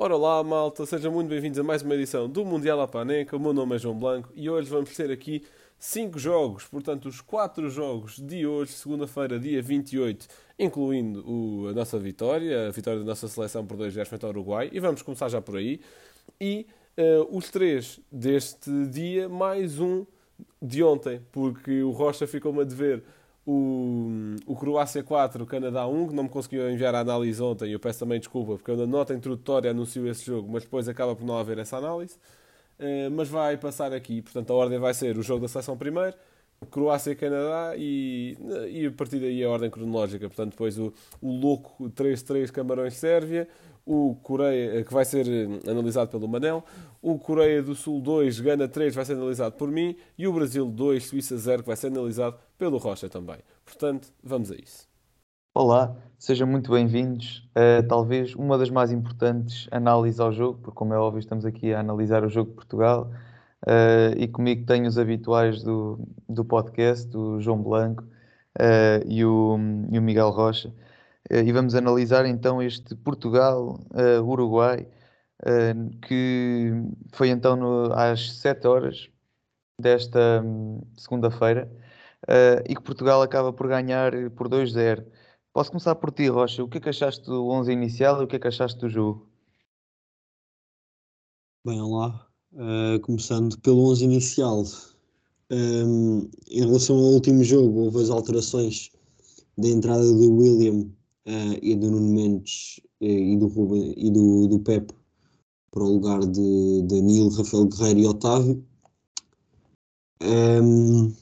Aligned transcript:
Ora 0.00 0.16
lá, 0.16 0.44
malta, 0.44 0.86
sejam 0.86 1.10
muito 1.10 1.28
bem-vindos 1.28 1.58
a 1.58 1.64
mais 1.64 1.82
uma 1.82 1.92
edição 1.92 2.28
do 2.28 2.44
Mundial 2.44 2.80
à 2.80 2.86
Paneca. 2.86 3.36
O 3.36 3.40
meu 3.40 3.52
nome 3.52 3.74
é 3.74 3.78
João 3.80 3.98
Blanco 3.98 4.30
e 4.32 4.48
hoje 4.48 4.70
vamos 4.70 4.94
ter 4.94 5.10
aqui 5.10 5.42
5 5.76 6.16
jogos, 6.20 6.66
portanto, 6.66 7.06
os 7.06 7.20
4 7.20 7.68
jogos 7.68 8.16
de 8.16 8.46
hoje, 8.46 8.70
segunda-feira, 8.74 9.40
dia 9.40 9.60
28, 9.60 10.28
incluindo 10.56 11.28
o, 11.28 11.66
a 11.66 11.72
nossa 11.72 11.98
vitória, 11.98 12.68
a 12.68 12.70
vitória 12.70 13.00
da 13.00 13.06
nossa 13.06 13.26
seleção 13.26 13.66
por 13.66 13.76
2 13.76 13.92
0 13.92 14.08
frente 14.08 14.24
ao 14.24 14.30
Uruguai, 14.30 14.70
e 14.72 14.78
vamos 14.78 15.02
começar 15.02 15.28
já 15.28 15.42
por 15.42 15.56
aí. 15.56 15.80
E 16.40 16.68
uh, 16.96 17.36
os 17.36 17.50
3 17.50 17.98
deste 18.12 18.70
dia, 18.86 19.28
mais 19.28 19.80
um 19.80 20.06
de 20.62 20.80
ontem, 20.80 21.20
porque 21.32 21.82
o 21.82 21.90
Rocha 21.90 22.24
ficou-me 22.24 22.60
a 22.60 22.64
dever 22.64 23.02
o, 23.50 24.36
o 24.46 24.54
Croácia 24.54 25.02
4, 25.02 25.46
Canadá 25.46 25.86
1, 25.86 26.08
que 26.08 26.14
não 26.14 26.24
me 26.24 26.28
conseguiu 26.28 26.70
enviar 26.70 26.94
a 26.94 27.00
análise 27.00 27.42
ontem, 27.42 27.72
eu 27.72 27.80
peço 27.80 28.00
também 28.00 28.18
desculpa, 28.18 28.56
porque 28.56 28.70
eu 28.70 28.76
na 28.76 28.86
nota 28.86 29.14
introdutória 29.14 29.70
anuncio 29.70 30.06
esse 30.06 30.26
jogo, 30.26 30.52
mas 30.52 30.64
depois 30.64 30.86
acaba 30.86 31.16
por 31.16 31.24
não 31.24 31.38
haver 31.38 31.56
essa 31.56 31.78
análise. 31.78 32.16
Uh, 32.78 33.10
mas 33.10 33.26
vai 33.26 33.56
passar 33.56 33.94
aqui, 33.94 34.20
portanto 34.20 34.52
a 34.52 34.54
ordem 34.54 34.78
vai 34.78 34.92
ser 34.92 35.16
o 35.16 35.22
jogo 35.22 35.40
da 35.40 35.48
seleção 35.48 35.78
primeiro, 35.78 36.14
Croácia 36.70 37.12
e 37.12 37.16
Canadá 37.16 37.72
e, 37.76 38.36
e 38.70 38.86
a 38.86 38.90
partir 38.92 39.18
daí 39.18 39.42
a 39.42 39.48
ordem 39.48 39.70
cronológica, 39.70 40.28
portanto 40.28 40.50
depois 40.50 40.78
o, 40.78 40.92
o 41.20 41.32
louco 41.32 41.88
3-3 41.90 42.50
Camarões-Sérvia, 42.52 43.48
o 43.88 44.14
Coreia, 44.16 44.84
que 44.84 44.92
vai 44.92 45.02
ser 45.02 45.26
eh, 45.26 45.70
analisado 45.70 46.10
pelo 46.10 46.28
Manel, 46.28 46.62
o 47.00 47.18
Coreia 47.18 47.62
do 47.62 47.74
Sul 47.74 48.02
2, 48.02 48.38
Gana 48.40 48.68
3 48.68 48.94
vai 48.94 49.02
ser 49.02 49.14
analisado 49.14 49.56
por 49.56 49.70
mim 49.70 49.96
e 50.18 50.28
o 50.28 50.32
Brasil 50.32 50.66
2, 50.66 51.06
Suíça 51.06 51.38
0 51.38 51.62
que 51.62 51.68
vai 51.68 51.76
ser 51.76 51.86
analisado 51.86 52.36
pelo 52.58 52.76
Rocha 52.76 53.08
também. 53.08 53.38
Portanto, 53.64 54.08
vamos 54.22 54.52
a 54.52 54.56
isso. 54.56 54.86
Olá, 55.54 55.96
sejam 56.18 56.46
muito 56.46 56.70
bem-vindos. 56.70 57.48
Uh, 57.56 57.86
talvez 57.88 58.34
uma 58.34 58.58
das 58.58 58.68
mais 58.68 58.92
importantes 58.92 59.66
análises 59.70 60.20
ao 60.20 60.32
jogo, 60.32 60.58
porque 60.58 60.76
como 60.76 60.92
é 60.92 60.98
óbvio 60.98 61.20
estamos 61.20 61.46
aqui 61.46 61.72
a 61.72 61.80
analisar 61.80 62.22
o 62.24 62.28
jogo 62.28 62.50
de 62.50 62.56
Portugal 62.56 63.10
uh, 63.66 64.18
e 64.18 64.28
comigo 64.28 64.66
tenho 64.66 64.86
os 64.86 64.98
habituais 64.98 65.62
do, 65.62 65.98
do 66.28 66.44
podcast, 66.44 67.16
o 67.16 67.40
João 67.40 67.62
Blanco 67.62 68.02
uh, 68.02 69.02
e, 69.06 69.24
o, 69.24 69.58
e 69.90 69.98
o 69.98 70.02
Miguel 70.02 70.28
Rocha. 70.28 70.74
Eh, 71.30 71.42
e 71.44 71.52
vamos 71.52 71.74
analisar 71.74 72.26
então 72.26 72.62
este 72.62 72.94
Portugal-Uruguai, 72.96 74.86
eh, 75.44 75.74
que 76.06 76.72
foi 77.12 77.28
então 77.30 77.56
no, 77.56 77.92
às 77.92 78.32
7 78.40 78.66
horas 78.66 79.10
desta 79.80 80.42
hum, 80.44 80.80
segunda-feira 80.96 81.70
eh, 82.28 82.64
e 82.68 82.74
que 82.74 82.82
Portugal 82.82 83.22
acaba 83.22 83.52
por 83.52 83.68
ganhar 83.68 84.12
por 84.32 84.48
2-0. 84.48 85.04
Posso 85.52 85.70
começar 85.70 85.94
por 85.96 86.10
ti, 86.12 86.28
Rocha. 86.28 86.62
O 86.64 86.68
que 86.68 86.78
é 86.78 86.80
que 86.80 86.88
achaste 86.88 87.24
do 87.26 87.48
11 87.48 87.72
inicial 87.72 88.20
e 88.20 88.24
o 88.24 88.28
que 88.28 88.36
é 88.36 88.38
que 88.38 88.48
achaste 88.48 88.78
do 88.80 88.88
jogo? 88.88 89.28
Bem, 91.64 91.80
olá. 91.80 92.26
Uh, 92.52 93.00
começando 93.02 93.58
pelo 93.60 93.90
11 93.90 94.04
inicial. 94.04 94.64
Um, 95.50 96.30
em 96.48 96.60
relação 96.60 96.96
ao 96.96 97.02
último 97.02 97.42
jogo, 97.42 97.80
houve 97.80 98.02
as 98.02 98.10
alterações 98.10 98.90
da 99.56 99.68
entrada 99.68 100.04
do 100.04 100.36
William 100.36 100.90
uh, 101.28 101.58
e 101.62 101.76
do 101.76 101.90
Nuno 101.90 102.14
Mendes 102.14 102.80
uh, 103.00 103.04
e 103.04 103.36
do 103.36 103.46
Ruben 103.46 103.94
e 103.96 104.10
do, 104.10 104.48
do 104.48 104.58
Pepe 104.60 104.94
para 105.70 105.84
o 105.84 105.92
lugar 105.92 106.20
de 106.20 106.82
Danilo, 106.88 107.28
Rafael 107.28 107.66
Guerreiro 107.66 108.00
e 108.00 108.06
Otávio. 108.06 108.64
Um, 110.22 111.12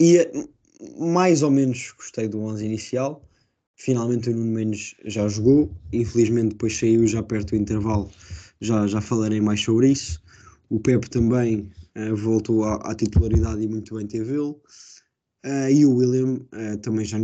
e 0.00 0.16
eh, 0.16 0.48
mais 0.98 1.42
ou 1.42 1.50
menos 1.50 1.92
gostei 1.96 2.28
do 2.28 2.40
11 2.40 2.64
inicial. 2.64 3.22
Finalmente 3.76 4.30
o 4.30 4.36
Nuno 4.36 4.52
Mendes 4.52 4.96
já 5.04 5.28
jogou, 5.28 5.70
infelizmente 5.92 6.52
depois 6.52 6.76
saiu 6.76 7.06
já 7.06 7.22
perto 7.22 7.50
do 7.50 7.56
intervalo, 7.56 8.10
já, 8.60 8.86
já 8.86 9.00
falarei 9.00 9.40
mais 9.40 9.60
sobre 9.60 9.90
isso. 9.90 10.20
O 10.70 10.80
Pepe 10.80 11.08
também 11.10 11.70
uh, 11.96 12.16
voltou 12.16 12.64
à, 12.64 12.76
à, 12.76 12.94
titularidade 12.94 13.62
e 13.62 13.68
muito 13.68 13.94
bem 13.94 14.06
teve-lo. 14.06 14.60
Uh, 15.44 15.70
e 15.70 15.84
o 15.84 15.94
William 15.94 16.40
uh, 16.54 16.78
também 16.78 17.04
já 17.04 17.18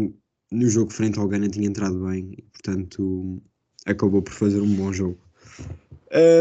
no 0.53 0.69
jogo 0.69 0.93
frente 0.93 1.19
ao 1.19 1.27
Ghana 1.27 1.49
tinha 1.49 1.67
entrado 1.67 2.05
bem 2.05 2.35
e, 2.37 2.43
portanto, 2.43 3.43
acabou 3.87 4.23
por 4.23 4.33
fazer 4.33 4.61
um 4.61 4.75
bom 4.75 4.93
jogo. 4.93 5.19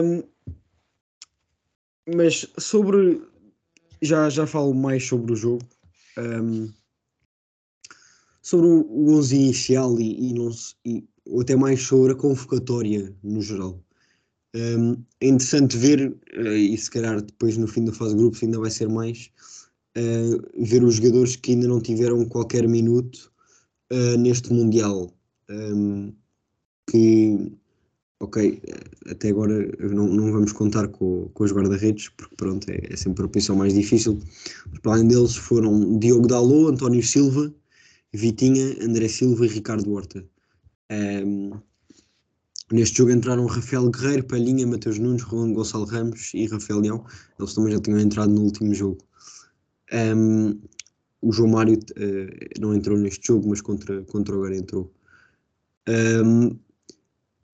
Um, 0.04 0.24
mas 2.16 2.46
sobre. 2.58 3.22
Já, 4.02 4.30
já 4.30 4.46
falo 4.46 4.74
mais 4.74 5.06
sobre 5.06 5.32
o 5.32 5.36
jogo. 5.36 5.64
Um, 6.18 6.72
sobre 8.42 8.68
o, 8.68 8.82
o 8.90 9.14
11 9.18 9.36
inicial 9.36 10.00
e, 10.00 10.30
e, 10.30 10.34
não, 10.34 10.52
e 10.84 11.08
até 11.40 11.56
mais 11.56 11.82
sobre 11.82 12.14
a 12.14 12.16
convocatória 12.16 13.16
no 13.24 13.42
geral. 13.42 13.80
Um, 14.54 14.98
é 15.22 15.28
interessante 15.28 15.78
ver, 15.78 16.10
uh, 16.36 16.48
e 16.48 16.78
se 16.78 16.92
calhar 16.92 17.22
depois 17.22 17.56
no 17.56 17.68
fim 17.68 17.86
da 17.86 17.94
fase 17.94 18.14
de 18.14 18.20
grupos 18.20 18.44
ainda 18.44 18.60
vai 18.60 18.70
ser 18.70 18.90
mais, 18.90 19.30
uh, 19.98 20.64
ver 20.66 20.84
os 20.84 20.96
jogadores 20.96 21.36
que 21.38 21.52
ainda 21.54 21.68
não 21.68 21.80
tiveram 21.80 22.26
qualquer 22.26 22.68
minuto 22.68 23.31
uh, 23.92 24.18
neste 24.18 24.52
Mundial. 24.52 25.12
Um, 25.50 26.14
que, 26.90 27.52
ok, 28.20 28.62
até 29.10 29.30
agora 29.30 29.72
não, 29.80 30.08
não 30.08 30.32
vamos 30.32 30.52
contar 30.52 30.88
com, 30.88 31.30
com 31.34 31.44
os 31.44 31.52
guarda-redes, 31.52 32.10
porque 32.10 32.36
pronto, 32.36 32.70
é, 32.70 32.80
é 32.90 32.96
sempre 32.96 33.24
a 33.24 33.26
opção 33.28 33.56
mais 33.56 33.74
difícil. 33.74 34.20
Mas 34.70 34.80
para 34.80 34.94
além 34.94 35.08
deles 35.08 35.36
foram 35.36 36.00
Diogo 36.00 36.28
Dalot, 36.28 36.74
António 36.74 37.04
Silva, 37.04 37.54
Vitinha, 38.14 38.76
André 38.82 39.08
Silva 39.08 39.46
e 39.46 39.50
Ricardo 39.50 39.92
Horta. 39.94 40.26
Um, 40.92 41.52
Neste 42.72 43.00
jogo 43.00 43.12
entraram 43.12 43.46
Rafael 43.48 43.90
Guerreiro, 43.90 44.24
Palhinha, 44.24 44.66
Mateus 44.66 44.98
Nunes, 44.98 45.24
Rolando 45.24 45.56
Gonçalo 45.56 45.84
Ramos 45.84 46.34
e 46.34 46.48
Rafael 46.48 46.80
Leão. 46.80 47.06
Eles 47.38 47.54
também 47.54 47.74
já 47.74 47.82
tinham 47.82 48.00
entrado 48.00 48.32
no 48.32 48.44
último 48.44 48.74
jogo. 48.74 48.98
Um, 49.92 50.58
o 51.22 51.32
João 51.32 51.50
Mário 51.50 51.76
uh, 51.76 52.60
não 52.60 52.74
entrou 52.74 52.98
neste 52.98 53.28
jogo, 53.28 53.50
mas 53.50 53.62
contra, 53.62 54.02
contra 54.04 54.34
o 54.34 54.38
agora 54.40 54.58
entrou. 54.58 54.92
Um, 55.88 56.58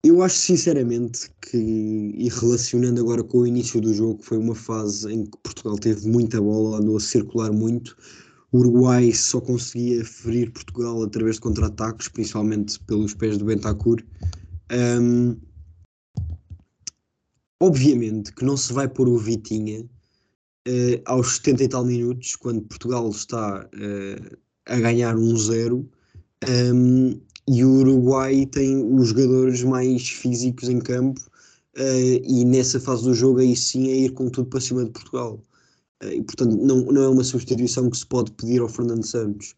eu 0.03 0.21
acho 0.21 0.37
sinceramente 0.37 1.29
que, 1.41 1.57
e 1.57 2.29
relacionando 2.29 3.01
agora 3.01 3.23
com 3.23 3.39
o 3.39 3.47
início 3.47 3.81
do 3.81 3.93
jogo, 3.93 4.23
foi 4.23 4.37
uma 4.37 4.55
fase 4.55 5.11
em 5.11 5.25
que 5.25 5.37
Portugal 5.43 5.77
teve 5.77 6.07
muita 6.07 6.39
bola, 6.39 6.77
andou 6.77 6.97
a 6.97 6.99
circular 6.99 7.51
muito. 7.51 7.97
O 8.51 8.59
Uruguai 8.59 9.11
só 9.11 9.41
conseguia 9.41 10.05
ferir 10.05 10.51
Portugal 10.51 11.03
através 11.03 11.35
de 11.35 11.41
contra-ataques, 11.41 12.07
principalmente 12.07 12.79
pelos 12.81 13.13
pés 13.13 13.37
do 13.37 13.45
Bentancur. 13.45 14.01
Um, 14.71 15.35
obviamente 17.59 18.33
que 18.33 18.45
não 18.45 18.55
se 18.55 18.71
vai 18.71 18.87
pôr 18.87 19.09
o 19.09 19.17
Vitinha 19.17 19.83
uh, 20.67 21.01
aos 21.05 21.35
70 21.35 21.63
e 21.63 21.67
tal 21.69 21.85
minutos, 21.85 22.35
quando 22.35 22.61
Portugal 22.61 23.09
está 23.09 23.65
uh, 23.65 24.37
a 24.65 24.75
ganhar 24.79 25.15
1-0, 25.15 25.73
um, 25.73 25.85
ehm, 26.41 27.21
e 27.47 27.63
o 27.63 27.79
Uruguai 27.79 28.45
tem 28.45 28.83
os 28.93 29.09
jogadores 29.09 29.63
mais 29.63 30.09
físicos 30.09 30.67
em 30.67 30.79
campo, 30.79 31.21
uh, 31.77 32.21
e 32.23 32.43
nessa 32.45 32.79
fase 32.79 33.03
do 33.03 33.13
jogo 33.13 33.39
aí 33.39 33.55
sim 33.55 33.89
é 33.89 33.95
ir 33.95 34.11
com 34.11 34.29
tudo 34.29 34.49
para 34.49 34.59
cima 34.59 34.83
de 34.83 34.91
Portugal. 34.91 35.41
e 36.03 36.21
portanto 36.23 36.55
não, 36.57 36.81
não 36.91 37.03
é 37.03 37.09
uma 37.09 37.23
substituição 37.23 37.89
que 37.89 37.97
se 37.97 38.05
pode 38.05 38.31
pedir 38.31 38.61
ao 38.61 38.69
Fernando 38.69 39.05
Santos. 39.05 39.55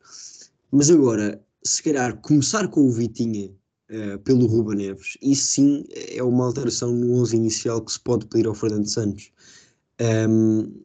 Mas 0.71 0.89
agora, 0.89 1.41
se 1.63 1.83
calhar 1.83 2.15
começar 2.21 2.67
com 2.69 2.81
o 2.87 2.91
Vitinha 2.91 3.51
Uh, 3.91 4.19
pelo 4.19 4.45
Ruba 4.45 4.75
Neves. 4.75 5.17
E 5.19 5.35
sim 5.35 5.83
é 6.13 6.21
uma 6.21 6.45
alteração 6.45 6.93
no 6.93 7.11
11 7.21 7.35
inicial 7.35 7.81
que 7.81 7.91
se 7.91 7.99
pode 7.99 8.27
pedir 8.27 8.45
ao 8.45 8.53
Fernando 8.53 8.87
Santos. 8.87 9.31
Um, 9.99 10.05
ehm, 10.05 10.83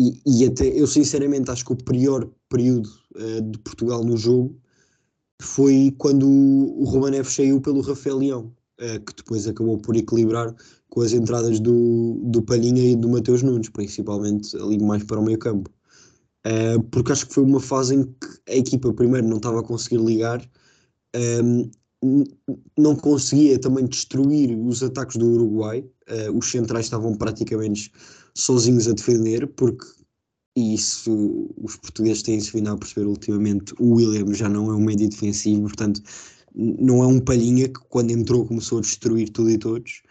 e, 0.00 0.22
e, 0.24 0.46
até 0.46 0.66
eu 0.66 0.86
sinceramente 0.86 1.50
acho 1.50 1.62
que 1.62 1.72
o 1.72 1.76
pior 1.76 2.26
período 2.48 2.88
uh, 3.16 3.42
de 3.42 3.58
Portugal 3.58 4.02
no 4.02 4.16
jogo 4.16 4.58
foi 5.42 5.94
quando 5.98 6.26
o, 6.26 6.84
Romanev 6.84 7.28
saiu 7.28 7.60
pelo 7.60 7.82
Rafael 7.82 8.16
Leão, 8.16 8.52
uh, 8.80 9.00
que 9.04 9.14
depois 9.14 9.46
acabou 9.46 9.76
por 9.76 9.94
equilibrar 9.94 10.54
com 10.88 11.02
as 11.02 11.12
entradas 11.12 11.60
do, 11.60 12.18
do 12.24 12.40
Palhinha 12.40 12.92
e 12.92 12.96
do 12.96 13.10
Mateus 13.10 13.42
Nunes, 13.42 13.68
principalmente 13.68 14.56
ali 14.56 14.78
mais 14.82 15.04
para 15.04 15.20
o 15.20 15.22
meio 15.22 15.38
campo. 15.38 15.70
Uh, 16.46 16.82
porque 16.84 17.12
acho 17.12 17.26
que 17.26 17.34
foi 17.34 17.44
uma 17.44 17.60
fase 17.60 17.94
em 17.94 18.04
que 18.04 18.52
a 18.52 18.56
equipa 18.56 18.94
primeiro 18.94 19.28
não 19.28 19.36
estava 19.36 19.60
a 19.60 19.62
conseguir 19.62 19.98
ligar, 20.02 20.40
um, 21.14 21.70
ehm, 22.02 22.24
não 22.78 22.96
conseguia 22.96 23.58
também 23.58 23.84
destruir 23.84 24.58
os 24.58 24.82
ataques 24.82 25.16
do 25.16 25.32
Uruguai, 25.32 25.84
os 26.34 26.50
centrais 26.50 26.86
estavam 26.86 27.14
praticamente 27.14 27.92
sozinhos 28.34 28.88
a 28.88 28.92
defender, 28.92 29.46
porque 29.48 29.86
e 30.56 30.74
isso 30.74 31.48
os 31.56 31.76
portugueses 31.76 32.22
têm-se 32.22 32.52
vindo 32.52 32.70
a 32.70 32.76
perceber 32.76 33.06
ultimamente, 33.06 33.72
o 33.78 33.94
William 33.94 34.34
já 34.34 34.48
não 34.48 34.70
é 34.70 34.74
um 34.74 34.84
médio 34.84 35.08
defensivo, 35.08 35.62
portanto 35.62 36.02
não 36.54 37.02
é 37.02 37.06
um 37.06 37.20
palhinha 37.20 37.68
que 37.68 37.80
quando 37.88 38.10
entrou 38.10 38.44
começou 38.44 38.78
a 38.78 38.80
destruir 38.80 39.30
tudo 39.30 39.50
e 39.50 39.58
todos, 39.58 40.02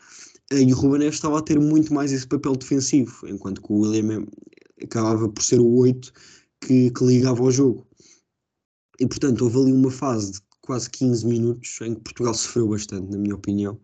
e 0.51 0.73
o 0.73 0.75
Ruben 0.75 1.07
estava 1.07 1.37
a 1.37 1.41
ter 1.41 1.59
muito 1.59 1.93
mais 1.93 2.11
esse 2.11 2.25
papel 2.25 2.55
defensivo, 2.55 3.27
enquanto 3.27 3.61
que 3.61 3.71
o 3.71 3.81
William 3.81 4.25
acabava 4.81 5.29
por 5.29 5.43
ser 5.43 5.59
o 5.59 5.75
8 5.75 6.11
que, 6.61 6.89
que 6.89 7.03
ligava 7.03 7.43
ao 7.43 7.51
jogo. 7.51 7.85
E 8.99 9.05
portanto 9.05 9.43
houve 9.43 9.59
ali 9.59 9.71
uma 9.71 9.91
fase 9.91 10.33
de 10.33 10.39
quase 10.61 10.89
15 10.89 11.25
minutos 11.27 11.77
em 11.81 11.93
que 11.93 12.01
Portugal 12.01 12.33
sofreu 12.33 12.67
bastante, 12.67 13.11
na 13.11 13.17
minha 13.17 13.35
opinião, 13.35 13.79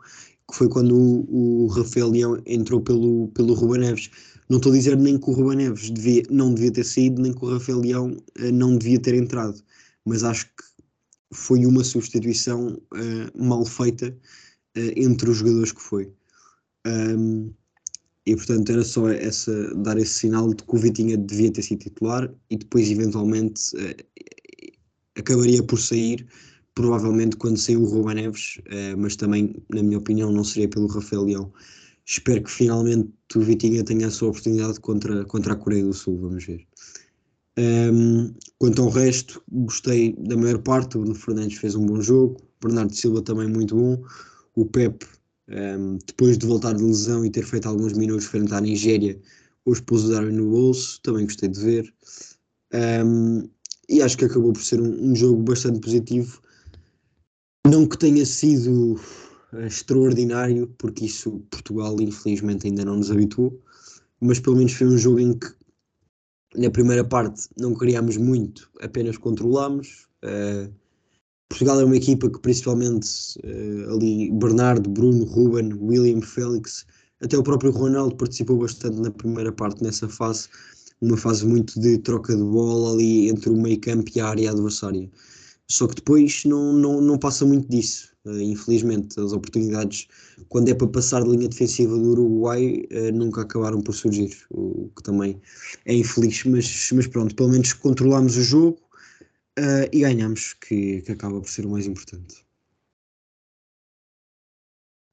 que 0.50 0.56
foi 0.56 0.70
quando 0.70 0.96
o, 0.96 1.66
o 1.66 1.68
Rafael 1.68 2.10
Leão 2.10 2.42
entrou 2.46 2.82
pelo, 2.82 3.30
pelo 3.30 3.54
Ruben 3.54 3.82
Neves. 3.82 4.10
Não 4.50 4.58
estou 4.58 4.72
a 4.72 4.76
dizer 4.76 4.96
nem 4.98 5.18
que 5.18 5.30
o 5.30 5.34
Ruben 5.34 5.58
Neves 5.58 5.90
devia, 5.90 6.24
não 6.30 6.54
devia 6.54 6.72
ter 6.72 6.84
saído, 6.84 7.22
nem 7.22 7.34
que 7.34 7.44
o 7.44 7.52
Rafael 7.52 7.80
Leão 7.80 8.12
uh, 8.12 8.52
não 8.52 8.78
devia 8.78 9.00
ter 9.00 9.16
entrado, 9.16 9.60
mas 10.06 10.24
acho 10.24 10.46
que 10.46 10.64
foi 11.34 11.66
uma 11.66 11.84
substituição 11.84 12.68
uh, 12.94 13.44
mal 13.44 13.66
feita 13.66 14.10
uh, 14.78 14.92
entre 14.96 15.30
os 15.30 15.38
jogadores 15.38 15.72
que 15.72 15.82
foi. 15.82 16.14
Um, 16.86 17.52
e 18.28 18.36
portanto 18.36 18.72
era 18.72 18.84
só 18.84 19.10
essa, 19.10 19.76
dar 19.76 19.98
esse 19.98 20.14
sinal 20.14 20.52
de 20.54 20.64
que 20.64 20.76
o 20.76 20.80
Vitinha 20.80 21.18
devia 21.18 21.52
ter 21.52 21.62
sido 21.62 21.80
titular 21.80 22.32
e 22.50 22.58
depois 22.58 22.90
eventualmente 22.90 23.62
acabaria 25.16 25.62
por 25.62 25.80
sair 25.80 26.28
provavelmente 26.76 27.38
quando 27.38 27.58
saiu 27.58 27.82
o 27.82 27.86
Ruben 27.86 28.16
Neves, 28.16 28.58
uh, 28.68 28.98
mas 28.98 29.16
também, 29.16 29.56
na 29.74 29.82
minha 29.82 29.98
opinião, 29.98 30.32
não 30.32 30.44
seria 30.44 30.70
pelo 30.70 30.88
Rafael 30.88 31.24
Leão. 31.24 31.52
Espero 32.06 32.44
que 32.44 32.52
finalmente 32.52 33.12
o 33.36 33.40
Vitinha 33.40 33.84
tenha 33.84 34.08
a 34.08 34.12
sua 34.12 34.30
oportunidade 34.30 34.80
contra, 34.82 35.26
contra 35.26 35.54
a 35.54 35.56
Coreia 35.56 35.84
do 35.84 35.94
Sul, 35.94 36.20
vamos 36.20 36.46
ver. 36.46 36.68
Um, 37.58 37.62
ehm, 37.62 38.34
quanto 38.60 38.82
ao 38.84 38.90
resto, 38.90 39.42
gostei 39.50 40.14
da 40.20 40.38
maior 40.38 40.60
parte. 40.60 40.98
O 40.98 41.02
Bruno 41.02 41.16
Fernandes 41.16 41.58
fez 41.58 41.74
um 41.74 41.86
bom 41.86 42.02
jogo, 42.02 42.38
o 42.62 42.68
Bernardo 42.68 42.94
Silva 42.94 43.22
também 43.24 43.48
muito 43.48 43.76
bom. 43.76 44.04
O 44.56 44.66
Pep, 44.66 45.04
um, 45.50 45.98
depois 46.06 46.38
de 46.38 46.46
voltar 46.46 46.74
de 46.74 46.84
lesão 46.84 47.26
e 47.26 47.32
ter 47.32 47.44
feito 47.44 47.68
alguns 47.68 47.94
minutos 47.94 48.26
frente 48.26 48.54
à 48.54 48.62
Nigéria, 48.62 49.20
hoje 49.66 49.82
pôs 49.82 50.04
o 50.04 50.10
Darwin 50.12 50.34
no 50.34 50.50
bolso, 50.50 51.02
também 51.02 51.26
gostei 51.26 51.50
de 51.50 51.60
ver. 51.60 51.94
Um, 52.74 52.78
ehm, 52.78 53.50
e 53.90 54.02
acho 54.02 54.18
que 54.18 54.26
acabou 54.26 54.52
por 54.54 54.64
ser 54.64 54.82
um, 54.82 55.12
um 55.12 55.16
jogo 55.16 55.42
bastante 55.42 55.80
positivo 55.80 56.42
não 57.66 57.88
que 57.88 57.98
tenha 57.98 58.26
sido 58.26 59.00
eh, 59.54 59.66
extraordinário, 59.66 60.68
porque 60.78 61.06
isso 61.06 61.44
Portugal 61.50 62.00
infelizmente 62.00 62.68
ainda 62.68 62.86
não 62.86 62.98
nos 62.98 63.10
habituou, 63.10 63.60
mas 64.22 64.40
pelo 64.40 64.58
menos 64.58 64.74
foi 64.74 64.88
um 64.88 64.98
jogo 64.98 65.20
em 65.20 65.34
que 65.34 65.48
na 66.56 66.70
primeira 66.70 67.04
parte 67.04 67.50
não 67.58 67.74
criámos 67.74 68.18
muito, 68.18 68.70
apenas 68.82 69.18
controlámos. 69.18 70.08
Uh, 70.24 70.72
Portugal 71.50 71.82
é 71.82 71.86
uma 71.86 71.98
equipa 71.98 72.30
que 72.30 72.40
principalmente 72.40 73.08
uh, 73.44 73.94
ali 73.94 74.32
Bernardo, 74.32 74.90
Bruno, 74.90 75.26
Ruben, 75.26 75.74
William, 75.82 76.22
Félix, 76.22 76.86
até 77.22 77.38
o 77.38 77.44
próprio 77.44 77.72
Ronaldo 77.72 78.16
participou 78.16 78.58
bastante 78.58 79.00
na 79.02 79.12
primeira 79.12 79.52
parte 79.52 79.84
nessa 79.84 80.08
fase, 80.08 80.48
uma 81.02 81.18
fase 81.18 81.46
muito 81.46 81.80
de 81.80 81.98
troca 81.98 82.36
de 82.36 82.44
bola 82.44 82.94
ali 82.94 83.30
entre 83.30 83.50
o 83.50 83.58
meio 83.58 83.80
campo 83.82 84.10
e 84.16 84.20
a 84.22 84.30
área 84.30 84.52
adversária. 84.52 85.10
Só 85.68 85.88
que 85.88 85.96
depois 85.96 86.46
não, 86.46 86.74
não, 86.74 87.02
não 87.02 87.18
passa 87.18 87.46
muito 87.46 87.68
disso. 87.68 88.14
Uh, 88.24 88.40
infelizmente, 88.40 89.20
as 89.20 89.34
oportunidades, 89.34 90.08
quando 90.50 90.70
é 90.70 90.74
para 90.76 90.88
passar 90.88 91.24
de 91.24 91.30
linha 91.30 91.48
defensiva 91.48 91.96
do 91.96 92.12
Uruguai, 92.12 92.84
uh, 92.92 93.12
nunca 93.12 93.42
acabaram 93.42 93.82
por 93.82 93.94
surgir, 93.94 94.36
o 94.52 94.90
que 94.96 95.04
também 95.04 95.42
é 95.86 95.94
infeliz. 95.96 96.44
Mas, 96.46 96.90
mas 96.94 97.08
pronto, 97.08 97.36
pelo 97.36 97.50
menos 97.50 97.74
controlamos 97.74 98.38
o 98.38 98.44
jogo 98.44 98.80
uh, 99.60 99.90
e 99.92 100.02
ganhamos, 100.02 100.54
que, 100.54 101.02
que 101.02 101.12
acaba 101.12 101.40
por 101.40 101.50
ser 101.50 101.66
o 101.66 101.70
mais 101.72 101.88
importante. 101.88 102.46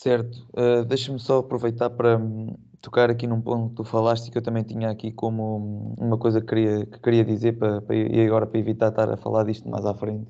Certo, 0.03 0.49
deixa-me 0.89 1.21
só 1.21 1.39
aproveitar 1.39 1.89
para 1.91 2.19
um, 2.19 2.57
tocar 2.81 3.09
aqui 3.09 3.25
num 3.25 3.41
ponto 3.41 3.69
que 3.69 3.77
tu 3.77 3.85
falaste 3.85 4.33
que 4.33 4.39
eu 4.39 4.43
também 4.43 4.65
tinha 4.65 4.91
aqui 4.91 5.13
como 5.13 5.95
uma 5.97 6.19
coisa 6.19 6.41
que 6.41 6.49
queria, 6.49 6.85
que 6.85 6.99
queria 6.99 7.25
dizer 7.25 7.57
para, 7.57 7.81
para, 7.81 7.95
e 7.95 8.27
agora 8.27 8.45
para 8.45 8.59
evitar 8.59 8.89
estar 8.89 9.09
a 9.09 9.17
falar 9.17 9.45
disto 9.45 9.69
mais 9.69 9.87
à 9.87 9.95
frente 9.95 10.27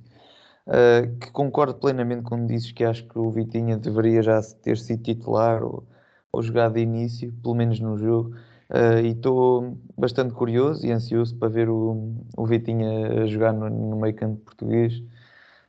uh, 0.67 1.19
que 1.19 1.31
concordo 1.31 1.75
plenamente 1.75 2.23
quando 2.23 2.47
dizes 2.47 2.73
que 2.73 2.85
acho 2.85 3.07
que 3.07 3.19
o 3.19 3.31
Vitinha 3.31 3.77
deveria 3.77 4.23
já 4.23 4.41
ter 4.63 4.79
sido 4.79 5.03
titular 5.03 5.63
ou, 5.63 5.85
ou 6.33 6.43
jogado 6.43 6.75
de 6.75 6.81
início, 6.81 7.33
pelo 7.43 7.55
menos 7.55 7.81
no 7.81 7.97
jogo. 7.97 8.35
Uh, 8.71 9.01
e 9.05 9.09
estou 9.09 9.77
bastante 9.99 10.33
curioso 10.33 10.87
e 10.87 10.91
ansioso 10.91 11.37
para 11.37 11.49
ver 11.49 11.69
o, 11.69 12.15
o 12.37 12.47
Vitinha 12.47 13.27
jogar 13.27 13.53
no, 13.53 13.69
no 13.69 13.97
meio 13.97 14.15
campo 14.15 14.37
português, 14.43 15.03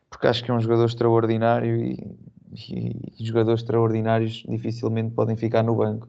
porque 0.09 0.27
acho 0.27 0.43
que 0.43 0.51
é 0.51 0.53
um 0.53 0.59
jogador 0.61 0.85
extraordinário 0.85 1.75
e, 1.75 2.17
e, 2.69 3.13
e 3.19 3.25
jogadores 3.25 3.61
extraordinários 3.61 4.43
dificilmente 4.47 5.11
podem 5.13 5.35
ficar 5.35 5.63
no 5.63 5.75
banco. 5.75 6.07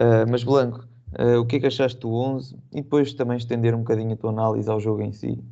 Uh, 0.00 0.28
mas 0.28 0.42
Blanco, 0.42 0.86
uh, 1.18 1.38
o 1.40 1.46
que 1.46 1.56
é 1.56 1.60
que 1.60 1.66
achaste 1.66 2.00
do 2.00 2.12
11? 2.12 2.56
E 2.72 2.82
depois 2.82 3.14
também 3.14 3.36
estender 3.38 3.74
um 3.74 3.78
bocadinho 3.78 4.12
a 4.12 4.16
tua 4.16 4.30
análise 4.30 4.68
ao 4.68 4.80
jogo 4.80 5.02
em 5.02 5.12
si. 5.12 5.42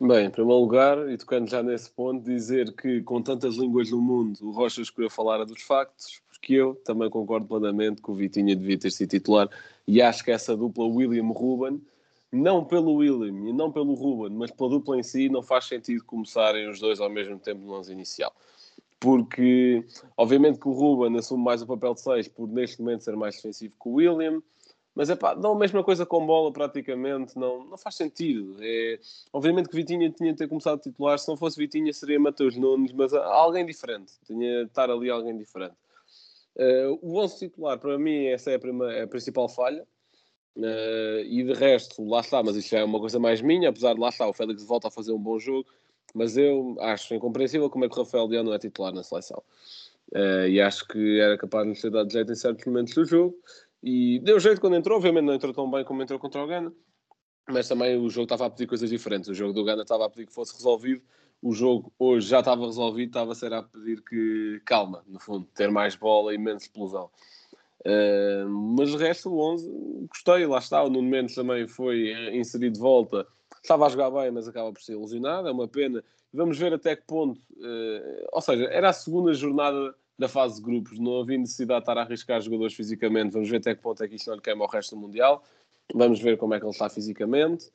Bem, 0.00 0.26
em 0.26 0.30
primeiro 0.30 0.60
lugar, 0.60 1.08
e 1.08 1.16
tocando 1.16 1.48
já 1.48 1.62
nesse 1.62 1.88
ponto, 1.88 2.24
dizer 2.24 2.74
que 2.74 3.00
com 3.02 3.22
tantas 3.22 3.54
línguas 3.54 3.92
no 3.92 4.02
mundo, 4.02 4.36
o 4.42 4.50
Rocha 4.50 4.82
escolheu 4.82 5.08
falar 5.08 5.44
dos 5.44 5.62
factos, 5.62 6.20
porque 6.28 6.54
eu 6.54 6.74
também 6.84 7.08
concordo 7.08 7.46
plenamente 7.46 8.02
que 8.02 8.10
o 8.10 8.14
Vitinha 8.14 8.56
devia 8.56 8.76
ter 8.76 8.90
sido 8.90 9.10
titular 9.10 9.48
e 9.86 10.02
acho 10.02 10.24
que 10.24 10.32
essa 10.32 10.56
dupla 10.56 10.84
William-Ruben, 10.84 11.80
não 12.32 12.64
pelo 12.64 12.94
William 12.94 13.48
e 13.48 13.52
não 13.52 13.70
pelo 13.70 13.94
Ruben, 13.94 14.36
mas 14.36 14.50
pela 14.50 14.70
dupla 14.70 14.98
em 14.98 15.02
si, 15.04 15.28
não 15.28 15.42
faz 15.42 15.66
sentido 15.66 16.04
começarem 16.04 16.68
os 16.68 16.80
dois 16.80 17.00
ao 17.00 17.08
mesmo 17.08 17.38
tempo 17.38 17.64
no 17.64 17.74
11 17.74 17.92
inicial. 17.92 18.34
Porque, 18.98 19.84
obviamente, 20.16 20.58
que 20.58 20.66
o 20.68 20.72
Ruben 20.72 21.16
assume 21.16 21.44
mais 21.44 21.62
o 21.62 21.66
papel 21.66 21.94
de 21.94 22.00
6 22.00 22.28
por 22.28 22.48
neste 22.48 22.82
momento 22.82 23.04
ser 23.04 23.14
mais 23.14 23.36
defensivo 23.36 23.74
que 23.80 23.88
o 23.88 23.92
William 23.92 24.42
mas 24.94 25.10
é 25.10 25.16
pá, 25.16 25.34
dá 25.34 25.48
a 25.48 25.54
mesma 25.54 25.82
coisa 25.82 26.06
com 26.06 26.24
bola 26.24 26.52
praticamente, 26.52 27.36
não, 27.36 27.64
não 27.64 27.76
faz 27.76 27.96
sentido. 27.96 28.56
É, 28.60 28.98
obviamente 29.32 29.68
que 29.68 29.76
Vitinha 29.76 30.10
tinha 30.10 30.32
de 30.32 30.38
ter 30.38 30.48
começado 30.48 30.76
a 30.76 30.82
titular, 30.82 31.18
se 31.18 31.28
não 31.28 31.36
fosse 31.36 31.58
Vitinha 31.58 31.92
seria 31.92 32.18
Matheus 32.20 32.56
Nunes, 32.56 32.92
mas 32.92 33.12
alguém 33.12 33.66
diferente, 33.66 34.12
tinha 34.24 34.64
de 34.64 34.70
estar 34.70 34.88
ali 34.90 35.10
alguém 35.10 35.36
diferente. 35.36 35.74
Uh, 36.56 36.98
o 37.02 37.18
11 37.18 37.38
titular, 37.38 37.78
para 37.78 37.98
mim, 37.98 38.26
essa 38.26 38.52
é 38.52 38.54
a, 38.54 38.58
prima, 38.58 38.92
é 38.92 39.02
a 39.02 39.08
principal 39.08 39.48
falha. 39.48 39.84
Uh, 40.56 41.18
e 41.26 41.42
de 41.42 41.52
resto, 41.52 42.06
lá 42.08 42.20
está, 42.20 42.40
mas 42.40 42.54
isto 42.54 42.76
é 42.76 42.84
uma 42.84 43.00
coisa 43.00 43.18
mais 43.18 43.42
minha, 43.42 43.70
apesar 43.70 43.94
de 43.94 44.00
lá 44.00 44.08
está, 44.08 44.28
o 44.28 44.32
Félix 44.32 44.64
volta 44.64 44.86
a 44.86 44.90
fazer 44.90 45.12
um 45.12 45.18
bom 45.18 45.36
jogo, 45.36 45.68
mas 46.14 46.36
eu 46.36 46.76
acho 46.78 47.12
incompreensível 47.12 47.68
como 47.68 47.84
é 47.84 47.88
que 47.88 47.98
o 47.98 48.04
Rafael 48.04 48.26
Leão 48.26 48.44
não 48.44 48.54
é 48.54 48.58
titular 48.60 48.92
na 48.92 49.02
seleção. 49.02 49.42
Uh, 50.12 50.46
e 50.48 50.60
acho 50.60 50.86
que 50.86 51.18
era 51.18 51.36
capaz 51.36 51.64
de 51.64 51.70
nos 51.70 51.80
ter 51.80 51.90
dado 51.90 52.12
jeito 52.12 52.30
em 52.30 52.36
certos 52.36 52.64
momentos 52.66 52.94
do 52.94 53.04
jogo. 53.04 53.36
E 53.86 54.18
deu 54.20 54.40
jeito 54.40 54.62
quando 54.62 54.76
entrou, 54.76 54.96
obviamente 54.96 55.26
não 55.26 55.34
entrou 55.34 55.52
tão 55.52 55.70
bem 55.70 55.84
como 55.84 56.02
entrou 56.02 56.18
contra 56.18 56.42
o 56.42 56.46
Ghana, 56.46 56.72
mas 57.50 57.68
também 57.68 57.98
o 57.98 58.08
jogo 58.08 58.24
estava 58.24 58.46
a 58.46 58.50
pedir 58.50 58.66
coisas 58.66 58.88
diferentes. 58.88 59.28
O 59.28 59.34
jogo 59.34 59.52
do 59.52 59.62
Ghana 59.62 59.82
estava 59.82 60.06
a 60.06 60.08
pedir 60.08 60.26
que 60.26 60.32
fosse 60.32 60.54
resolvido, 60.54 61.02
o 61.42 61.52
jogo 61.52 61.92
hoje 61.98 62.26
já 62.26 62.38
estava 62.38 62.64
resolvido, 62.64 63.08
estava 63.08 63.32
a 63.32 63.34
ser 63.34 63.52
a 63.52 63.62
pedir 63.62 64.02
que 64.02 64.62
calma, 64.64 65.04
no 65.06 65.20
fundo, 65.20 65.46
ter 65.54 65.70
mais 65.70 65.94
bola 65.94 66.32
e 66.32 66.38
menos 66.38 66.62
explosão. 66.62 67.10
Uh, 67.80 68.48
mas 68.48 68.94
o 68.94 68.96
resto, 68.96 69.28
o 69.30 69.38
11, 69.52 69.70
gostei, 70.08 70.46
lá 70.46 70.56
está. 70.56 70.82
O 70.82 70.88
Nuno 70.88 71.06
Mendes 71.06 71.34
também 71.34 71.68
foi 71.68 72.10
inserido 72.34 72.72
de 72.72 72.80
volta, 72.80 73.26
estava 73.62 73.84
a 73.84 73.90
jogar 73.90 74.10
bem, 74.10 74.30
mas 74.30 74.48
acaba 74.48 74.72
por 74.72 74.80
ser 74.80 74.92
ilusionado, 74.92 75.46
é 75.46 75.52
uma 75.52 75.68
pena. 75.68 76.02
Vamos 76.32 76.58
ver 76.58 76.72
até 76.72 76.96
que 76.96 77.06
ponto, 77.06 77.38
uh, 77.58 78.28
ou 78.32 78.40
seja, 78.40 78.64
era 78.64 78.88
a 78.88 78.94
segunda 78.94 79.34
jornada 79.34 79.94
da 80.18 80.28
fase 80.28 80.56
de 80.56 80.62
grupos. 80.62 80.98
Não 80.98 81.20
havia 81.20 81.38
necessidade 81.38 81.80
de 81.80 81.82
estar 81.82 81.98
a 81.98 82.02
arriscar 82.02 82.40
jogadores 82.40 82.74
fisicamente. 82.74 83.32
Vamos 83.32 83.48
ver 83.48 83.58
até 83.58 83.74
que 83.74 83.82
ponto 83.82 84.02
é 84.02 84.08
que 84.08 84.16
isto 84.16 84.28
não 84.28 84.36
lhe 84.36 84.42
queima 84.42 84.64
o 84.64 84.68
resto 84.68 84.94
do 84.94 85.00
Mundial. 85.00 85.42
Vamos 85.92 86.20
ver 86.20 86.38
como 86.38 86.54
é 86.54 86.58
que 86.58 86.64
ele 86.64 86.72
está 86.72 86.88
fisicamente. 86.88 87.66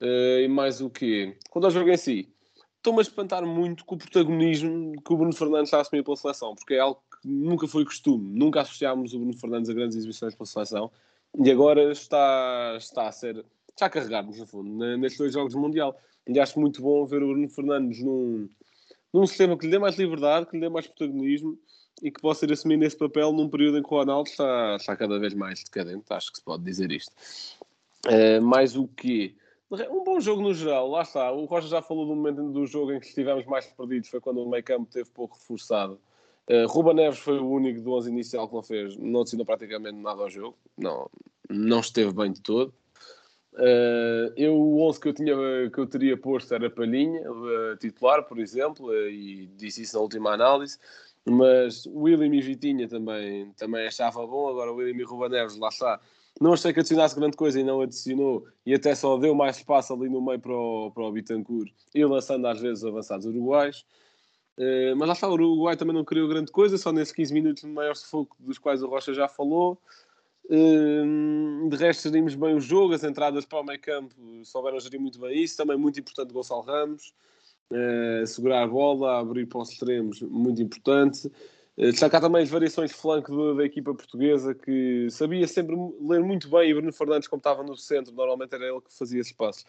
Uh, 0.00 0.40
e 0.42 0.48
mais 0.48 0.80
o 0.80 0.90
quê? 0.90 1.36
Quando 1.50 1.66
ao 1.66 1.70
jogo 1.70 1.88
em 1.88 1.96
si, 1.96 2.28
estou-me 2.76 2.98
a 2.98 3.02
espantar 3.02 3.46
muito 3.46 3.84
com 3.84 3.94
o 3.94 3.98
protagonismo 3.98 5.00
que 5.02 5.12
o 5.12 5.16
Bruno 5.16 5.32
Fernandes 5.32 5.68
está 5.68 5.78
a 5.78 5.80
assumir 5.82 6.02
pela 6.02 6.16
seleção, 6.16 6.54
porque 6.54 6.74
é 6.74 6.80
algo 6.80 7.00
que 7.22 7.28
nunca 7.28 7.68
foi 7.68 7.84
costume. 7.84 8.36
Nunca 8.36 8.62
associámos 8.62 9.14
o 9.14 9.18
Bruno 9.18 9.38
Fernandes 9.38 9.70
a 9.70 9.74
grandes 9.74 9.96
exibições 9.96 10.34
pela 10.34 10.46
seleção. 10.46 10.90
E 11.38 11.50
agora 11.50 11.92
está, 11.92 12.74
está 12.78 13.08
a 13.08 13.12
ser... 13.12 13.44
Está 13.70 13.86
a 13.86 13.90
carregar-nos, 13.90 14.38
no 14.38 14.46
fundo, 14.46 14.70
nestes 14.98 15.18
dois 15.18 15.32
jogos 15.32 15.52
do 15.52 15.60
Mundial. 15.60 15.98
E 16.28 16.38
acho 16.38 16.60
muito 16.60 16.80
bom 16.80 17.04
ver 17.06 17.22
o 17.24 17.28
Bruno 17.28 17.48
Fernandes 17.48 18.00
num 18.02 18.48
num 19.14 19.28
sistema 19.28 19.56
que 19.56 19.66
lhe 19.66 19.70
dê 19.70 19.78
mais 19.78 19.96
liberdade, 19.96 20.46
que 20.46 20.56
lhe 20.56 20.60
dê 20.60 20.68
mais 20.68 20.88
protagonismo 20.88 21.56
e 22.02 22.10
que 22.10 22.20
possa 22.20 22.44
ir 22.44 22.52
assumindo 22.52 22.84
esse 22.84 22.96
papel 22.96 23.32
num 23.32 23.48
período 23.48 23.78
em 23.78 23.82
que 23.82 23.94
o 23.94 23.96
Ronaldo 23.96 24.28
está, 24.28 24.74
está 24.74 24.96
cada 24.96 25.20
vez 25.20 25.32
mais 25.32 25.62
decadente, 25.62 26.04
acho 26.10 26.32
que 26.32 26.38
se 26.38 26.44
pode 26.44 26.64
dizer 26.64 26.90
isto. 26.90 27.12
Uh, 28.06 28.42
mais 28.42 28.76
o 28.76 28.88
que 28.88 29.36
Um 29.70 30.02
bom 30.02 30.20
jogo 30.20 30.42
no 30.42 30.52
geral, 30.52 30.90
lá 30.90 31.02
está. 31.02 31.30
O 31.30 31.44
Rocha 31.44 31.68
já 31.68 31.80
falou 31.80 32.06
do 32.06 32.16
momento 32.16 32.42
do 32.50 32.66
jogo 32.66 32.92
em 32.92 32.98
que 32.98 33.06
estivemos 33.06 33.46
mais 33.46 33.66
perdidos, 33.66 34.08
foi 34.08 34.20
quando 34.20 34.42
o 34.42 34.50
meio 34.50 34.64
campo 34.64 34.90
teve 34.90 35.08
pouco 35.10 35.36
reforçado. 35.36 36.00
Uh, 36.50 36.66
Ruba 36.66 36.92
Neves 36.92 37.20
foi 37.20 37.38
o 37.38 37.48
único 37.48 37.80
do 37.80 37.92
11 37.92 38.10
inicial 38.10 38.48
que 38.48 38.54
não 38.54 38.62
fez, 38.64 38.96
não 38.96 39.22
decidiu 39.22 39.46
praticamente 39.46 39.96
nada 39.96 40.22
ao 40.22 40.28
jogo, 40.28 40.58
não, 40.76 41.08
não 41.48 41.78
esteve 41.78 42.12
bem 42.12 42.32
de 42.32 42.40
todo. 42.40 42.74
Uh, 43.54 44.34
eu, 44.36 44.54
o 44.56 44.82
11 44.88 45.00
que 45.00 45.08
eu, 45.08 45.12
tinha, 45.12 45.34
que 45.72 45.78
eu 45.78 45.86
teria 45.86 46.16
posto 46.16 46.52
era 46.52 46.68
Palhinha, 46.68 47.30
uh, 47.30 47.76
titular, 47.78 48.24
por 48.24 48.38
exemplo, 48.38 48.88
uh, 48.88 49.08
e 49.08 49.46
disse 49.56 49.82
isso 49.82 49.96
na 49.96 50.02
última 50.02 50.32
análise. 50.32 50.78
Mas 51.24 51.86
William 51.86 52.34
e 52.34 52.40
Vitinha 52.40 52.88
também, 52.88 53.50
também 53.52 53.86
achava 53.86 54.26
bom. 54.26 54.48
Agora, 54.48 54.72
William 54.72 55.00
e 55.00 55.04
Ruba 55.04 55.28
Neves, 55.28 55.56
lá 55.56 55.68
está. 55.68 56.00
Não 56.40 56.52
achei 56.52 56.72
que 56.72 56.80
adicionasse 56.80 57.14
grande 57.14 57.36
coisa 57.36 57.60
e 57.60 57.64
não 57.64 57.80
adicionou, 57.80 58.44
e 58.66 58.74
até 58.74 58.92
só 58.94 59.16
deu 59.16 59.36
mais 59.36 59.58
espaço 59.58 59.94
ali 59.94 60.08
no 60.08 60.20
meio 60.20 60.40
para 60.40 60.52
o, 60.52 60.90
para 60.90 61.04
o 61.04 61.12
Bittencourt 61.12 61.70
e 61.94 62.04
lançando 62.04 62.44
às 62.48 62.60
vezes 62.60 62.84
avançados 62.84 63.24
uruguais. 63.24 63.86
Uh, 64.58 64.96
mas 64.96 65.08
lá 65.08 65.14
está, 65.14 65.28
o 65.28 65.32
Uruguai 65.32 65.76
também 65.76 65.94
não 65.94 66.04
criou 66.04 66.28
grande 66.28 66.50
coisa, 66.50 66.76
só 66.76 66.92
nesses 66.92 67.14
15 67.14 67.34
minutos 67.34 67.62
de 67.62 67.68
maior 67.68 67.94
sufoco 67.94 68.36
dos 68.40 68.58
quais 68.58 68.82
o 68.82 68.88
Rocha 68.88 69.14
já 69.14 69.28
falou. 69.28 69.78
Uh, 70.46 71.68
de 71.68 71.76
resto, 71.76 72.08
gerimos 72.08 72.34
bem 72.34 72.54
o 72.54 72.60
jogo, 72.60 72.94
as 72.94 73.02
entradas 73.02 73.46
para 73.46 73.60
o 73.60 73.64
meio 73.64 73.80
campo 73.80 74.14
souberam 74.44 74.78
gerir 74.78 75.00
muito 75.00 75.18
bem 75.18 75.42
isso. 75.42 75.56
Também 75.56 75.76
muito 75.76 75.98
importante 75.98 76.32
Gonçalo 76.32 76.62
Ramos, 76.62 77.14
uh, 77.70 78.26
segurar 78.26 78.64
a 78.64 78.66
bola, 78.66 79.20
abrir 79.20 79.46
para 79.46 79.60
os 79.60 79.70
extremos, 79.70 80.20
muito 80.22 80.60
importante. 80.60 81.26
Uh, 81.76 81.90
destacar 81.90 82.20
também 82.20 82.42
as 82.42 82.50
variações 82.50 82.90
de 82.90 82.96
flanco 82.96 83.34
da, 83.34 83.54
da, 83.54 83.64
equipa 83.64 83.94
portuguesa, 83.94 84.54
que 84.54 85.08
sabia 85.10 85.46
sempre 85.48 85.74
ler 86.00 86.20
muito 86.20 86.48
bem. 86.48 86.70
E 86.70 86.74
Bruno 86.74 86.92
Fernandes, 86.92 87.28
como 87.28 87.40
estava 87.40 87.62
no 87.62 87.76
centro, 87.76 88.14
normalmente 88.14 88.54
era 88.54 88.66
ele 88.66 88.80
que 88.80 88.96
fazia 88.96 89.20
espaço 89.20 89.64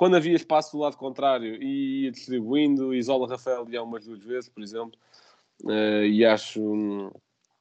quando 0.00 0.16
havia 0.16 0.34
espaço 0.34 0.72
do 0.72 0.78
lado 0.78 0.96
contrário 0.96 1.62
e 1.62 2.04
ia 2.04 2.10
distribuindo, 2.10 2.94
isola 2.94 3.28
Rafael 3.28 3.64
Leão 3.64 3.84
umas 3.84 4.06
duas 4.06 4.22
vezes, 4.24 4.48
por 4.48 4.62
exemplo, 4.62 4.98
uh, 5.64 6.04
e 6.04 6.24
acho 6.24 7.12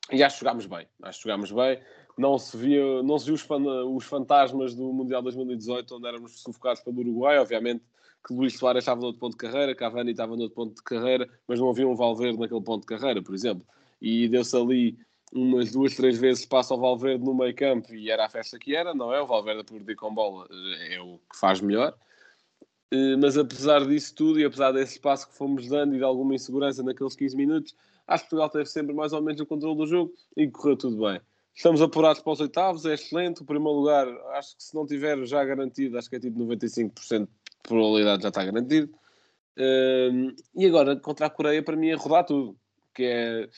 e 0.09 0.23
acho 0.23 0.37
que 0.37 0.45
jogámos 0.45 0.65
bem, 0.65 0.87
acho 1.03 1.19
que 1.19 1.23
jogámos 1.23 1.51
bem, 1.51 1.81
não 2.19 2.37
se 2.37 2.57
via, 2.57 3.01
não 3.01 3.17
se 3.17 3.27
viu 3.27 3.35
os, 3.35 3.41
fan, 3.41 3.63
os 3.63 4.03
fantasmas 4.03 4.75
do 4.75 4.91
Mundial 4.91 5.21
2018, 5.21 5.95
onde 5.95 6.07
éramos 6.07 6.41
sufocados 6.41 6.81
pelo 6.81 6.99
Uruguai, 6.99 7.39
obviamente 7.39 7.81
que 8.27 8.33
Luís 8.33 8.57
Soares 8.57 8.81
estava 8.81 8.99
no 8.99 9.07
outro 9.07 9.21
ponto 9.21 9.31
de 9.31 9.37
carreira, 9.37 9.73
Cavani 9.73 10.11
estava 10.11 10.35
no 10.35 10.41
outro 10.43 10.55
ponto 10.55 10.75
de 10.75 10.83
carreira, 10.83 11.29
mas 11.47 11.57
não 11.57 11.69
havia 11.69 11.87
um 11.87 11.95
Valverde 11.95 12.37
naquele 12.37 12.61
ponto 12.61 12.81
de 12.81 12.87
carreira, 12.87 13.21
por 13.21 13.33
exemplo, 13.33 13.65
e 14.01 14.27
deu-se 14.27 14.53
ali 14.57 14.99
umas 15.31 15.71
duas, 15.71 15.95
três 15.95 16.17
vezes 16.17 16.45
passa 16.45 16.73
o 16.73 16.77
Valverde 16.77 17.23
no 17.23 17.33
meio 17.33 17.55
campo 17.55 17.95
e 17.95 18.11
era 18.11 18.25
a 18.25 18.29
festa 18.29 18.59
que 18.59 18.75
era, 18.75 18.93
não 18.93 19.13
é? 19.13 19.21
O 19.21 19.25
Valverde 19.25 19.61
a 19.61 19.63
perder 19.63 19.95
com 19.95 20.13
bola 20.13 20.45
é 20.89 20.99
o 20.99 21.19
que 21.31 21.39
faz 21.39 21.61
melhor. 21.61 21.95
Eh, 22.91 23.15
mas 23.15 23.37
apesar 23.37 23.85
disso 23.85 24.13
tudo 24.13 24.39
e 24.39 24.43
apesar 24.43 24.73
desse 24.73 24.93
espaço 24.93 25.29
que 25.29 25.37
fomos 25.37 25.69
dando 25.69 25.95
e 25.95 25.99
de 25.99 26.03
alguma 26.03 26.35
insegurança 26.35 26.83
naqueles 26.83 27.15
15 27.15 27.37
minutos, 27.37 27.75
acho 28.05 28.25
que 28.25 28.29
Portugal 28.31 28.49
teve 28.49 28.65
sempre 28.65 28.93
mais 28.93 29.13
ou 29.13 29.21
menos 29.21 29.39
o 29.39 29.45
controle 29.45 29.77
do 29.77 29.87
jogo 29.87 30.13
e 30.35 30.49
correu 30.49 30.75
tudo 30.75 30.97
bem. 30.97 31.21
Estamos 31.59 31.81
apurados 31.81 32.21
para 32.21 32.31
os 32.31 32.39
oitavos, 32.39 32.85
é 32.85 32.93
excelente. 32.93 33.41
O 33.41 33.45
primeiro 33.45 33.77
lugar, 33.77 34.07
acho 34.37 34.55
que 34.55 34.63
se 34.63 34.73
não 34.73 34.85
tiver 34.85 35.25
já 35.25 35.43
garantido, 35.43 35.97
acho 35.97 36.09
que 36.09 36.15
é 36.15 36.19
tipo 36.21 36.39
95% 36.39 37.25
de 37.25 37.27
probabilidade 37.63 38.23
já 38.23 38.29
está 38.29 38.45
garantido. 38.45 38.89
Ehm, 39.57 40.33
e 40.55 40.65
agora, 40.65 40.95
contra 40.95 41.25
a 41.25 41.29
Coreia, 41.29 41.61
para 41.61 41.75
mim 41.75 41.89
é 41.89 41.95
rodar 41.95 42.25
tudo. 42.25 42.57
Que 42.93 43.03
é 43.03 43.49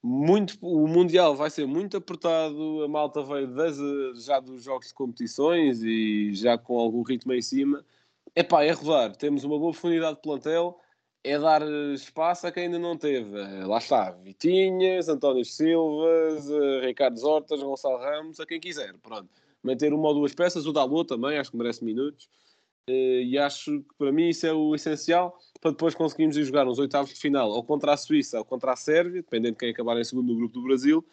muito, 0.00 0.56
o 0.62 0.86
Mundial 0.86 1.34
vai 1.34 1.50
ser 1.50 1.66
muito 1.66 1.96
apertado. 1.96 2.84
A 2.84 2.86
malta 2.86 3.24
veio 3.24 4.14
já 4.14 4.38
dos 4.38 4.62
jogos 4.62 4.86
de 4.86 4.94
competições 4.94 5.82
e 5.82 6.32
já 6.34 6.56
com 6.56 6.78
algum 6.78 7.02
ritmo 7.02 7.32
em 7.32 7.42
cima 7.42 7.84
Epá, 8.36 8.62
é 8.62 8.70
rodar. 8.70 9.16
Temos 9.16 9.42
uma 9.42 9.58
boa 9.58 9.72
profundidade 9.72 10.14
de 10.14 10.22
plantel, 10.22 10.78
é 11.24 11.38
dar 11.38 11.62
espaço 11.92 12.46
a 12.46 12.52
quem 12.52 12.64
ainda 12.64 12.78
não 12.78 12.96
teve. 12.96 13.38
Eh, 13.38 13.66
lá 13.66 13.78
está, 13.78 14.10
Vitinhas, 14.10 15.08
António 15.08 15.44
Silvas, 15.44 16.48
eh, 16.50 16.86
Ricardo 16.86 17.20
Hortas, 17.24 17.62
Gonçalo 17.62 17.98
Ramos, 17.98 18.40
a 18.40 18.46
quem 18.46 18.60
quiser. 18.60 18.94
Pronto. 19.02 19.28
Manter 19.62 19.92
uma 19.92 20.08
ou 20.08 20.14
duas 20.14 20.34
peças, 20.34 20.66
o 20.66 20.72
Dalot 20.72 21.08
também, 21.08 21.38
acho 21.38 21.50
que 21.50 21.56
merece 21.56 21.84
minutos. 21.84 22.28
Eh, 22.88 23.22
e 23.22 23.38
acho 23.38 23.80
que 23.80 23.94
para 23.98 24.12
mim 24.12 24.28
isso 24.28 24.46
é 24.46 24.52
o 24.52 24.74
essencial 24.74 25.38
para 25.60 25.72
depois 25.72 25.94
conseguirmos 25.94 26.36
ir 26.36 26.44
jogar 26.44 26.64
nos 26.64 26.78
oitavos 26.78 27.12
de 27.12 27.20
final 27.20 27.50
ou 27.50 27.62
contra 27.62 27.92
a 27.92 27.96
Suíça 27.96 28.38
ou 28.38 28.44
contra 28.44 28.72
a 28.72 28.76
Sérvia, 28.76 29.22
dependendo 29.22 29.52
de 29.52 29.58
quem 29.58 29.70
acabar 29.70 29.98
em 29.98 30.04
segundo 30.04 30.28
no 30.28 30.36
grupo 30.36 30.54
do 30.54 30.62
Brasil, 30.62 31.04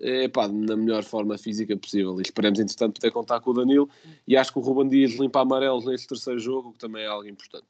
é, 0.00 0.28
pá, 0.28 0.48
na 0.48 0.76
melhor 0.76 1.04
forma 1.04 1.38
física 1.38 1.76
possível. 1.76 2.18
E 2.18 2.22
esperemos, 2.22 2.58
entretanto, 2.58 3.00
poder 3.00 3.12
contar 3.12 3.40
com 3.40 3.50
o 3.50 3.54
Danilo. 3.54 3.88
E 4.26 4.36
acho 4.36 4.52
que 4.52 4.58
o 4.58 4.62
Ruben 4.62 4.88
Dias 4.88 5.12
limpa 5.12 5.40
amarelos 5.40 5.84
neste 5.84 6.08
terceiro 6.08 6.40
jogo, 6.40 6.72
que 6.72 6.78
também 6.78 7.04
é 7.04 7.06
algo 7.06 7.28
importante. 7.28 7.66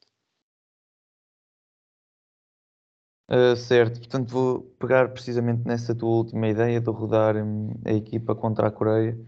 Uh, 3.28 3.57
certo, 3.57 3.99
portanto 4.00 4.31
vou 4.31 4.61
pegar 4.78 5.09
precisamente 5.09 5.66
nessa 5.66 5.95
tua 5.95 6.11
última 6.11 6.47
ideia 6.47 6.78
de 6.78 6.90
rodar 6.90 7.37
hum, 7.37 7.73
a 7.85 7.93
equipa 7.93 8.35
contra 8.35 8.69
a 8.69 8.71
Coreia. 8.71 9.19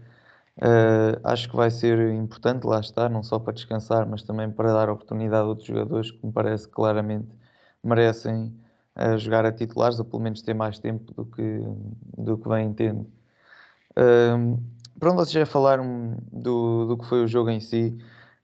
Uh, 0.57 1.19
acho 1.23 1.49
que 1.49 1.55
vai 1.55 1.69
ser 1.71 1.99
importante, 2.13 2.65
lá 2.65 2.79
está, 2.79 3.09
não 3.09 3.23
só 3.23 3.39
para 3.39 3.53
descansar, 3.53 4.07
mas 4.07 4.23
também 4.23 4.51
para 4.51 4.73
dar 4.73 4.89
oportunidade 4.89 5.43
a 5.43 5.47
outros 5.47 5.67
jogadores 5.67 6.11
que 6.11 6.25
me 6.25 6.31
parece 6.31 6.67
claramente 6.67 7.27
merecem 7.83 8.53
a 8.95 9.17
jogar 9.17 9.45
a 9.45 9.51
titulares, 9.51 9.99
ou 9.99 10.05
pelo 10.05 10.23
menos 10.23 10.41
ter 10.41 10.53
mais 10.55 10.79
tempo 10.79 11.13
do 11.13 11.25
que, 11.25 11.61
do 12.17 12.37
que 12.37 12.49
vem 12.49 12.73
tendo. 12.73 13.07
Um, 13.97 14.57
pronto, 14.99 15.17
vocês 15.17 15.31
já 15.31 15.45
falaram 15.45 16.17
do, 16.31 16.85
do 16.87 16.97
que 16.97 17.05
foi 17.05 17.23
o 17.23 17.27
jogo 17.27 17.49
em 17.49 17.59
si. 17.59 17.97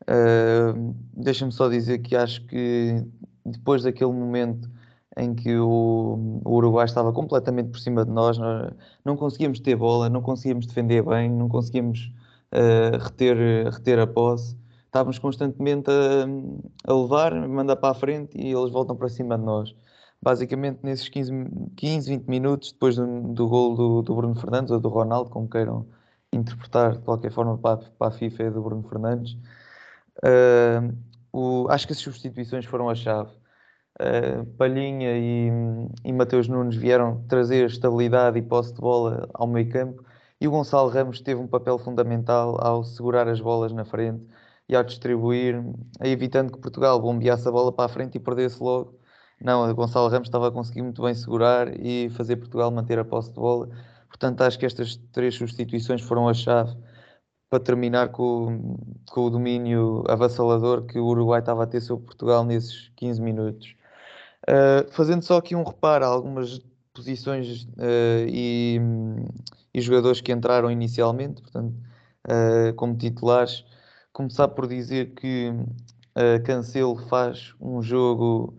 Uh, 0.03 0.95
Deixa-me 1.13 1.51
só 1.51 1.69
dizer 1.69 1.99
que 1.99 2.15
acho 2.15 2.45
que 2.45 3.03
depois 3.45 3.83
daquele 3.83 4.11
momento 4.11 4.69
em 5.17 5.33
que 5.35 5.55
o, 5.57 6.41
o, 6.43 6.55
Uruguai 6.55 6.85
estava 6.85 7.11
completamente 7.13 7.69
por 7.69 7.79
cima 7.79 8.05
de 8.05 8.11
nós, 8.11 8.37
nós, 8.37 8.73
não 9.05 9.15
conseguíamos 9.15 9.59
ter 9.59 9.75
bola, 9.75 10.09
não 10.09 10.21
conseguíamos 10.21 10.65
defender 10.65 11.03
bem, 11.03 11.29
não 11.29 11.47
conseguíamos 11.49 12.11
uh, 12.53 12.97
reter, 12.97 13.71
reter 13.71 13.99
a 13.99 14.07
posse. 14.07 14.57
Estávamos 14.85 15.19
constantemente 15.19 15.89
a, 15.89 16.91
a 16.91 16.93
levar, 16.93 17.33
mandar 17.47 17.75
para 17.75 17.91
a 17.91 17.93
frente 17.93 18.37
e 18.37 18.51
eles 18.51 18.71
voltam 18.71 18.95
para 18.95 19.09
cima 19.09 19.37
de 19.37 19.43
nós 19.43 19.75
basicamente 20.23 20.79
nesses 20.81 21.09
15, 21.09 21.31
15 21.75 22.09
20 22.09 22.27
minutos 22.27 22.71
depois 22.71 22.95
do, 22.95 23.05
do 23.33 23.47
gol 23.47 23.75
do, 23.75 24.01
do, 24.01 24.15
Bruno 24.15 24.35
Fernandes 24.35 24.71
ou 24.71 24.79
do 24.79 24.87
Ronaldo, 24.87 25.29
como 25.29 25.49
queiram 25.49 25.85
interpretar 26.31 26.93
de 26.93 27.03
qualquer 27.03 27.31
forma 27.31 27.57
para, 27.57 27.77
para 27.77 28.07
a 28.07 28.11
FIFA 28.11 28.43
é 28.43 28.51
do 28.51 28.61
Bruno 28.61 28.83
Fernandes. 28.83 29.33
Uh, 30.23 30.95
o, 31.31 31.67
acho 31.69 31.85
que 31.85 31.93
as 31.93 31.99
substituições 31.99 32.65
foram 32.65 32.89
a 32.89 32.95
chave. 32.95 33.31
Uh, 33.99 34.45
Palhinha 34.57 35.11
e, 35.17 35.49
e 36.03 36.11
Mateus 36.11 36.47
Nunes 36.47 36.75
vieram 36.75 37.23
trazer 37.27 37.65
estabilidade 37.67 38.39
e 38.39 38.41
posse 38.41 38.73
de 38.73 38.81
bola 38.81 39.29
ao 39.33 39.45
meio 39.45 39.69
campo 39.69 40.03
e 40.41 40.47
o 40.47 40.51
Gonçalo 40.51 40.89
Ramos 40.89 41.21
teve 41.21 41.39
um 41.39 41.47
papel 41.47 41.77
fundamental 41.77 42.57
ao 42.59 42.83
segurar 42.83 43.27
as 43.27 43.39
bolas 43.39 43.71
na 43.71 43.85
frente 43.85 44.25
e 44.67 44.75
ao 44.75 44.83
distribuir, 44.83 45.63
evitando 46.01 46.51
que 46.51 46.59
Portugal 46.59 46.99
bombeasse 46.99 47.47
a 47.47 47.51
bola 47.51 47.71
para 47.71 47.85
a 47.85 47.89
frente 47.89 48.15
e 48.15 48.19
perdesse 48.19 48.61
logo 48.63 48.99
não, 49.43 49.69
o 49.69 49.75
Gonçalo 49.75 50.07
Ramos 50.07 50.29
estava 50.29 50.47
a 50.47 50.51
conseguir 50.51 50.81
muito 50.81 51.01
bem 51.01 51.13
segurar 51.13 51.67
e 51.77 52.09
fazer 52.11 52.37
Portugal 52.37 52.71
manter 52.71 52.97
a 52.97 53.03
posse 53.03 53.29
de 53.29 53.35
bola. 53.35 53.69
Portanto, 54.07 54.41
acho 54.41 54.57
que 54.57 54.65
estas 54.65 54.95
três 55.11 55.35
substituições 55.35 56.01
foram 56.01 56.29
a 56.29 56.33
chave 56.33 56.73
para 57.49 57.59
terminar 57.59 58.09
com, 58.09 58.77
com 59.11 59.21
o 59.25 59.29
domínio 59.29 60.03
avassalador 60.07 60.85
que 60.85 60.97
o 60.97 61.05
Uruguai 61.05 61.41
estava 61.41 61.63
a 61.63 61.67
ter 61.67 61.81
sobre 61.81 62.05
Portugal 62.05 62.45
nesses 62.45 62.89
15 62.95 63.21
minutos. 63.21 63.75
Uh, 64.43 64.91
fazendo 64.91 65.21
só 65.21 65.37
aqui 65.37 65.55
um 65.55 65.63
reparo 65.63 66.03
a 66.05 66.07
algumas 66.07 66.59
posições 66.93 67.63
uh, 67.63 68.27
e, 68.27 68.77
e, 69.73 69.81
jogadores 69.81 70.19
que 70.19 70.31
entraram 70.31 70.69
inicialmente, 70.69 71.41
portanto, 71.41 71.73
uh, 72.27 72.73
como 72.75 72.97
titulares, 72.97 73.63
começar 74.11 74.49
por 74.49 74.67
dizer 74.67 75.13
que 75.15 75.51
Cancelo 76.45 76.95
faz 77.07 77.55
um 77.59 77.81
jogo 77.81 78.53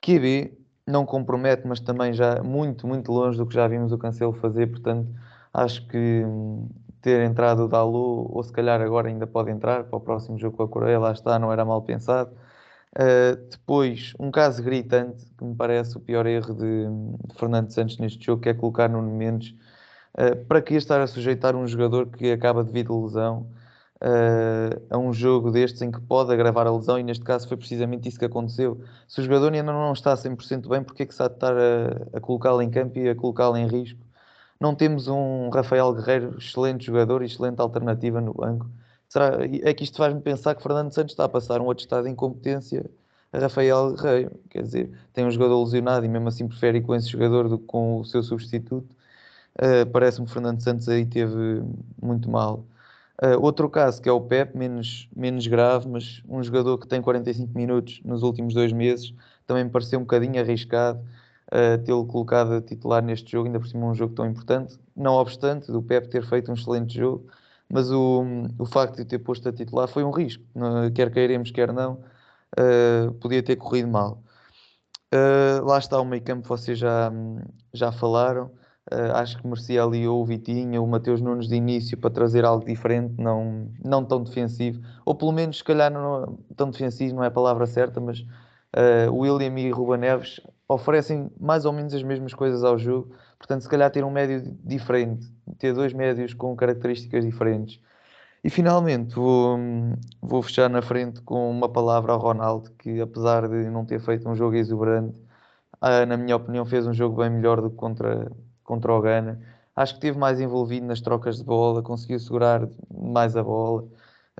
QB 0.00 0.56
não 0.86 1.04
compromete, 1.04 1.66
mas 1.66 1.80
também 1.80 2.12
já 2.12 2.40
muito, 2.42 2.86
muito 2.86 3.10
longe 3.10 3.36
do 3.36 3.44
que 3.44 3.54
já 3.54 3.66
vimos 3.66 3.90
o 3.90 3.98
Cancelo 3.98 4.32
fazer, 4.34 4.68
portanto 4.68 5.08
acho 5.52 5.86
que 5.88 6.22
hum, 6.24 6.68
ter 7.00 7.22
entrado 7.22 7.64
o 7.64 7.68
Dalu, 7.68 8.30
ou 8.32 8.42
se 8.42 8.52
calhar 8.52 8.80
agora 8.80 9.08
ainda 9.08 9.26
pode 9.26 9.50
entrar 9.50 9.84
para 9.84 9.96
o 9.96 10.00
próximo 10.00 10.38
jogo 10.38 10.56
com 10.56 10.62
a 10.64 10.68
Coreia, 10.68 10.98
lá 10.98 11.12
está, 11.12 11.38
não 11.38 11.52
era 11.52 11.64
mal 11.64 11.82
pensado. 11.82 12.30
Uh, 12.96 13.36
depois, 13.50 14.14
um 14.18 14.30
caso 14.30 14.62
gritante, 14.62 15.26
que 15.36 15.44
me 15.44 15.54
parece 15.54 15.96
o 15.96 16.00
pior 16.00 16.26
erro 16.26 16.54
de, 16.54 16.86
de 17.28 17.38
Fernando 17.38 17.70
Santos 17.70 17.98
neste 17.98 18.24
jogo, 18.24 18.42
que 18.42 18.48
é 18.48 18.54
colocar 18.54 18.88
Nuno 18.88 19.14
Mendes. 19.14 19.54
Uh, 20.14 20.44
para 20.46 20.62
que 20.62 20.74
estar 20.74 21.00
a 21.00 21.06
sujeitar 21.06 21.54
um 21.54 21.66
jogador 21.66 22.06
que 22.06 22.32
acaba 22.32 22.64
de 22.64 22.72
vir 22.72 22.86
de 22.86 22.92
lesão? 22.92 23.46
uh, 24.00 24.82
a 24.90 24.98
um 24.98 25.12
jogo 25.12 25.50
destes 25.50 25.82
em 25.82 25.90
que 25.90 26.00
pode 26.00 26.32
agravar 26.32 26.66
a 26.66 26.72
lesão, 26.72 26.98
e 26.98 27.02
neste 27.02 27.24
caso 27.24 27.48
foi 27.48 27.56
precisamente 27.56 28.08
isso 28.08 28.18
que 28.18 28.24
aconteceu. 28.24 28.80
Se 29.08 29.20
o 29.20 29.24
jogador 29.24 29.52
ainda 29.52 29.72
não 29.72 29.92
está 29.92 30.14
100% 30.16 30.68
bem, 30.68 30.82
porque 30.82 31.02
é 31.02 31.06
que 31.06 31.14
se 31.14 31.22
há 31.22 31.28
de 31.28 31.34
estar 31.34 31.54
a, 31.56 32.16
a 32.16 32.20
colocá-lo 32.20 32.62
em 32.62 32.70
campo 32.70 32.98
e 32.98 33.08
a 33.08 33.14
colocá-lo 33.14 33.56
em 33.56 33.66
risco? 33.66 34.00
Não 34.60 34.74
temos 34.74 35.08
um 35.08 35.50
Rafael 35.50 35.92
Guerreiro, 35.92 36.36
excelente 36.38 36.86
jogador 36.86 37.22
e 37.22 37.26
excelente 37.26 37.60
alternativa 37.60 38.20
no 38.20 38.32
banco. 38.34 38.66
Será, 39.08 39.38
é 39.62 39.74
que 39.74 39.84
isto 39.84 39.96
faz-me 39.98 40.20
pensar 40.20 40.54
que 40.54 40.62
Fernando 40.62 40.92
Santos 40.92 41.12
está 41.12 41.24
a 41.24 41.28
passar 41.28 41.60
um 41.60 41.70
atestado 41.70 42.04
de 42.04 42.10
incompetência 42.10 42.88
a 43.32 43.38
Rafael 43.38 43.94
Guerreiro. 43.94 44.40
Quer 44.50 44.62
dizer, 44.62 44.90
tem 45.12 45.24
um 45.24 45.30
jogador 45.30 45.62
lesionado 45.62 46.04
e 46.04 46.08
mesmo 46.08 46.28
assim 46.28 46.48
prefere 46.48 46.78
ir 46.78 46.82
com 46.82 46.94
esse 46.94 47.08
jogador 47.08 47.48
do 47.48 47.58
que 47.58 47.66
com 47.66 48.00
o 48.00 48.04
seu 48.04 48.22
substituto. 48.22 48.88
Uh, 49.58 49.86
Parece-me 49.90 50.26
que 50.26 50.32
Fernando 50.32 50.60
Santos 50.60 50.88
aí 50.88 51.06
teve 51.06 51.62
muito 52.00 52.30
mal. 52.30 52.64
Uh, 53.22 53.40
outro 53.40 53.70
caso 53.70 54.02
que 54.02 54.08
é 54.08 54.12
o 54.12 54.20
Pep, 54.20 54.56
menos, 54.56 55.08
menos 55.16 55.46
grave, 55.46 55.88
mas 55.88 56.22
um 56.28 56.42
jogador 56.42 56.76
que 56.78 56.86
tem 56.86 57.00
45 57.00 57.56
minutos 57.56 58.00
nos 58.04 58.22
últimos 58.22 58.52
dois 58.52 58.72
meses, 58.72 59.14
também 59.46 59.64
me 59.64 59.70
pareceu 59.70 59.98
um 59.98 60.02
bocadinho 60.02 60.38
arriscado 60.38 61.00
uh, 61.52 61.82
tê-lo 61.84 62.04
colocado 62.06 62.52
a 62.54 62.60
titular 62.60 63.02
neste 63.02 63.32
jogo, 63.32 63.46
ainda 63.46 63.58
por 63.58 63.68
cima 63.68 63.86
um 63.86 63.94
jogo 63.94 64.14
tão 64.14 64.26
importante. 64.26 64.78
Não 64.94 65.14
obstante 65.14 65.72
do 65.72 65.82
Pep 65.82 66.08
ter 66.08 66.24
feito 66.26 66.50
um 66.50 66.54
excelente 66.54 66.94
jogo, 66.94 67.26
mas 67.68 67.90
o, 67.90 68.24
o 68.58 68.66
facto 68.66 68.96
de 68.96 69.04
ter 69.04 69.18
posto 69.18 69.48
a 69.48 69.52
titular 69.52 69.88
foi 69.88 70.04
um 70.04 70.10
risco, 70.10 70.44
quer 70.94 71.10
queiremos, 71.10 71.50
quer 71.50 71.72
não, 71.72 72.00
uh, 72.58 73.12
podia 73.20 73.42
ter 73.42 73.56
corrido 73.56 73.88
mal. 73.88 74.22
Uh, 75.14 75.64
lá 75.64 75.78
está 75.78 76.00
o 76.00 76.04
meio 76.04 76.22
campo, 76.22 76.48
vocês 76.48 76.78
já, 76.78 77.12
já 77.72 77.92
falaram. 77.92 78.50
Uh, 78.92 79.12
acho 79.14 79.38
que 79.38 79.46
merecia 79.46 79.82
ali 79.82 80.06
ou 80.06 80.22
o 80.22 80.24
Vitinha, 80.24 80.80
o 80.80 80.86
Mateus 80.86 81.20
Nunes 81.20 81.48
de 81.48 81.56
início 81.56 81.98
para 81.98 82.10
trazer 82.10 82.44
algo 82.44 82.64
diferente, 82.64 83.14
não, 83.18 83.68
não 83.84 84.04
tão 84.04 84.22
defensivo, 84.22 84.80
ou 85.04 85.12
pelo 85.12 85.32
menos, 85.32 85.58
se 85.58 85.64
calhar, 85.64 85.90
não, 85.90 86.38
tão 86.54 86.70
defensivo 86.70 87.16
não 87.16 87.24
é 87.24 87.26
a 87.26 87.30
palavra 87.30 87.66
certa, 87.66 88.00
mas 88.00 88.20
uh, 88.20 89.12
William 89.12 89.58
e 89.58 89.70
Ruba 89.70 89.96
Neves 89.96 90.40
oferecem 90.68 91.30
mais 91.38 91.64
ou 91.64 91.72
menos 91.72 91.94
as 91.94 92.02
mesmas 92.02 92.34
coisas 92.34 92.64
ao 92.64 92.78
jogo, 92.78 93.14
portanto, 93.38 93.62
se 93.62 93.68
calhar 93.68 93.90
ter 93.90 94.04
um 94.04 94.10
médio 94.10 94.56
diferente, 94.64 95.26
ter 95.58 95.72
dois 95.72 95.92
médios 95.92 96.34
com 96.34 96.54
características 96.56 97.24
diferentes. 97.24 97.80
E 98.42 98.50
finalmente 98.50 99.14
vou, 99.14 99.58
vou 100.20 100.42
fechar 100.42 100.70
na 100.70 100.82
frente 100.82 101.20
com 101.22 101.50
uma 101.50 101.68
palavra 101.68 102.12
ao 102.12 102.18
Ronaldo, 102.18 102.70
que 102.78 103.00
apesar 103.00 103.48
de 103.48 103.68
não 103.70 103.84
ter 103.84 104.00
feito 104.00 104.28
um 104.28 104.36
jogo 104.36 104.56
exuberante, 104.56 105.18
uh, 105.82 106.06
na 106.06 106.16
minha 106.16 106.36
opinião, 106.36 106.64
fez 106.64 106.86
um 106.86 106.92
jogo 106.92 107.16
bem 107.22 107.30
melhor 107.30 107.60
do 107.60 107.70
que 107.70 107.76
contra 107.76 108.30
contra 108.66 108.92
o 108.92 109.00
Ghana. 109.00 109.40
Acho 109.74 109.94
que 109.94 109.98
esteve 109.98 110.18
mais 110.18 110.40
envolvido 110.40 110.86
nas 110.86 111.00
trocas 111.00 111.38
de 111.38 111.44
bola, 111.44 111.82
conseguiu 111.82 112.18
segurar 112.18 112.68
mais 112.92 113.36
a 113.36 113.42
bola, 113.42 113.82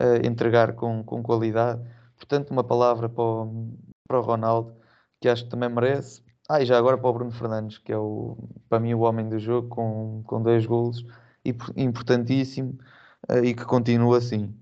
uh, 0.00 0.26
entregar 0.26 0.74
com, 0.74 1.02
com 1.04 1.22
qualidade. 1.22 1.80
Portanto, 2.16 2.50
uma 2.50 2.64
palavra 2.64 3.08
para 3.08 3.22
o, 3.22 3.70
para 4.08 4.18
o 4.18 4.22
Ronaldo, 4.22 4.74
que 5.26 5.30
acho 5.30 5.44
que 5.44 5.50
também 5.50 5.68
merece. 5.68 6.22
Ah, 6.48 6.62
e 6.62 6.66
já 6.66 6.78
agora 6.78 6.96
para 6.96 7.10
o 7.10 7.12
Bruno 7.12 7.32
Fernandes, 7.32 7.78
que 7.78 7.92
é 7.92 7.98
o, 7.98 8.36
para 8.68 8.78
mim 8.78 8.94
o 8.94 9.00
homem 9.00 9.28
do 9.28 9.38
jogo, 9.38 9.68
com, 9.68 10.22
com 10.24 10.40
dois 10.40 10.64
golos, 10.64 11.04
importantíssimo, 11.76 12.78
uh, 13.28 13.44
e 13.44 13.52
que 13.52 13.64
continua 13.64 14.18
assim. 14.18 14.54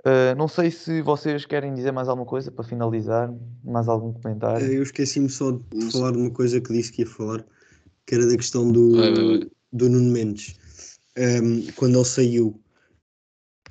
Uh, 0.00 0.34
não 0.36 0.48
sei 0.48 0.70
se 0.70 1.02
vocês 1.02 1.44
querem 1.44 1.74
dizer 1.74 1.92
mais 1.92 2.08
alguma 2.08 2.26
coisa 2.26 2.50
para 2.50 2.64
finalizar, 2.64 3.32
mais 3.62 3.86
algum 3.88 4.14
comentário. 4.14 4.66
Eu 4.66 4.82
esqueci-me 4.82 5.28
só 5.28 5.52
de 5.52 5.92
falar 5.92 6.12
de 6.12 6.18
uma 6.18 6.30
coisa 6.30 6.60
que 6.60 6.72
disse 6.72 6.90
que 6.90 7.02
ia 7.02 7.06
falar 7.06 7.44
que 8.06 8.14
era 8.14 8.26
da 8.26 8.36
questão 8.36 8.72
do, 8.72 8.96
vai, 8.96 9.14
vai, 9.14 9.38
vai. 9.38 9.50
do 9.72 9.88
Nuno 9.90 10.10
Mendes, 10.10 10.56
um, 11.18 11.70
quando 11.76 11.96
ele 11.96 12.04
saiu. 12.04 12.58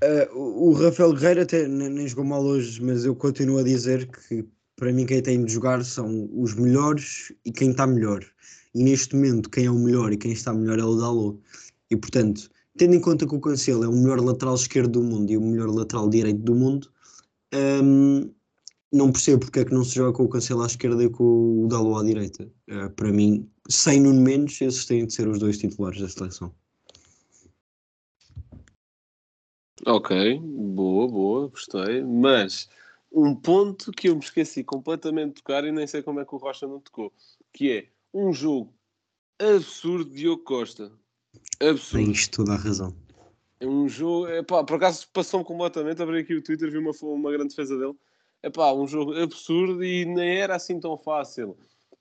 Uh, 0.03 0.37
o 0.37 0.73
Rafael 0.73 1.13
Guerreiro 1.13 1.41
até 1.41 1.67
nem 1.67 2.07
jogou 2.07 2.25
mal 2.25 2.43
hoje, 2.43 2.81
mas 2.81 3.03
eu 3.03 3.15
continuo 3.15 3.59
a 3.59 3.63
dizer 3.63 4.07
que 4.07 4.47
para 4.81 4.91
mim 4.91 5.05
quem 5.05 5.21
tem 5.21 5.45
de 5.45 5.53
jogar 5.53 5.85
são 5.85 6.27
os 6.33 6.55
melhores 6.55 7.31
e 7.45 7.51
quem 7.51 7.69
está 7.69 7.85
melhor. 7.85 8.25
E 8.73 8.83
neste 8.83 9.15
momento 9.15 9.47
quem 9.47 9.65
é 9.65 9.69
o 9.69 9.77
melhor 9.77 10.11
e 10.11 10.17
quem 10.17 10.31
está 10.31 10.51
melhor 10.51 10.79
é 10.79 10.83
o 10.83 10.95
Dalot. 10.95 11.39
E 11.91 11.95
portanto, 11.95 12.49
tendo 12.75 12.95
em 12.95 12.99
conta 12.99 13.27
que 13.27 13.35
o 13.35 13.39
Cancelo 13.39 13.83
é 13.83 13.87
o 13.87 13.95
melhor 13.95 14.19
lateral 14.19 14.55
esquerdo 14.55 14.93
do 14.93 15.03
mundo 15.03 15.29
e 15.29 15.37
o 15.37 15.41
melhor 15.41 15.69
lateral 15.69 16.09
direito 16.09 16.39
do 16.39 16.55
mundo, 16.55 16.91
um, 17.83 18.33
não 18.91 19.11
percebo 19.11 19.41
porque 19.41 19.59
é 19.59 19.65
que 19.65 19.71
não 19.71 19.83
se 19.83 19.93
joga 19.93 20.17
com 20.17 20.23
o 20.23 20.29
Cancelo 20.29 20.63
à 20.63 20.65
esquerda 20.65 21.03
e 21.03 21.09
com 21.11 21.63
o 21.63 21.67
Dalot 21.67 22.01
à 22.01 22.03
direita. 22.03 22.51
Uh, 22.67 22.89
para 22.95 23.11
mim, 23.11 23.47
sem 23.69 24.01
Nuno 24.01 24.19
Mendes, 24.19 24.59
esses 24.61 24.83
têm 24.87 25.05
de 25.05 25.13
ser 25.13 25.27
os 25.27 25.37
dois 25.37 25.59
titulares 25.59 26.01
da 26.01 26.09
seleção. 26.09 26.51
Ok, 29.85 30.39
boa, 30.39 31.07
boa, 31.07 31.47
gostei. 31.49 32.03
Mas 32.03 32.67
um 33.11 33.35
ponto 33.35 33.91
que 33.91 34.09
eu 34.09 34.15
me 34.15 34.21
esqueci 34.21 34.63
completamente 34.63 35.35
de 35.35 35.41
tocar 35.41 35.65
e 35.65 35.71
nem 35.71 35.85
sei 35.85 36.01
como 36.01 36.19
é 36.19 36.25
que 36.25 36.33
o 36.33 36.37
Rocha 36.37 36.67
não 36.67 36.79
tocou, 36.79 37.11
que 37.51 37.71
é 37.71 37.87
um 38.13 38.31
jogo 38.31 38.73
absurdo 39.39 40.09
de 40.09 40.17
Diogo 40.17 40.43
Costa. 40.43 40.91
Absurdo. 41.59 42.05
Tens 42.05 42.27
toda 42.27 42.53
a 42.53 42.57
razão. 42.57 42.95
É 43.59 43.67
um 43.67 43.87
jogo, 43.87 44.27
é 44.27 44.41
pá, 44.41 44.63
por 44.63 44.77
acaso 44.77 45.07
passou-me 45.13 45.45
completamente, 45.45 46.01
abri 46.01 46.19
aqui 46.19 46.33
o 46.35 46.41
Twitter, 46.41 46.71
vi 46.71 46.77
uma, 46.77 46.91
uma 47.01 47.31
grande 47.31 47.49
defesa 47.49 47.77
dele. 47.77 47.95
É 48.41 48.49
pá, 48.49 48.73
um 48.73 48.87
jogo 48.87 49.13
absurdo 49.19 49.83
e 49.83 50.05
nem 50.05 50.37
era 50.37 50.55
assim 50.55 50.79
tão 50.79 50.97
fácil 50.97 51.55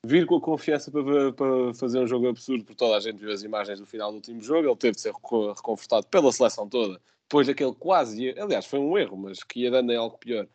vir 0.04 0.26
com 0.26 0.36
a 0.36 0.40
confiança 0.40 0.90
para, 0.90 1.32
para, 1.32 1.74
fazer 1.74 1.98
um 1.98 2.06
jogo 2.06 2.28
absurdo, 2.28 2.64
porque 2.64 2.78
toda 2.78 2.96
a 2.96 3.00
gente 3.00 3.18
viu 3.18 3.32
as 3.32 3.42
imagens 3.42 3.78
do 3.78 3.86
final 3.86 4.10
do 4.10 4.16
último 4.16 4.40
jogo, 4.40 4.68
ele 4.68 4.76
teve 4.76 4.94
de 4.94 5.02
ser 5.02 5.12
reconfortado 5.12 6.06
pela 6.06 6.32
seleção 6.32 6.68
toda, 6.68 6.98
depois 7.22 7.46
daquele 7.46 7.74
quase, 7.74 8.30
aliás, 8.38 8.64
foi 8.64 8.78
um 8.78 8.96
erro, 8.96 9.16
mas 9.16 9.42
que 9.42 9.60
ia 9.60 9.70
dando 9.70 9.92
em 9.92 9.96
algo 9.96 10.16
pior, 10.16 10.48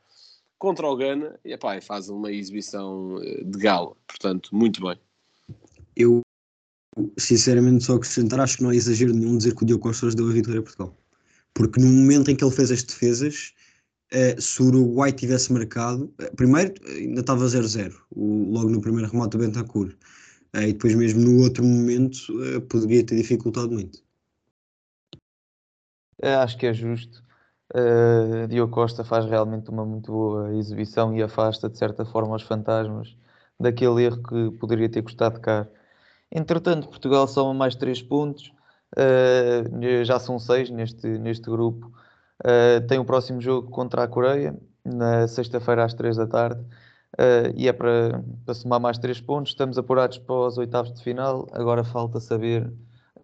contra 0.57 0.87
o 0.87 0.95
Gana, 0.95 1.39
e, 1.43 1.53
epá, 1.53 1.79
faz 1.81 2.09
uma 2.09 2.31
exibição 2.31 3.21
eh, 3.21 3.43
de 3.43 3.57
gala, 3.59 3.95
portanto, 4.07 4.49
muito 4.53 4.81
bem. 4.81 4.97
Eu, 5.95 6.21
sinceramente, 7.17 7.83
só 7.83 7.95
acrescentar, 7.95 8.39
acho 8.39 8.57
que 8.57 8.63
não 8.63 8.71
é 8.71 8.75
exagero 8.75 9.13
nenhum 9.13 9.37
dizer 9.37 9.55
que 9.55 9.63
o 9.63 9.65
Diogo 9.65 9.83
Costa 9.83 10.09
deu 10.11 10.29
a 10.29 10.33
vitória 10.33 10.59
a 10.59 10.63
Portugal. 10.63 10.97
Porque 11.53 11.79
no 11.79 11.87
momento 11.87 12.29
em 12.29 12.35
que 12.35 12.43
ele 12.43 12.53
fez 12.53 12.71
as 12.71 12.83
defesas, 12.83 13.53
uh, 14.13 14.41
se 14.41 14.61
o 14.61 14.65
Uruguai 14.65 15.11
tivesse 15.11 15.51
marcado, 15.53 16.13
uh, 16.21 16.35
primeiro 16.35 16.73
ainda 16.87 17.21
estava 17.21 17.45
0-0, 17.45 17.93
logo 18.15 18.69
no 18.69 18.81
primeiro 18.81 19.09
remate 19.09 19.37
do 19.37 19.39
Bentancur, 19.39 19.95
uh, 20.55 20.61
e 20.61 20.73
depois 20.73 20.95
mesmo 20.95 21.21
no 21.21 21.43
outro 21.43 21.63
momento 21.63 22.17
poderia 22.69 23.05
ter 23.05 23.15
dificultado 23.15 23.71
muito. 23.71 24.03
acho 26.21 26.57
que 26.57 26.65
é 26.65 26.73
justo. 26.73 27.24
Uh, 27.75 28.47
Diogo 28.47 28.71
Costa 28.71 29.03
faz 29.03 29.25
realmente 29.25 29.69
uma 29.69 29.83
muito 29.83 30.09
boa 30.09 30.55
exibição 30.55 31.13
e 31.13 31.21
afasta 31.21 31.69
de 31.69 31.77
certa 31.77 32.05
forma 32.05 32.33
os 32.33 32.41
fantasmas 32.41 33.17
daquele 33.59 34.05
erro 34.05 34.23
que 34.23 34.51
poderia 34.57 34.87
ter 34.87 35.01
custado 35.01 35.41
caro. 35.41 35.67
Entretanto, 36.31 36.87
Portugal 36.87 37.27
soma 37.27 37.53
mais 37.53 37.75
3 37.75 38.01
pontos, 38.03 38.53
uh, 38.97 40.03
já 40.05 40.17
são 40.19 40.39
6 40.39 40.69
neste, 40.69 41.05
neste 41.05 41.49
grupo. 41.49 41.91
Uh, 42.41 42.85
tem 42.87 42.97
o 42.97 43.05
próximo 43.05 43.41
jogo 43.41 43.69
contra 43.69 44.03
a 44.03 44.07
Coreia, 44.07 44.55
na 44.83 45.27
sexta-feira 45.27 45.83
às 45.83 45.93
3 45.93 46.15
da 46.15 46.27
tarde, 46.27 46.61
uh, 46.61 47.51
e 47.55 47.67
é 47.67 47.73
para, 47.73 48.23
para 48.45 48.53
somar 48.53 48.79
mais 48.79 48.97
3 48.97 49.19
pontos. 49.19 49.51
Estamos 49.51 49.77
apurados 49.77 50.17
para 50.17 50.35
os 50.35 50.57
oitavos 50.57 50.93
de 50.93 51.03
final. 51.03 51.45
Agora 51.51 51.83
falta 51.83 52.21
saber 52.21 52.71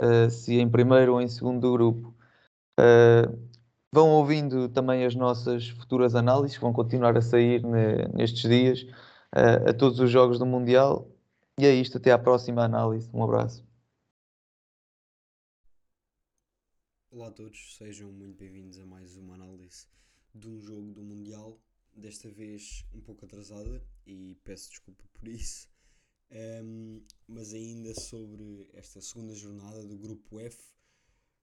uh, 0.01 0.29
se 0.29 0.59
em 0.59 0.69
primeiro 0.69 1.13
ou 1.13 1.21
em 1.21 1.27
segundo 1.29 1.61
do 1.61 1.71
grupo. 1.71 2.13
Vão 3.93 4.09
ouvindo 4.09 4.69
também 4.69 5.05
as 5.05 5.15
nossas 5.15 5.67
futuras 5.69 6.15
análises, 6.15 6.57
que 6.57 6.63
vão 6.63 6.71
continuar 6.71 7.17
a 7.17 7.21
sair 7.21 7.61
ne, 7.63 8.07
nestes 8.13 8.49
dias, 8.49 8.85
a 9.31 9.73
todos 9.73 9.99
os 9.99 10.09
jogos 10.09 10.39
do 10.39 10.45
Mundial. 10.45 11.07
E 11.59 11.65
é 11.65 11.73
isto, 11.73 11.97
até 11.97 12.11
à 12.11 12.17
próxima 12.17 12.63
análise. 12.63 13.09
Um 13.13 13.23
abraço. 13.23 13.63
Olá 17.11 17.27
a 17.27 17.31
todos, 17.31 17.75
sejam 17.75 18.09
muito 18.09 18.37
bem-vindos 18.37 18.79
a 18.79 18.85
mais 18.85 19.17
uma 19.17 19.33
análise 19.33 19.85
de 20.33 20.47
um 20.47 20.57
jogo 20.61 20.93
do 20.93 21.03
Mundial, 21.03 21.59
desta 21.93 22.29
vez 22.29 22.85
um 22.93 23.01
pouco 23.01 23.25
atrasada 23.25 23.83
e 24.07 24.37
peço 24.45 24.69
desculpa 24.69 25.03
por 25.13 25.27
isso, 25.27 25.67
um, 26.31 27.01
mas 27.27 27.53
ainda 27.53 27.93
sobre 27.93 28.65
esta 28.73 29.01
segunda 29.01 29.35
jornada 29.35 29.85
do 29.85 29.97
Grupo 29.97 30.39
F, 30.39 30.57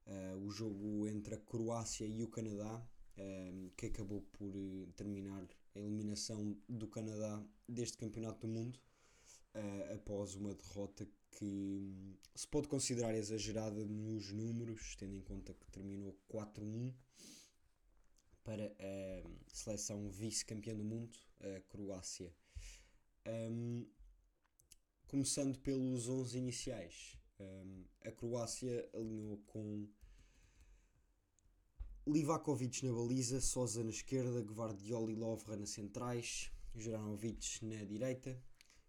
uh, 0.08 0.36
o 0.38 0.50
jogo 0.50 1.06
entre 1.06 1.34
a 1.34 1.38
Croácia 1.38 2.06
e 2.06 2.22
o 2.22 2.28
Canadá, 2.28 2.82
um, 3.16 3.70
que 3.76 3.86
acabou 3.86 4.22
por 4.32 4.54
eh, 4.54 4.86
terminar 4.94 5.44
a 5.74 5.78
eliminação 5.78 6.56
do 6.68 6.86
Canadá 6.86 7.44
deste 7.68 7.98
Campeonato 7.98 8.46
do 8.46 8.52
Mundo, 8.52 8.78
uh, 9.54 9.94
após 9.94 10.34
uma 10.34 10.54
derrota 10.54 11.06
que 11.32 11.44
hum, 11.44 12.14
se 12.34 12.46
pode 12.46 12.68
considerar 12.68 13.14
exagerada 13.14 13.84
nos 13.84 14.32
números, 14.32 14.96
tendo 14.96 15.16
em 15.16 15.20
conta 15.20 15.52
que 15.52 15.70
terminou 15.70 16.16
4-1 16.32 16.94
para 18.44 18.74
a 18.78 19.28
seleção 19.52 20.08
vice-campeã 20.10 20.74
do 20.74 20.84
mundo, 20.84 21.18
a 21.40 21.60
Croácia. 21.68 22.32
Um, 23.26 23.86
começando 25.06 25.58
pelos 25.58 26.08
11 26.08 26.38
iniciais, 26.38 27.18
um, 27.38 27.84
a 28.04 28.10
Croácia 28.10 28.88
alinhou 28.94 29.36
com 29.46 29.86
Livakovic 32.10 32.86
na 32.86 32.92
baliza, 32.94 33.38
Sosa 33.38 33.84
na 33.84 33.90
esquerda, 33.90 34.40
Gvardiol 34.40 35.10
e 35.10 35.14
Lovra 35.14 35.58
nas 35.58 35.68
centrais, 35.68 36.50
Juranovic 36.74 37.62
na 37.62 37.84
direita, 37.84 38.42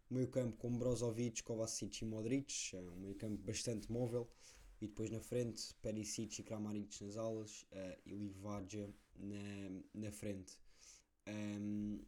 meio 0.09 0.29
campo 0.29 0.55
com 0.55 0.77
Brozovic, 0.77 1.43
Kovacic 1.43 2.01
e 2.01 2.05
Modric, 2.05 2.73
é 2.73 2.79
um 2.79 2.95
meio 2.95 3.15
campo 3.15 3.43
bastante 3.43 3.91
móvel. 3.91 4.29
E 4.79 4.87
depois 4.87 5.09
na 5.11 5.19
frente, 5.19 5.75
Perisic 5.81 6.39
e 6.39 6.43
Kramaric 6.43 7.03
nas 7.03 7.17
alas 7.17 7.63
uh, 7.73 7.99
e 8.05 8.15
Livaja 8.15 8.89
na, 9.17 9.81
na 9.93 10.11
frente. 10.13 10.57
Um, 11.27 11.99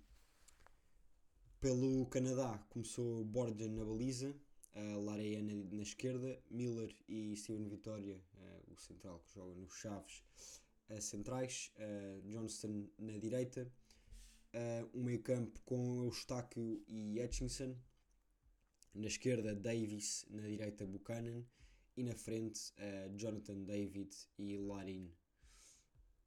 pelo 1.59 2.05
Canadá 2.05 2.57
começou 2.69 3.25
Borja 3.25 3.67
na 3.67 3.83
baliza, 3.83 4.33
uh, 4.75 5.03
Lareia 5.03 5.41
na, 5.41 5.55
na, 5.75 5.83
esquerda, 5.83 6.41
Miller 6.49 6.95
e 7.09 7.35
Steven 7.35 7.67
Vitória, 7.67 8.23
uh, 8.35 8.71
o 8.71 8.77
central 8.77 9.19
que 9.19 9.33
joga 9.33 9.53
nos 9.55 9.73
Chaves, 9.73 10.23
centrais, 10.99 11.71
uh, 11.77 12.21
Johnston 12.27 12.89
na 12.97 13.17
direita, 13.17 13.71
uh, 14.53 14.97
um 14.97 15.03
meio 15.03 15.21
campo 15.21 15.61
com 15.63 16.03
Eustáquio 16.03 16.83
e 16.87 17.21
Hutchinson, 17.21 17.75
na 18.93 19.07
esquerda, 19.07 19.55
Davis. 19.55 20.25
Na 20.29 20.41
direita, 20.41 20.85
Buchanan. 20.85 21.45
E 21.95 22.03
na 22.03 22.15
frente, 22.15 22.73
Jonathan 23.17 23.63
David 23.63 24.15
e 24.37 24.55
Larin. 24.57 25.13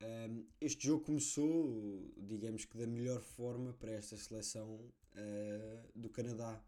Um, 0.02 0.46
este 0.60 0.88
jogo 0.88 1.04
começou, 1.04 2.12
digamos 2.18 2.66
que 2.66 2.76
da 2.76 2.86
melhor 2.86 3.22
forma 3.22 3.72
para 3.72 3.92
esta 3.92 4.16
seleção 4.16 4.92
do 5.94 6.10
Canadá, 6.10 6.62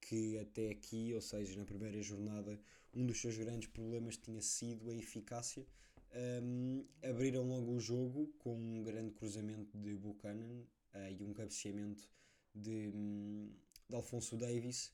que 0.00 0.38
até 0.38 0.70
aqui, 0.70 1.14
ou 1.14 1.20
seja, 1.20 1.58
na 1.58 1.64
primeira 1.64 2.02
jornada, 2.02 2.60
um 2.92 3.06
dos 3.06 3.20
seus 3.20 3.36
grandes 3.38 3.68
problemas 3.68 4.18
tinha 4.18 4.42
sido 4.42 4.90
a 4.90 4.94
eficácia. 4.94 5.66
Um, 6.12 6.84
abriram 7.08 7.48
logo 7.48 7.72
o 7.72 7.80
jogo 7.80 8.26
com 8.38 8.56
um 8.56 8.82
grande 8.82 9.12
cruzamento 9.12 9.78
de 9.78 9.94
Buchanan 9.96 10.64
uh, 10.94 11.10
e 11.16 11.22
um 11.22 11.32
cabeceamento 11.32 12.08
de, 12.52 12.88
um, 12.92 13.48
de 13.88 13.94
Alfonso 13.94 14.36
Davis 14.36 14.92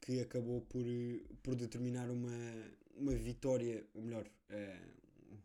que 0.00 0.20
acabou 0.20 0.60
por, 0.60 0.84
por 1.42 1.54
determinar 1.54 2.10
uma, 2.10 2.30
uma 2.94 3.14
vitória, 3.14 3.86
ou 3.94 4.02
melhor, 4.02 4.26
uh, 4.50 5.38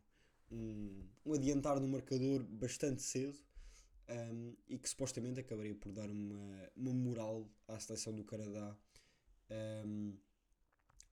um, 0.52 1.08
um 1.24 1.32
adiantar 1.32 1.80
no 1.80 1.88
marcador 1.88 2.42
bastante 2.44 3.02
cedo 3.02 3.38
um, 4.08 4.54
e 4.68 4.78
que 4.78 4.88
supostamente 4.88 5.40
acabaria 5.40 5.74
por 5.74 5.92
dar 5.92 6.10
uma, 6.10 6.70
uma 6.76 6.92
moral 6.92 7.48
à 7.66 7.78
seleção 7.80 8.14
do 8.14 8.24
Canadá, 8.24 8.76
um, 9.86 10.14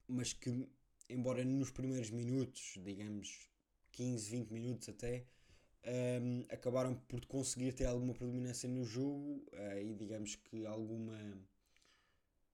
mas 0.07 0.33
que, 0.33 0.67
embora 1.09 1.43
nos 1.43 1.71
primeiros 1.71 2.11
minutos, 2.11 2.75
digamos 2.83 3.49
15, 3.93 4.29
20 4.29 4.51
minutos 4.51 4.89
até, 4.89 5.25
um, 5.85 6.45
acabaram 6.49 6.95
por 6.95 7.25
conseguir 7.25 7.73
ter 7.73 7.85
alguma 7.85 8.13
predominância 8.13 8.67
no 8.69 8.83
jogo 8.85 9.43
uh, 9.53 9.79
e 9.79 9.93
digamos 9.93 10.35
que 10.35 10.65
alguma 10.65 11.17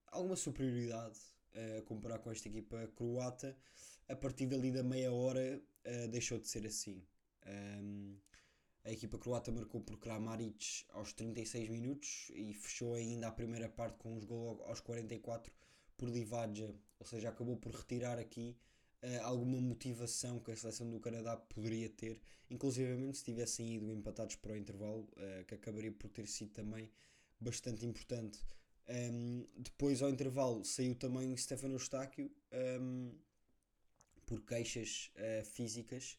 alguma 0.07 0.35
superioridade 0.35 1.19
uh, 1.53 1.83
comparar 1.83 2.19
com 2.19 2.31
esta 2.31 2.47
equipa 2.47 2.87
croata. 2.95 3.57
A 4.07 4.15
partir 4.15 4.47
dali 4.47 4.71
da 4.71 4.83
meia 4.83 5.11
hora 5.11 5.61
uh, 5.85 6.07
deixou 6.07 6.39
de 6.39 6.47
ser 6.47 6.65
assim. 6.65 7.03
Um, 7.45 8.17
a 8.83 8.91
equipa 8.91 9.19
croata 9.19 9.51
marcou 9.51 9.81
por 9.81 9.99
Kramaric 9.99 10.85
aos 10.89 11.13
36 11.13 11.69
minutos 11.69 12.31
e 12.33 12.53
fechou 12.53 12.95
ainda 12.95 13.27
a 13.27 13.31
primeira 13.31 13.69
parte 13.69 13.97
com 13.97 14.15
os 14.15 14.23
gols 14.23 14.59
aos 14.61 14.79
44 14.79 15.53
por 15.95 16.09
Livadja, 16.09 16.73
ou 16.97 17.05
seja, 17.05 17.29
acabou 17.29 17.57
por 17.57 17.73
retirar 17.73 18.17
aqui 18.17 18.57
uh, 19.03 19.23
alguma 19.23 19.59
motivação 19.59 20.39
que 20.39 20.51
a 20.51 20.55
seleção 20.55 20.89
do 20.89 20.99
Canadá 20.99 21.37
poderia 21.37 21.89
ter, 21.89 22.21
inclusive 22.49 23.13
se 23.13 23.23
tivessem 23.23 23.75
ido 23.75 23.91
empatados 23.91 24.35
para 24.35 24.53
o 24.53 24.57
intervalo, 24.57 25.07
uh, 25.13 25.45
que 25.45 25.55
acabaria 25.55 25.91
por 25.91 26.09
ter 26.09 26.27
sido 26.27 26.51
também 26.51 26.89
bastante 27.39 27.85
importante. 27.85 28.39
Um, 28.89 29.45
depois, 29.55 30.01
ao 30.01 30.09
intervalo, 30.09 30.65
saiu 30.65 30.95
também 30.95 31.35
Stefano 31.37 31.75
Eustáquio 31.75 32.31
um, 32.81 33.13
por 34.25 34.41
queixas 34.41 35.11
uh, 35.15 35.45
físicas, 35.45 36.17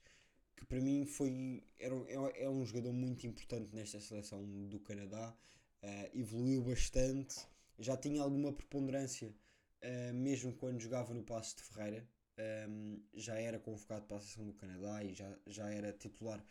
que 0.56 0.64
para 0.64 0.80
mim 0.80 1.04
foi, 1.04 1.64
era, 1.78 1.94
é, 2.06 2.44
é 2.44 2.48
um 2.48 2.64
jogador 2.64 2.92
muito 2.92 3.26
importante 3.26 3.74
nesta 3.74 4.00
seleção 4.00 4.44
do 4.68 4.78
Canadá, 4.78 5.34
uh, 5.82 6.18
evoluiu 6.18 6.62
bastante, 6.62 7.36
já 7.78 7.96
tinha 7.96 8.22
alguma 8.22 8.52
preponderância, 8.52 9.34
uh, 9.82 10.14
mesmo 10.14 10.52
quando 10.54 10.80
jogava 10.80 11.12
no 11.12 11.24
Passo 11.24 11.56
de 11.56 11.62
Ferreira, 11.64 12.08
um, 12.68 13.00
já 13.14 13.34
era 13.38 13.58
convocado 13.58 14.04
para 14.06 14.16
a 14.16 14.20
seleção 14.20 14.46
do 14.46 14.52
Canadá 14.54 15.04
e 15.04 15.14
já, 15.14 15.38
já 15.46 15.70
era 15.70 15.92
titular 15.92 16.42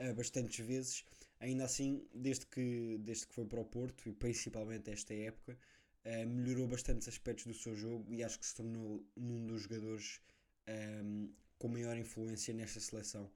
uh, 0.00 0.14
bastantes 0.14 0.64
vezes. 0.64 1.04
Ainda 1.40 1.64
assim, 1.64 2.06
desde 2.14 2.46
que, 2.46 2.96
desde 3.00 3.26
que 3.26 3.34
foi 3.34 3.44
para 3.44 3.60
o 3.60 3.64
Porto 3.64 4.08
e 4.08 4.12
principalmente 4.12 4.90
esta 4.90 5.14
época, 5.14 5.58
uh, 6.04 6.26
melhorou 6.26 6.66
bastantes 6.66 7.08
aspectos 7.08 7.46
do 7.46 7.54
seu 7.54 7.74
jogo 7.74 8.12
e 8.12 8.22
acho 8.22 8.38
que 8.38 8.46
se 8.46 8.54
tornou 8.54 9.04
um 9.16 9.46
dos 9.46 9.62
jogadores 9.62 10.20
um, 10.68 11.32
com 11.58 11.68
maior 11.68 11.96
influência 11.96 12.54
nesta 12.54 12.80
seleção. 12.80 13.30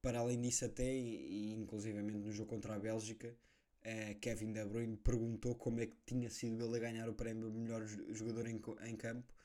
Para 0.00 0.20
além 0.20 0.40
disso, 0.40 0.64
até, 0.64 0.94
e, 0.94 1.52
inclusivamente 1.54 2.18
no 2.18 2.30
jogo 2.32 2.50
contra 2.50 2.74
a 2.74 2.78
Bélgica, 2.78 3.34
uh, 3.84 4.18
Kevin 4.20 4.52
De 4.52 4.64
Bruyne 4.64 4.96
perguntou 4.96 5.54
como 5.54 5.80
é 5.80 5.86
que 5.86 5.96
tinha 6.06 6.30
sido 6.30 6.64
ele 6.64 6.76
a 6.76 6.80
ganhar 6.80 7.08
o 7.08 7.14
prémio 7.14 7.50
de 7.50 7.58
melhor 7.58 7.86
jogador 7.86 8.46
em, 8.46 8.60
em 8.86 8.96
campo 8.96 9.37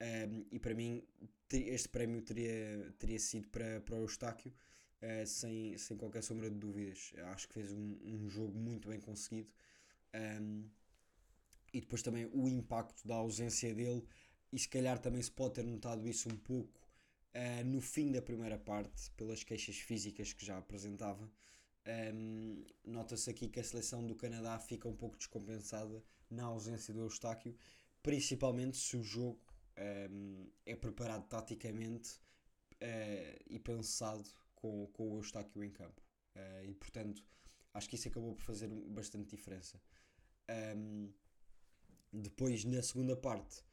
um, 0.00 0.46
e 0.50 0.58
para 0.58 0.74
mim, 0.74 1.02
este 1.50 1.88
prémio 1.88 2.20
teria, 2.22 2.92
teria 2.98 3.18
sido 3.18 3.48
para, 3.48 3.80
para 3.80 3.96
o 3.96 4.00
Eustáquio, 4.00 4.52
uh, 5.02 5.26
sem, 5.26 5.76
sem 5.76 5.96
qualquer 5.96 6.22
sombra 6.22 6.50
de 6.50 6.56
dúvidas. 6.56 7.12
Acho 7.32 7.48
que 7.48 7.54
fez 7.54 7.72
um, 7.72 7.98
um 8.04 8.28
jogo 8.28 8.56
muito 8.56 8.88
bem 8.88 9.00
conseguido. 9.00 9.50
Um, 10.14 10.68
e 11.72 11.80
depois 11.80 12.02
também 12.02 12.26
o 12.32 12.48
impacto 12.48 13.06
da 13.06 13.16
ausência 13.16 13.74
dele, 13.74 14.04
e 14.52 14.58
se 14.58 14.68
calhar 14.68 14.98
também 14.98 15.20
se 15.20 15.30
pode 15.30 15.54
ter 15.54 15.64
notado 15.64 16.08
isso 16.08 16.28
um 16.28 16.36
pouco 16.36 16.80
uh, 17.34 17.64
no 17.64 17.80
fim 17.80 18.12
da 18.12 18.22
primeira 18.22 18.58
parte, 18.58 19.10
pelas 19.12 19.42
queixas 19.42 19.76
físicas 19.76 20.32
que 20.32 20.44
já 20.44 20.56
apresentava. 20.56 21.28
Um, 22.14 22.64
Nota-se 22.84 23.28
aqui 23.28 23.48
que 23.48 23.60
a 23.60 23.64
seleção 23.64 24.06
do 24.06 24.14
Canadá 24.14 24.58
fica 24.58 24.88
um 24.88 24.94
pouco 24.96 25.16
descompensada 25.16 26.02
na 26.30 26.44
ausência 26.44 26.94
do 26.94 27.00
Eustáquio, 27.00 27.56
principalmente 28.02 28.76
se 28.76 28.96
o 28.96 29.02
jogo 29.02 29.40
um, 30.10 30.46
é 30.64 30.74
preparado 30.76 31.26
taticamente 31.28 32.14
uh, 32.74 33.42
e 33.46 33.58
pensado 33.58 34.28
com, 34.54 34.86
com 34.88 35.12
o 35.12 35.16
Eustáquio 35.16 35.62
em 35.62 35.70
campo. 35.70 36.02
Uh, 36.36 36.64
e 36.64 36.74
portanto, 36.74 37.24
acho 37.72 37.88
que 37.88 37.96
isso 37.96 38.08
acabou 38.08 38.34
por 38.34 38.42
fazer 38.42 38.68
bastante 38.68 39.36
diferença. 39.36 39.80
Um, 40.76 41.12
depois, 42.12 42.64
na 42.64 42.82
segunda 42.82 43.16
parte, 43.16 43.64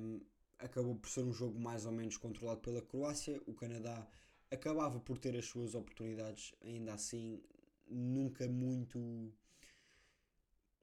um, 0.00 0.20
acabou 0.58 0.96
por 0.96 1.08
ser 1.10 1.24
um 1.24 1.32
jogo 1.32 1.58
mais 1.58 1.86
ou 1.86 1.92
menos 1.92 2.16
controlado 2.16 2.60
pela 2.60 2.80
Croácia. 2.80 3.40
O 3.46 3.54
Canadá 3.54 4.06
acabava 4.50 5.00
por 5.00 5.18
ter 5.18 5.36
as 5.36 5.46
suas 5.46 5.74
oportunidades, 5.74 6.54
ainda 6.62 6.94
assim, 6.94 7.42
nunca 7.86 8.48
muito 8.48 9.32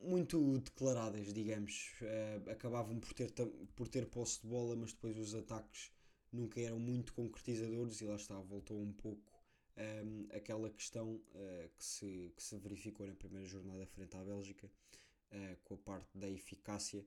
muito 0.04 0.60
declaradas, 0.60 1.34
digamos. 1.34 1.94
Uh, 2.02 2.50
acabavam 2.52 3.00
por 3.00 3.14
ter, 3.14 3.32
por 3.76 3.88
ter 3.88 4.06
posse 4.08 4.42
de 4.42 4.48
bola, 4.48 4.76
mas 4.76 4.94
depois 4.94 5.18
os 5.18 5.36
ataques 5.36 5.92
nunca 6.32 6.60
eram 6.60 6.80
muito 6.80 7.14
concretizadores 7.14 8.02
e 8.02 8.06
lá 8.06 8.16
está, 8.16 8.40
voltou 8.40 8.80
um 8.80 8.94
pouco 8.94 9.32
um, 9.78 9.82
ehm, 9.82 10.28
aquela 10.32 10.70
questão 10.70 11.16
uh, 11.16 11.70
que, 11.78 11.84
se, 11.84 12.34
que 12.36 12.44
se 12.44 12.58
verificou 12.58 13.06
na 13.06 13.14
primeira 13.14 13.46
jornada 13.46 13.86
frente 13.86 14.16
à 14.16 14.24
Bélgica, 14.24 14.68
uh, 14.68 15.58
com 15.64 15.74
a 15.76 15.78
parte 15.78 16.18
da 16.18 16.30
eficácia. 16.30 17.06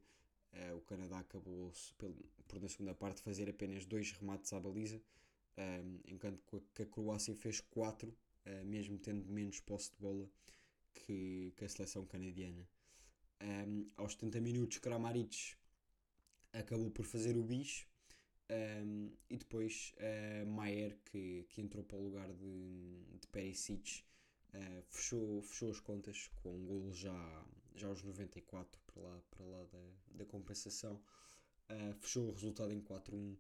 o 0.77 0.81
Canadá 0.83 1.19
acabou 1.19 1.73
por, 1.99 2.13
por, 2.47 2.61
na 2.61 2.69
segunda 2.69 2.95
parte, 2.95 3.23
fazer 3.23 3.49
apenas 3.49 3.87
dois 3.87 4.13
remates 4.13 4.53
à 4.53 4.61
baliza, 4.61 4.97
um, 4.97 5.61
ehm, 5.61 6.01
enquanto 6.07 6.41
que 6.75 6.83
a 6.83 6.87
Croácia 6.87 7.35
fez 7.35 7.61
quatro, 7.61 8.15
mesmo 8.67 8.99
tendo 8.99 9.27
menos 9.27 9.59
posse 9.61 9.91
de 9.91 9.97
bola 9.97 10.29
que, 10.93 11.53
que 11.57 11.65
a 11.65 11.69
seleção 11.69 12.05
canadiana. 12.05 12.69
Um, 13.41 13.91
aos 13.97 14.13
70 14.13 14.41
minutos, 14.41 14.79
Kramaric 14.79 15.55
acabou 16.53 16.91
por 16.91 17.05
fazer 17.05 17.37
o 17.37 17.43
bicho. 17.43 17.87
Um, 18.51 19.11
e 19.31 19.37
depois 19.39 19.95
uh, 19.97 20.47
Maier, 20.47 20.99
que, 21.07 21.47
que 21.49 21.63
entrou 21.63 21.83
para 21.83 21.97
o 21.97 22.03
lugar 22.03 22.31
de, 22.33 23.05
de 23.21 23.27
Perisic, 23.29 24.05
uh, 24.53 24.83
fechou, 24.89 25.43
fechou 25.43 25.71
as 25.71 25.81
contas 25.81 26.29
com 26.43 26.55
um 26.55 26.67
golo 26.67 26.93
já, 26.93 27.47
já 27.75 27.89
aos 27.89 28.03
94 28.03 28.81
para 28.87 29.03
lá, 29.03 29.23
para 29.31 29.45
lá 29.47 29.65
da, 29.65 29.79
da 30.19 30.25
compensação. 30.27 31.01
Uh, 31.71 31.95
fechou 31.95 32.29
o 32.29 32.33
resultado 32.33 32.73
em 32.73 32.81
4-1. 32.81 33.37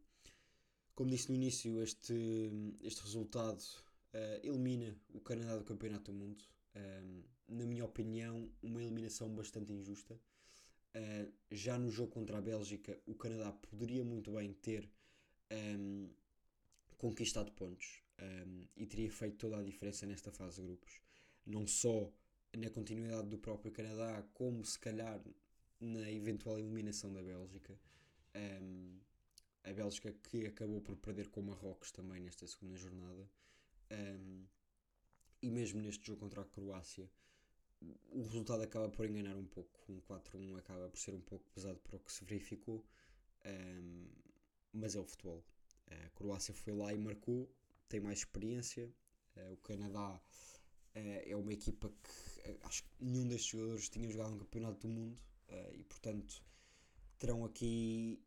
Como 0.94 1.10
disse 1.10 1.28
no 1.28 1.34
início, 1.34 1.82
este, 1.82 2.50
este 2.80 3.02
resultado 3.02 3.60
uh, 3.60 4.46
elimina 4.46 4.96
o 5.12 5.20
Canadá 5.20 5.56
do 5.56 5.64
Campeonato 5.64 6.10
do 6.10 6.16
Mundo 6.16 6.44
um, 6.76 7.22
na 7.48 7.64
minha 7.66 7.84
opinião, 7.84 8.50
uma 8.62 8.82
eliminação 8.82 9.28
bastante 9.34 9.72
injusta. 9.72 10.14
Uh, 10.94 11.32
já 11.50 11.78
no 11.78 11.90
jogo 11.90 12.12
contra 12.12 12.38
a 12.38 12.40
Bélgica, 12.40 12.98
o 13.06 13.14
Canadá 13.14 13.52
poderia 13.52 14.04
muito 14.04 14.32
bem 14.32 14.52
ter 14.52 14.88
um, 15.52 16.08
conquistado 16.96 17.50
pontos 17.52 18.02
um, 18.20 18.66
e 18.76 18.86
teria 18.86 19.10
feito 19.10 19.36
toda 19.36 19.58
a 19.58 19.62
diferença 19.62 20.06
nesta 20.06 20.30
fase 20.30 20.60
de 20.60 20.66
grupos. 20.66 21.00
Não 21.44 21.66
só 21.66 22.10
na 22.56 22.70
continuidade 22.70 23.28
do 23.28 23.38
próprio 23.38 23.72
Canadá, 23.72 24.24
como 24.32 24.64
se 24.64 24.78
calhar 24.78 25.20
na 25.80 26.10
eventual 26.10 26.58
eliminação 26.58 27.12
da 27.12 27.22
Bélgica. 27.22 27.78
Um, 28.34 28.98
a 29.64 29.72
Bélgica 29.72 30.12
que 30.12 30.46
acabou 30.46 30.80
por 30.80 30.96
perder 30.96 31.28
com 31.28 31.40
o 31.40 31.44
Marrocos 31.44 31.90
também 31.90 32.20
nesta 32.20 32.46
segunda 32.46 32.76
jornada. 32.76 33.28
Um, 33.90 34.44
e 35.42 35.50
mesmo 35.50 35.80
neste 35.80 36.06
jogo 36.06 36.20
contra 36.20 36.42
a 36.42 36.44
Croácia, 36.44 37.10
o 38.10 38.22
resultado 38.22 38.62
acaba 38.62 38.88
por 38.88 39.06
enganar 39.06 39.36
um 39.36 39.46
pouco. 39.46 39.70
Um 39.88 40.00
4-1 40.00 40.58
acaba 40.58 40.88
por 40.88 40.98
ser 40.98 41.14
um 41.14 41.20
pouco 41.20 41.44
pesado 41.54 41.78
para 41.80 41.96
o 41.96 42.00
que 42.00 42.12
se 42.12 42.24
verificou, 42.24 42.84
um, 43.44 44.08
mas 44.72 44.94
é 44.94 45.00
o 45.00 45.04
futebol. 45.04 45.44
A 45.86 46.08
Croácia 46.10 46.54
foi 46.54 46.72
lá 46.72 46.92
e 46.92 46.98
marcou, 46.98 47.50
tem 47.88 48.00
mais 48.00 48.20
experiência. 48.20 48.92
Uh, 49.36 49.52
o 49.52 49.56
Canadá 49.58 50.20
uh, 50.96 50.98
é 51.26 51.36
uma 51.36 51.52
equipa 51.52 51.88
que 51.88 52.50
uh, 52.50 52.58
acho 52.62 52.82
que 52.84 52.90
nenhum 53.00 53.28
destes 53.28 53.50
jogadores 53.50 53.88
tinha 53.88 54.08
jogado 54.08 54.34
um 54.34 54.38
campeonato 54.38 54.86
do 54.86 54.88
mundo 54.88 55.18
e, 55.74 55.84
portanto, 55.84 56.42
terão 57.18 57.44
aqui 57.44 58.20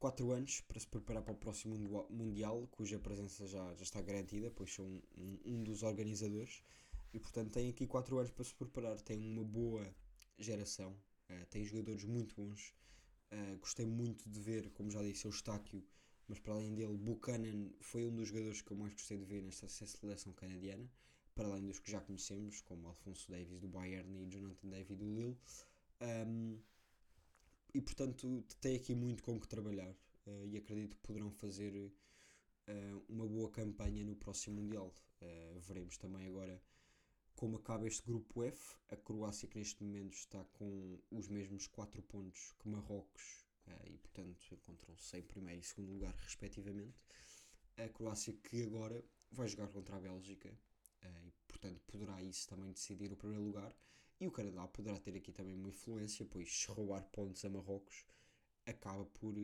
4 0.00 0.32
anos 0.32 0.60
para 0.62 0.80
se 0.80 0.86
preparar 0.86 1.22
para 1.22 1.34
o 1.34 1.36
próximo 1.36 1.76
Mundial, 2.10 2.66
cuja 2.72 2.98
presença 2.98 3.46
já, 3.46 3.74
já 3.74 3.82
está 3.82 4.00
garantida, 4.00 4.50
pois 4.50 4.72
são 4.72 4.84
um, 4.84 5.38
um 5.44 5.62
dos 5.62 5.82
organizadores, 5.82 6.62
e 7.12 7.18
portanto 7.18 7.52
têm 7.52 7.70
aqui 7.70 7.86
4 7.86 8.18
anos 8.18 8.30
para 8.30 8.44
se 8.44 8.54
preparar. 8.54 9.00
Tem 9.00 9.18
uma 9.18 9.44
boa 9.44 9.94
geração, 10.38 10.92
uh, 11.30 11.46
tem 11.50 11.64
jogadores 11.64 12.04
muito 12.04 12.34
bons, 12.34 12.72
Uh, 13.30 13.58
gostei 13.58 13.84
muito 13.84 14.26
de 14.28 14.40
ver, 14.40 14.70
como 14.70 14.90
já 14.90 15.02
disse, 15.02 15.26
o 15.26 15.28
Eustáquio, 15.28 15.84
mas 16.26 16.38
para 16.38 16.54
além 16.54 16.74
dele, 16.74 16.96
Buchanan 16.96 17.70
foi 17.80 18.06
um 18.06 18.14
dos 18.14 18.28
jogadores 18.28 18.62
que 18.62 18.70
eu 18.70 18.76
mais 18.76 18.94
gostei 18.94 19.18
de 19.18 19.24
ver 19.24 19.42
nesta 19.42 19.68
seleção 19.68 20.32
canadiana, 20.32 20.90
para 21.34 21.46
além 21.46 21.66
dos 21.66 21.78
que 21.78 21.90
já 21.90 22.00
conhecemos, 22.00 22.62
como 22.62 22.88
Alfonso 22.88 23.30
Davis 23.30 23.60
do 23.60 23.68
Bayern 23.68 24.24
e 24.24 24.30
Jonathan 24.30 24.68
David 24.68 24.96
do 24.96 25.14
Lille. 25.14 25.36
Um, 26.00 26.58
e 27.74 27.82
portanto, 27.82 28.42
tem 28.62 28.76
aqui 28.76 28.94
muito 28.94 29.22
com 29.22 29.38
que 29.38 29.46
trabalhar 29.46 29.90
uh, 30.26 30.46
e 30.46 30.56
acredito 30.56 30.96
que 30.96 31.02
poderão 31.02 31.30
fazer 31.30 31.92
uma 33.08 33.26
boa 33.26 33.50
campanha 33.50 34.04
no 34.04 34.14
próximo 34.14 34.60
Mundial. 34.60 34.92
veremos 35.66 35.96
também 35.96 36.26
agora 36.26 36.62
como 37.38 37.56
acaba 37.56 37.86
este 37.86 38.02
grupo 38.04 38.42
F, 38.42 38.76
a 38.88 38.96
Croácia 38.96 39.46
que 39.46 39.56
neste 39.56 39.80
momento 39.84 40.14
está 40.14 40.42
com 40.54 40.98
os 41.08 41.28
mesmos 41.28 41.68
4 41.68 42.02
pontos 42.02 42.52
que 42.58 42.68
Marrocos 42.68 43.46
uh, 43.68 43.86
e 43.86 43.96
portanto 43.96 44.52
encontram-se 44.52 45.16
em 45.16 45.22
primeiro 45.22 45.60
e 45.60 45.64
segundo 45.64 45.92
lugar 45.92 46.12
respectivamente. 46.16 46.98
A 47.76 47.88
Croácia 47.90 48.32
que 48.32 48.64
agora 48.64 49.04
vai 49.30 49.46
jogar 49.46 49.68
contra 49.68 49.94
a 49.94 50.00
Bélgica 50.00 50.48
uh, 50.48 51.28
e 51.28 51.32
portanto 51.46 51.80
poderá 51.86 52.20
isso 52.24 52.48
também 52.48 52.72
decidir 52.72 53.12
o 53.12 53.16
primeiro 53.16 53.44
lugar. 53.44 53.72
E 54.18 54.26
o 54.26 54.32
Canadá 54.32 54.66
poderá 54.66 54.98
ter 54.98 55.14
aqui 55.14 55.30
também 55.30 55.54
uma 55.54 55.68
influência, 55.68 56.26
pois 56.26 56.52
se 56.52 56.66
roubar 56.66 57.04
pontos 57.04 57.44
a 57.44 57.48
Marrocos 57.48 58.04
acaba 58.66 59.04
por 59.04 59.36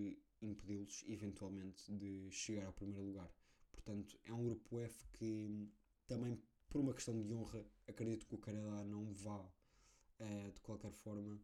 impedi-los 0.42 1.04
eventualmente 1.06 1.92
de 1.92 2.28
chegar 2.32 2.66
ao 2.66 2.72
primeiro 2.72 3.04
lugar. 3.04 3.32
Portanto, 3.70 4.18
é 4.24 4.32
um 4.32 4.42
grupo 4.42 4.80
F 4.80 5.06
que 5.12 5.70
também 6.08 6.42
por 6.74 6.80
uma 6.80 6.92
questão 6.92 7.22
de 7.22 7.32
honra, 7.32 7.64
acredito 7.86 8.26
que 8.26 8.34
o 8.34 8.38
Canadá 8.38 8.82
não 8.82 9.14
vá 9.14 9.38
uh, 9.38 10.52
de 10.52 10.60
qualquer 10.60 10.90
forma 10.90 11.40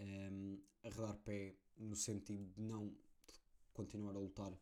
um, 0.00 0.02
ehm, 0.02 0.58
arredar 0.82 1.16
pé 1.18 1.54
no 1.76 1.94
sentido 1.94 2.44
de 2.44 2.60
não 2.60 2.92
continuar 3.72 4.16
a 4.16 4.18
lutar 4.18 4.52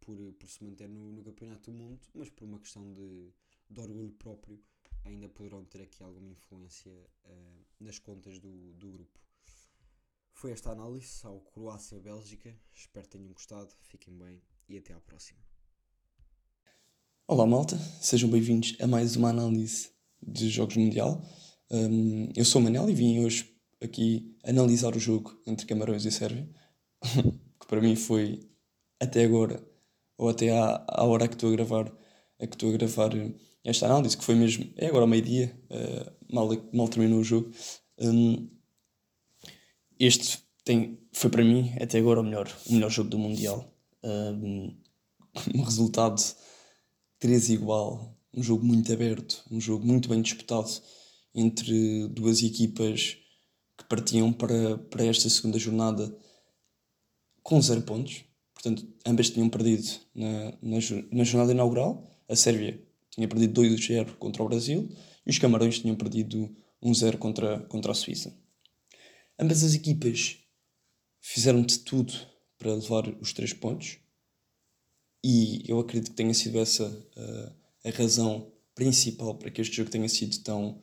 por, 0.00 0.18
por 0.34 0.50
se 0.50 0.62
manter 0.62 0.86
no, 0.86 1.10
no 1.10 1.24
Campeonato 1.24 1.70
do 1.70 1.78
Mundo, 1.78 2.06
mas 2.12 2.28
por 2.28 2.44
uma 2.44 2.58
questão 2.58 2.92
de, 2.92 3.32
de 3.70 3.80
orgulho 3.80 4.12
próprio, 4.12 4.62
ainda 5.02 5.30
poderão 5.30 5.64
ter 5.64 5.80
aqui 5.80 6.02
alguma 6.02 6.30
influência 6.30 6.92
uh, 7.24 7.64
nas 7.80 7.98
contas 7.98 8.38
do, 8.38 8.74
do 8.74 8.90
grupo. 8.90 9.18
Foi 10.30 10.52
esta 10.52 10.72
análise 10.72 11.26
ao 11.26 11.40
Croácia-Bélgica. 11.40 12.54
Espero 12.74 13.08
que 13.08 13.16
tenham 13.16 13.32
gostado. 13.32 13.74
Fiquem 13.80 14.14
bem 14.14 14.42
e 14.68 14.76
até 14.76 14.92
à 14.92 15.00
próxima. 15.00 15.47
Olá 17.30 17.46
malta, 17.46 17.76
sejam 18.00 18.30
bem-vindos 18.30 18.74
a 18.80 18.86
mais 18.86 19.14
uma 19.14 19.28
análise 19.28 19.90
de 20.26 20.48
Jogos 20.48 20.78
Mundial. 20.78 21.22
Um, 21.70 22.30
eu 22.34 22.42
sou 22.42 22.58
o 22.58 22.64
Manel 22.64 22.88
e 22.88 22.94
vim 22.94 23.22
hoje 23.22 23.54
aqui 23.82 24.34
analisar 24.42 24.96
o 24.96 24.98
jogo 24.98 25.38
entre 25.46 25.66
Camarões 25.66 26.06
e 26.06 26.10
Sérvia, 26.10 26.48
que 27.04 27.66
para 27.66 27.82
mim 27.82 27.94
foi 27.96 28.40
até 28.98 29.24
agora, 29.24 29.62
ou 30.16 30.30
até 30.30 30.58
à, 30.58 30.82
à 30.88 31.04
hora 31.04 31.28
que 31.28 31.34
estou 31.34 31.50
a 31.50 31.52
gravar, 31.52 31.92
a 32.40 32.46
que 32.46 32.54
estou 32.54 32.70
a 32.70 32.72
gravar 32.72 33.10
esta 33.62 33.84
análise, 33.84 34.16
que 34.16 34.24
foi 34.24 34.34
mesmo, 34.34 34.72
é 34.74 34.86
agora 34.86 35.06
meio-dia, 35.06 35.54
uh, 35.70 36.34
mal, 36.34 36.48
mal 36.72 36.88
terminou 36.88 37.20
o 37.20 37.24
jogo. 37.24 37.52
Um, 37.98 38.48
este 40.00 40.38
tem, 40.64 40.98
foi 41.12 41.28
para 41.28 41.44
mim 41.44 41.74
até 41.78 41.98
agora 41.98 42.20
o 42.20 42.24
melhor, 42.24 42.50
o 42.70 42.72
melhor 42.72 42.90
jogo 42.90 43.10
do 43.10 43.18
Mundial. 43.18 43.70
Um, 44.02 44.74
um 45.54 45.60
resultado 45.62 46.22
3 47.18 47.50
igual, 47.50 48.16
um 48.32 48.42
jogo 48.42 48.64
muito 48.64 48.92
aberto, 48.92 49.42
um 49.50 49.60
jogo 49.60 49.84
muito 49.84 50.08
bem 50.08 50.22
disputado 50.22 50.70
entre 51.34 52.06
duas 52.08 52.42
equipas 52.42 53.16
que 53.76 53.84
partiam 53.84 54.32
para, 54.32 54.78
para 54.78 55.04
esta 55.04 55.28
segunda 55.28 55.58
jornada 55.58 56.16
com 57.42 57.60
0 57.60 57.82
pontos. 57.82 58.24
Portanto, 58.54 58.86
ambas 59.06 59.30
tinham 59.30 59.48
perdido 59.48 59.88
na, 60.14 60.52
na, 60.62 60.78
na 61.12 61.24
jornada 61.24 61.52
inaugural. 61.52 62.18
A 62.28 62.36
Sérvia 62.36 62.80
tinha 63.10 63.28
perdido 63.28 63.60
2-0 63.62 64.16
contra 64.16 64.42
o 64.42 64.48
Brasil 64.48 64.88
e 65.26 65.30
os 65.30 65.38
Camarões 65.38 65.78
tinham 65.78 65.96
perdido 65.96 66.54
1-0 66.82 67.18
contra, 67.18 67.60
contra 67.60 67.92
a 67.92 67.94
Suíça. 67.94 68.36
Ambas 69.38 69.62
as 69.62 69.74
equipas 69.74 70.38
fizeram 71.20 71.62
de 71.62 71.78
tudo 71.80 72.12
para 72.58 72.74
levar 72.74 73.08
os 73.20 73.32
3 73.32 73.52
pontos 73.54 73.98
e 75.22 75.64
eu 75.66 75.78
acredito 75.80 76.10
que 76.10 76.16
tenha 76.16 76.34
sido 76.34 76.58
essa 76.58 76.84
uh, 76.86 77.52
a 77.84 77.90
razão 77.90 78.52
principal 78.74 79.34
para 79.34 79.50
que 79.50 79.60
este 79.60 79.76
jogo 79.76 79.90
tenha 79.90 80.08
sido 80.08 80.38
tão, 80.38 80.82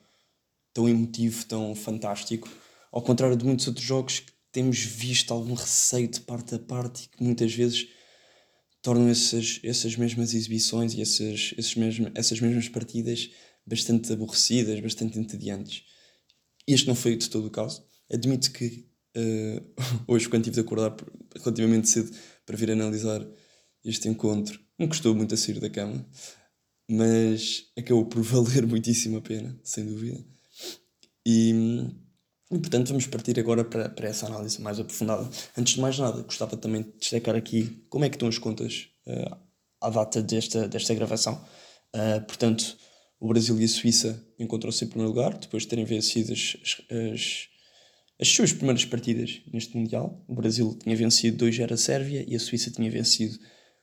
tão 0.74 0.88
emotivo, 0.90 1.46
tão 1.46 1.74
fantástico. 1.74 2.50
Ao 2.92 3.02
contrário 3.02 3.38
de 3.38 3.46
muitos 3.46 3.68
outros 3.68 3.86
jogos 3.86 4.20
que 4.20 4.34
temos 4.52 4.80
visto 4.80 5.34
algum 5.34 5.54
receio 5.54 6.08
de 6.08 6.20
parte 6.22 6.56
a 6.56 6.60
parte 6.60 7.06
e 7.06 7.08
que 7.10 7.24
muitas 7.24 7.54
vezes 7.54 7.88
tornam 8.82 9.10
essas, 9.10 9.60
essas 9.64 9.96
mesmas 9.96 10.34
exibições 10.34 10.94
e 10.94 11.02
essas, 11.02 11.54
esses 11.58 11.76
mesmo, 11.76 12.12
essas 12.14 12.40
mesmas 12.40 12.70
partidas 12.70 13.30
bastante 13.66 14.12
aborrecidas, 14.14 14.80
bastante 14.80 15.18
entediantes. 15.18 15.84
Este 16.68 16.88
não 16.88 16.96
foi 16.96 17.16
de 17.16 17.30
todo 17.30 17.48
o 17.48 17.52
caso. 17.52 17.84
Admito 18.12 18.52
que 18.52 18.88
uh, 19.18 19.74
hoje, 20.08 20.30
quando 20.30 20.44
tive 20.44 20.56
de 20.56 20.62
acordar 20.62 20.96
relativamente 21.36 21.90
cedo 21.90 22.16
para 22.46 22.56
vir 22.56 22.72
analisar 22.72 23.26
este 23.86 24.10
encontro 24.10 24.60
me 24.78 24.88
custou 24.88 25.16
muito 25.16 25.34
a 25.34 25.38
sair 25.38 25.60
da 25.60 25.70
cama, 25.70 26.06
mas 26.90 27.66
acabou 27.78 28.06
por 28.06 28.22
valer 28.24 28.66
muitíssimo 28.66 29.18
a 29.18 29.22
pena, 29.22 29.58
sem 29.64 29.86
dúvida. 29.86 30.24
E, 31.26 31.52
e 32.52 32.60
portanto, 32.60 32.90
vamos 32.90 33.08
partir 33.08 33.40
agora 33.40 33.64
para, 33.64 33.90
para 33.90 34.08
essa 34.08 34.28
análise 34.28 34.62
mais 34.62 34.80
aprofundada. 34.80 35.30
Antes 35.58 35.76
de 35.76 35.82
mais 35.82 35.98
nada, 35.98 36.22
gostava 36.22 36.58
também 36.58 36.84
de 36.84 36.92
destacar 37.00 37.36
aqui 37.36 37.86
como 37.90 38.06
é 38.06 38.10
que 38.10 38.16
estão 38.16 38.28
as 38.28 38.38
contas 38.38 38.90
uh, 39.08 39.38
à 39.82 39.90
data 39.90 40.22
desta, 40.22 40.68
desta 40.68 40.94
gravação. 40.94 41.44
Uh, 41.96 42.22
portanto, 42.26 42.78
o 43.20 43.28
Brasil 43.28 43.60
e 43.60 43.64
a 43.64 43.68
Suíça 43.68 44.24
encontram-se 44.38 44.84
em 44.84 44.88
primeiro 44.88 45.14
lugar, 45.14 45.38
depois 45.38 45.64
de 45.64 45.70
terem 45.70 45.86
vencido 45.86 46.34
as, 46.34 46.58
as, 46.92 47.48
as 48.20 48.28
suas 48.28 48.54
primeiras 48.54 48.86
partidas 48.86 49.42
neste 49.52 49.76
Mundial. 49.76 50.24
O 50.28 50.36
Brasil 50.36 50.78
tinha 50.84 50.96
vencido 50.96 51.46
2-0 51.46 51.72
a 51.72 51.78
Sérvia 51.78 52.26
e 52.28 52.36
a 52.36 52.40
Suíça 52.40 52.70
tinha 52.70 52.92
vencido 52.92 53.40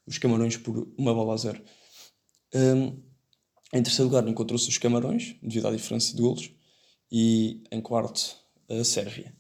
os 0.07 0.19
Camarões 0.19 0.57
por 0.57 0.93
uma 0.97 1.15
bola 1.15 1.35
a 1.35 1.37
zero. 1.37 1.63
Um, 2.55 3.03
em 3.75 3.83
terceiro 3.83 4.05
lugar 4.05 4.27
encontrou-se 4.29 4.69
os 4.69 4.79
Camarões, 4.79 5.37
devido 5.43 5.69
à 5.69 5.71
diferença 5.71 6.15
de 6.15 6.21
golos, 6.21 6.51
e 7.11 7.63
em 7.71 7.81
quarto 7.81 8.37
a 8.69 8.85
Sérvia. 8.85 9.35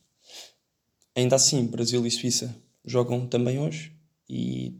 Ainda 1.14 1.36
assim, 1.36 1.66
Brasil 1.66 2.06
e 2.06 2.10
Suíça 2.10 2.54
jogam 2.84 3.26
também 3.26 3.58
hoje 3.58 3.94
e 4.28 4.78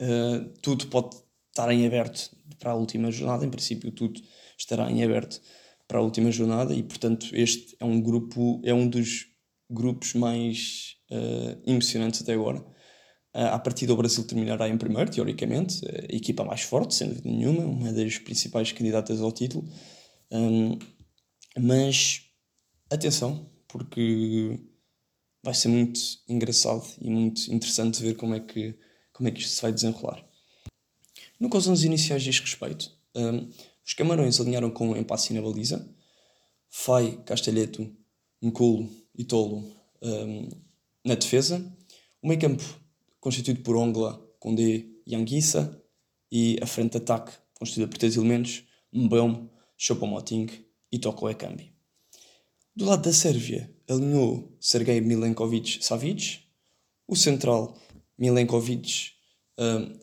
uh, 0.00 0.48
tudo 0.62 0.86
pode 0.86 1.16
estar 1.48 1.70
em 1.72 1.86
aberto 1.86 2.30
para 2.58 2.72
a 2.72 2.74
última 2.74 3.10
jornada. 3.10 3.44
Em 3.44 3.50
princípio, 3.50 3.90
tudo 3.90 4.20
estará 4.56 4.90
em 4.90 5.02
aberto 5.02 5.40
para 5.88 5.98
a 5.98 6.02
última 6.02 6.30
jornada 6.30 6.74
e, 6.74 6.82
portanto, 6.82 7.28
este 7.32 7.76
é 7.80 7.84
um 7.84 8.00
grupo, 8.00 8.60
é 8.64 8.72
um 8.72 8.88
dos 8.88 9.26
grupos 9.68 10.14
mais 10.14 10.96
uh, 11.10 11.60
emocionantes 11.70 12.22
até 12.22 12.32
agora 12.34 12.64
a 13.44 13.58
partir 13.58 13.86
do 13.86 13.94
Brasil 13.94 14.24
terminará 14.24 14.66
em 14.66 14.78
primeiro, 14.78 15.10
teoricamente, 15.10 15.84
a 15.86 16.14
equipa 16.16 16.42
mais 16.42 16.62
forte, 16.62 16.94
sem 16.94 17.08
dúvida 17.08 17.28
nenhuma, 17.28 17.66
uma 17.66 17.92
das 17.92 18.18
principais 18.18 18.72
candidatas 18.72 19.20
ao 19.20 19.30
título. 19.30 19.68
Um, 20.30 20.78
mas 21.58 22.22
atenção, 22.90 23.46
porque 23.68 24.58
vai 25.42 25.52
ser 25.52 25.68
muito 25.68 26.00
engraçado 26.26 26.82
e 26.98 27.10
muito 27.10 27.52
interessante 27.52 28.02
ver 28.02 28.14
como 28.14 28.34
é 28.34 28.40
que, 28.40 28.74
como 29.12 29.28
é 29.28 29.32
que 29.32 29.40
isto 29.40 29.54
se 29.54 29.60
vai 29.62 29.70
desenrolar. 29.70 30.24
No 31.38 31.50
que 31.50 31.56
aos 31.56 31.68
11 31.68 31.84
iniciais 31.86 32.22
diz 32.22 32.40
respeito, 32.40 32.90
um, 33.14 33.50
os 33.84 33.92
Camarões 33.92 34.40
alinharam 34.40 34.70
com 34.70 34.96
Empassi 34.96 35.34
na 35.34 35.42
baliza, 35.42 35.86
Fai, 36.70 37.22
Castelheto, 37.26 37.94
Ncolo 38.40 38.90
e 39.14 39.24
Tolo 39.24 39.70
um, 40.02 40.48
na 41.04 41.14
defesa, 41.14 41.64
o 42.22 42.28
meio 42.28 42.40
campo 42.40 42.85
constituído 43.20 43.62
por 43.62 43.76
Ongla, 43.76 44.20
Condé 44.38 44.86
e 45.06 45.14
Anguissa, 45.14 45.82
e 46.30 46.58
a 46.60 46.66
frente 46.66 46.92
de 46.92 46.98
ataque, 46.98 47.32
constituída 47.54 47.88
por 47.88 47.98
três 47.98 48.16
elementos, 48.16 48.64
Mbom, 48.92 49.48
Choupo-Moting 49.76 50.48
e 50.90 50.98
Toko 50.98 51.28
Ekambi. 51.28 51.74
Do 52.74 52.84
lado 52.84 53.02
da 53.02 53.12
Sérvia, 53.12 53.74
alinhou 53.88 54.56
Sergei 54.60 55.00
Milenkovic-Savic, 55.00 56.40
o 57.08 57.16
central 57.16 57.78
Milenkovic, 58.18 59.12
um, 59.58 59.98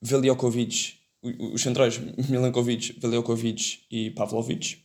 Veljokovic, 0.00 0.98
os 1.22 1.60
centrais 1.60 1.98
Milenkovic, 2.28 2.98
Veljokovic 2.98 3.84
e 3.90 4.10
Pavlovic. 4.10 4.84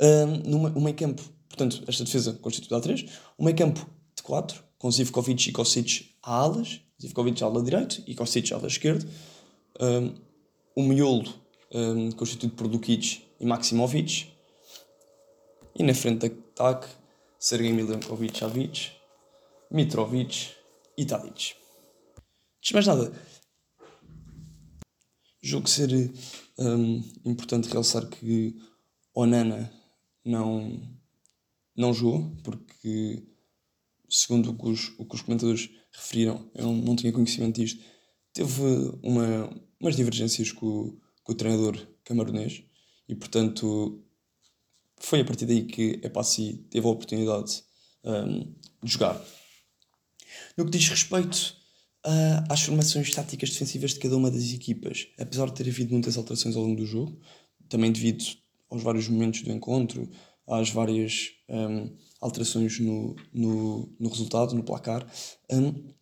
Um, 0.00 0.70
no 0.72 0.80
meio 0.80 0.96
campo, 0.96 1.22
portanto, 1.48 1.84
esta 1.86 2.04
defesa 2.04 2.32
constituída 2.34 2.76
a 2.76 2.80
três, 2.80 3.04
o 3.38 3.44
meio 3.44 3.56
campo 3.56 3.88
de 4.16 4.22
quatro, 4.22 4.62
com 4.84 4.90
Zivkovic 4.90 5.48
e 5.48 5.52
Kosic 5.52 6.14
a 6.22 6.40
alas, 6.40 6.78
Zivkovic 7.00 7.42
ala 7.42 7.62
direito 7.62 8.04
e 8.06 8.14
Kosic 8.14 8.52
ala 8.52 8.66
esquerdo. 8.66 9.10
Um, 9.80 10.14
o 10.76 10.82
miolo 10.82 11.32
um, 11.72 12.10
constituído 12.12 12.54
por 12.54 12.68
Dukic 12.68 13.22
e 13.40 13.46
Maximovic. 13.46 14.30
E 15.74 15.82
na 15.82 15.94
frente 15.94 16.28
de 16.28 16.36
ataque, 16.50 16.86
Sergei 17.38 17.72
Milinkovic 17.72 18.38
Savic, 18.38 18.92
Mitrovic 19.70 20.50
e 20.98 21.06
Tadic. 21.06 21.54
De 22.60 22.74
mais 22.74 22.86
nada, 22.86 23.10
julgo 25.42 25.66
ser 25.66 26.12
um, 26.58 27.02
importante 27.24 27.70
realçar 27.70 28.06
que 28.06 28.54
Onana 29.14 29.72
não, 30.22 30.78
não 31.74 31.94
jogou, 31.94 32.36
porque, 32.44 33.33
segundo 34.14 34.50
o 34.50 34.56
que 34.56 34.68
os, 34.68 34.94
o 34.98 35.04
que 35.04 35.14
os 35.14 35.22
comentadores 35.22 35.70
referiram, 35.92 36.50
eu 36.54 36.64
não, 36.64 36.74
não 36.74 36.96
tinha 36.96 37.12
conhecimento 37.12 37.60
disto, 37.60 37.82
teve 38.32 38.62
uma, 39.02 39.50
umas 39.80 39.96
divergências 39.96 40.52
com, 40.52 40.96
com 41.22 41.32
o 41.32 41.34
treinador 41.34 41.76
camaronês 42.04 42.62
e, 43.08 43.14
portanto, 43.14 44.02
foi 44.98 45.20
a 45.20 45.24
partir 45.24 45.46
daí 45.46 45.64
que 45.64 46.00
Epassi 46.02 46.66
teve 46.70 46.86
a 46.86 46.90
oportunidade 46.90 47.62
um, 48.04 48.54
de 48.82 48.92
jogar. 48.92 49.22
No 50.56 50.64
que 50.64 50.70
diz 50.70 50.88
respeito 50.88 51.56
uh, 52.06 52.52
às 52.52 52.62
formações 52.62 53.12
táticas 53.14 53.50
defensivas 53.50 53.92
de 53.92 54.00
cada 54.00 54.16
uma 54.16 54.30
das 54.30 54.52
equipas, 54.52 55.08
apesar 55.18 55.46
de 55.46 55.54
ter 55.54 55.68
havido 55.68 55.92
muitas 55.92 56.16
alterações 56.16 56.56
ao 56.56 56.62
longo 56.62 56.76
do 56.76 56.86
jogo, 56.86 57.20
também 57.68 57.92
devido 57.92 58.24
aos 58.70 58.82
vários 58.82 59.08
momentos 59.08 59.42
do 59.42 59.52
encontro, 59.52 60.10
às 60.46 60.70
várias 60.70 61.30
um, 61.48 61.96
alterações 62.24 62.80
no, 62.80 63.14
no, 63.30 63.94
no, 64.00 64.08
resultado, 64.08 64.54
no 64.54 64.64
placar, 64.64 65.06
um, 65.52 65.92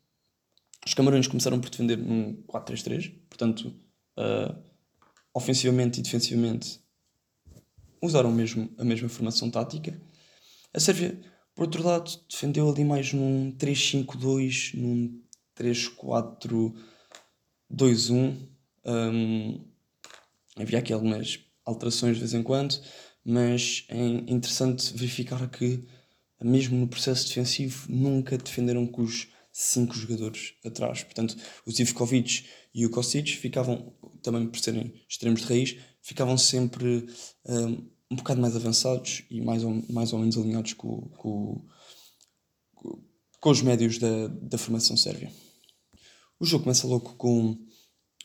os 0.86 0.94
Camarões 0.94 1.26
começaram 1.26 1.60
por 1.60 1.68
defender 1.68 1.98
num 1.98 2.40
4-3-3, 2.44 3.12
portanto, 3.28 3.74
uh, 4.16 4.56
ofensivamente 5.34 5.98
e 5.98 6.02
defensivamente 6.02 6.80
usaram 8.00 8.30
mesmo 8.30 8.72
a 8.78 8.84
mesma 8.84 9.08
formação 9.08 9.50
tática. 9.50 10.00
A 10.72 10.78
Sérvia, 10.78 11.20
por 11.56 11.64
outro 11.64 11.82
lado, 11.82 12.08
defendeu 12.30 12.70
ali 12.70 12.84
mais 12.84 13.12
num 13.12 13.50
3-5-2, 13.58 14.74
num 14.74 15.20
3-4-2-1. 15.58 18.48
Um, 18.84 19.64
havia 20.56 20.78
aqui 20.78 20.92
algumas 20.92 21.40
alterações 21.64 22.14
de 22.14 22.20
vez 22.20 22.32
em 22.32 22.44
quando, 22.44 22.80
mas 23.24 23.84
é 23.88 24.04
interessante 24.04 24.96
verificar 24.96 25.48
que, 25.48 25.84
mesmo 26.44 26.78
no 26.78 26.88
processo 26.88 27.26
defensivo, 27.28 27.86
nunca 27.88 28.36
defenderam 28.38 28.86
com 28.86 29.02
os 29.02 29.28
cinco 29.52 29.94
jogadores 29.94 30.54
atrás. 30.64 31.02
Portanto, 31.02 31.36
o 31.66 31.70
Zivkovic 31.70 32.46
e 32.74 32.86
o 32.86 32.90
Kostic 32.90 33.28
ficavam, 33.36 33.94
também 34.22 34.46
por 34.46 34.58
serem 34.58 34.94
extremos 35.08 35.42
de 35.42 35.46
raiz, 35.46 35.76
ficavam 36.00 36.38
sempre 36.38 37.06
um, 37.46 37.90
um 38.10 38.16
bocado 38.16 38.40
mais 38.40 38.56
avançados 38.56 39.24
e 39.30 39.40
mais 39.40 39.62
ou, 39.62 39.82
mais 39.90 40.12
ou 40.12 40.18
menos 40.18 40.36
alinhados 40.36 40.72
com, 40.72 41.08
com, 41.16 41.66
com 43.40 43.50
os 43.50 43.62
médios 43.62 43.98
da, 43.98 44.28
da 44.28 44.58
formação 44.58 44.96
sérvia. 44.96 45.30
O 46.40 46.44
jogo 46.44 46.64
começa 46.64 46.86
logo 46.86 47.14
com, 47.14 47.52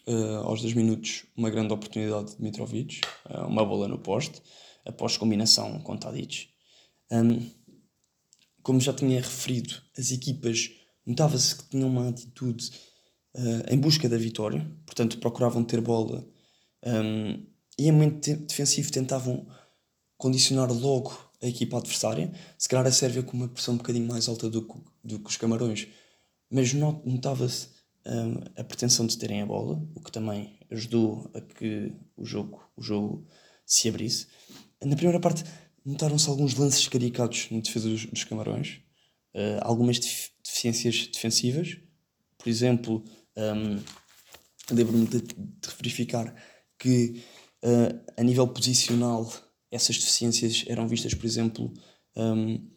uh, 0.08 0.38
aos 0.44 0.62
10 0.62 0.74
minutos, 0.74 1.26
uma 1.36 1.50
grande 1.50 1.74
oportunidade 1.74 2.36
de 2.36 2.42
Mitrovic, 2.42 3.02
uh, 3.30 3.46
uma 3.48 3.66
bola 3.66 3.88
no 3.88 4.00
poste, 4.00 4.42
após 4.86 5.18
combinação 5.18 5.80
com 5.82 5.98
Tadic. 5.98 6.50
Um, 7.12 7.50
como 8.68 8.82
já 8.82 8.92
tinha 8.92 9.22
referido, 9.22 9.76
as 9.98 10.12
equipas 10.12 10.72
notava-se 11.06 11.56
que 11.56 11.70
tinham 11.70 11.88
uma 11.88 12.10
atitude 12.10 12.70
uh, 13.34 13.74
em 13.74 13.78
busca 13.78 14.10
da 14.10 14.18
vitória, 14.18 14.70
portanto 14.86 15.20
procuravam 15.20 15.64
ter 15.64 15.80
bola 15.80 16.28
um, 16.86 17.46
e 17.80 17.88
em 17.88 17.92
momento 17.94 18.36
defensivo 18.36 18.92
tentavam 18.92 19.48
condicionar 20.18 20.70
logo 20.70 21.18
a 21.42 21.48
equipa 21.48 21.78
adversária. 21.78 22.30
Se 22.58 22.68
calhar 22.68 22.86
a 22.86 22.92
Sérvia 22.92 23.24
com 23.24 23.38
uma 23.38 23.48
pressão 23.48 23.76
um 23.76 23.78
bocadinho 23.78 24.06
mais 24.06 24.28
alta 24.28 24.50
do 24.50 24.62
que, 24.68 24.74
do 25.02 25.20
que 25.20 25.30
os 25.30 25.38
Camarões, 25.38 25.88
mas 26.52 26.74
notava-se 26.74 27.70
um, 28.06 28.60
a 28.60 28.66
pretensão 28.66 29.08
de 29.08 29.18
terem 29.18 29.44
a 29.44 29.46
bola, 29.46 29.82
o 29.96 30.02
que 30.02 30.12
também 30.12 30.60
ajudou 30.70 31.32
a 31.34 31.40
que 31.40 31.94
o 32.18 32.26
jogo, 32.26 32.70
o 32.76 32.84
jogo 32.84 33.26
se 33.66 33.88
abrisse. 33.88 34.28
Na 34.84 34.98
primeira 34.98 35.22
parte 35.22 35.46
notaram-se 35.88 36.30
alguns 36.30 36.54
lances 36.56 36.86
caricados 36.90 37.48
na 37.50 37.62
defesa 37.62 37.88
dos, 37.88 38.06
dos 38.06 38.24
Camarões, 38.26 38.82
uh, 39.34 39.60
algumas 39.62 39.98
deficiências 39.98 41.08
defensivas, 41.08 41.78
por 42.38 42.50
exemplo, 42.50 43.06
um, 43.38 43.82
lembro-me 44.70 45.08
de, 45.08 45.22
de, 45.22 45.70
verificar 45.78 46.36
que 46.78 47.24
uh, 47.64 48.12
a 48.18 48.24
nível 48.24 48.48
posicional 48.50 49.32
essas 49.72 49.98
deficiências 49.98 50.66
eram 50.68 50.88
vistas, 50.90 51.14
por 51.14 51.26
exemplo, 51.26 51.74
um, 52.18 52.70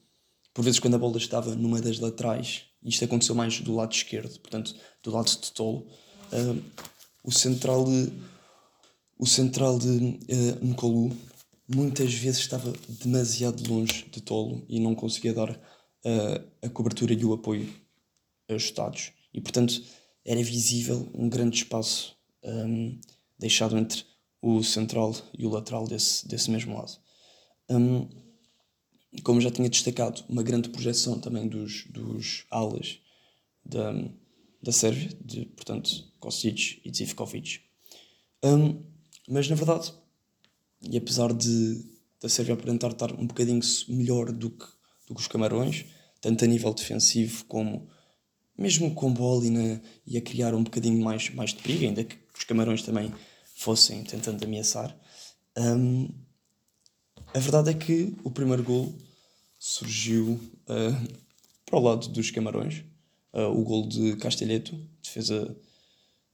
por 0.55 0.64
vezes 0.64 0.79
quando 0.79 0.94
a 0.94 0.99
bola 0.99 1.18
estava 1.18 1.57
numa 1.57 1.81
das 1.81 1.99
laterais, 1.99 2.66
isto 2.85 3.05
aconteceu 3.05 3.35
mais 3.35 3.61
do 3.61 3.75
lado 3.75 3.92
esquerdo, 3.92 4.38
portanto, 4.38 4.75
do 5.03 5.11
lado 5.11 5.27
de 5.29 5.53
Tolo, 5.53 5.87
um, 6.33 6.62
o 7.25 7.33
central 7.33 7.85
o 9.18 9.27
central 9.27 9.79
de 9.79 9.88
uh, 9.88 10.64
muitas 11.73 12.13
vezes 12.15 12.41
estava 12.41 12.73
demasiado 12.89 13.63
longe 13.69 14.07
de 14.11 14.21
Tolo 14.21 14.65
e 14.69 14.81
não 14.81 14.95
conseguia 14.95 15.33
dar 15.33 15.51
uh, 15.51 16.51
a 16.63 16.69
cobertura 16.69 17.13
e 17.13 17.25
o 17.25 17.33
apoio 17.33 17.73
ajustados. 18.49 19.13
E, 19.33 19.41
portanto, 19.41 19.81
era 20.25 20.43
visível 20.43 21.09
um 21.15 21.29
grande 21.29 21.59
espaço 21.59 22.17
um, 22.43 22.99
deixado 23.39 23.77
entre 23.79 24.05
o 24.43 24.63
central 24.63 25.15
e 25.37 25.47
o 25.47 25.51
lateral 25.51 25.87
desse, 25.87 26.27
desse 26.27 26.51
mesmo 26.51 26.77
lado. 26.77 26.99
Um, 27.69 28.09
como 29.23 29.41
já 29.41 29.51
tinha 29.51 29.69
destacado, 29.69 30.25
uma 30.29 30.43
grande 30.43 30.69
projeção 30.71 31.21
também 31.21 31.47
dos, 31.49 31.85
dos 31.87 32.47
alas 32.51 32.99
da, 33.65 33.93
da 34.63 34.73
Sérvia, 34.73 35.11
de, 35.25 35.47
portanto, 35.47 36.13
Kostic 36.19 36.81
e 36.85 36.95
Zivkovic. 36.95 37.61
Um, 38.43 38.83
mas, 39.29 39.49
na 39.49 39.57
verdade, 39.57 39.93
e 40.83 40.97
apesar 40.97 41.33
de 41.33 41.90
da 42.21 42.29
Sérvia 42.29 42.55
aparentar 42.55 42.90
estar 42.93 43.12
um 43.12 43.27
bocadinho 43.27 43.61
melhor 43.88 44.31
do 44.31 44.51
que, 44.51 44.66
do 45.09 45.14
que 45.14 45.21
os 45.21 45.27
Camarões, 45.27 45.87
tanto 46.21 46.45
a 46.45 46.49
nível 46.49 46.73
defensivo 46.75 47.45
como 47.47 47.88
mesmo 48.57 48.95
com 48.95 49.12
bola 49.12 49.47
e, 49.47 49.51
na, 49.51 49.81
e 50.07 50.19
a 50.19 50.21
criar 50.21 50.55
um 50.55 50.62
bocadinho 50.62 51.03
mais, 51.03 51.31
mais 51.31 51.51
de 51.51 51.62
perigo, 51.62 51.87
ainda 51.87 52.05
que 52.05 52.19
os 52.37 52.45
Camarões 52.45 52.83
também 52.83 53.12
fossem 53.57 54.05
tentando 54.05 54.45
ameaçar. 54.45 54.95
Um, 55.57 56.09
a 57.33 57.38
verdade 57.38 57.71
é 57.71 57.75
que 57.75 58.14
o 58.23 58.31
primeiro 58.31 58.62
gol 58.62 58.95
surgiu 59.59 60.38
uh, 60.69 61.21
para 61.64 61.79
o 61.79 61.83
lado 61.83 62.09
dos 62.09 62.31
Camarões, 62.31 62.85
uh, 63.33 63.49
o 63.49 63.64
gol 63.64 63.88
de 63.88 64.16
Castelheto, 64.16 64.79
defesa, 65.03 65.57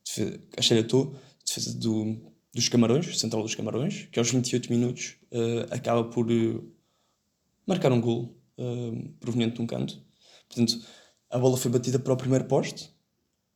defesa 0.04 0.38
Castelheto, 0.50 1.16
defesa 1.46 1.78
do, 1.78 2.16
dos 2.56 2.68
Camarões, 2.70 3.18
central 3.20 3.42
dos 3.42 3.54
Camarões, 3.54 4.08
que 4.10 4.18
aos 4.18 4.30
28 4.30 4.72
minutos 4.72 5.16
uh, 5.30 5.74
acaba 5.74 6.04
por 6.04 6.26
marcar 7.66 7.92
um 7.92 8.00
gol 8.00 8.34
proveniente 9.20 9.56
de 9.56 9.62
um 9.62 9.66
canto. 9.66 10.02
Portanto, 10.48 10.82
a 11.28 11.38
bola 11.38 11.58
foi 11.58 11.70
batida 11.70 11.98
para 11.98 12.14
o 12.14 12.16
primeiro 12.16 12.46
poste, 12.46 12.90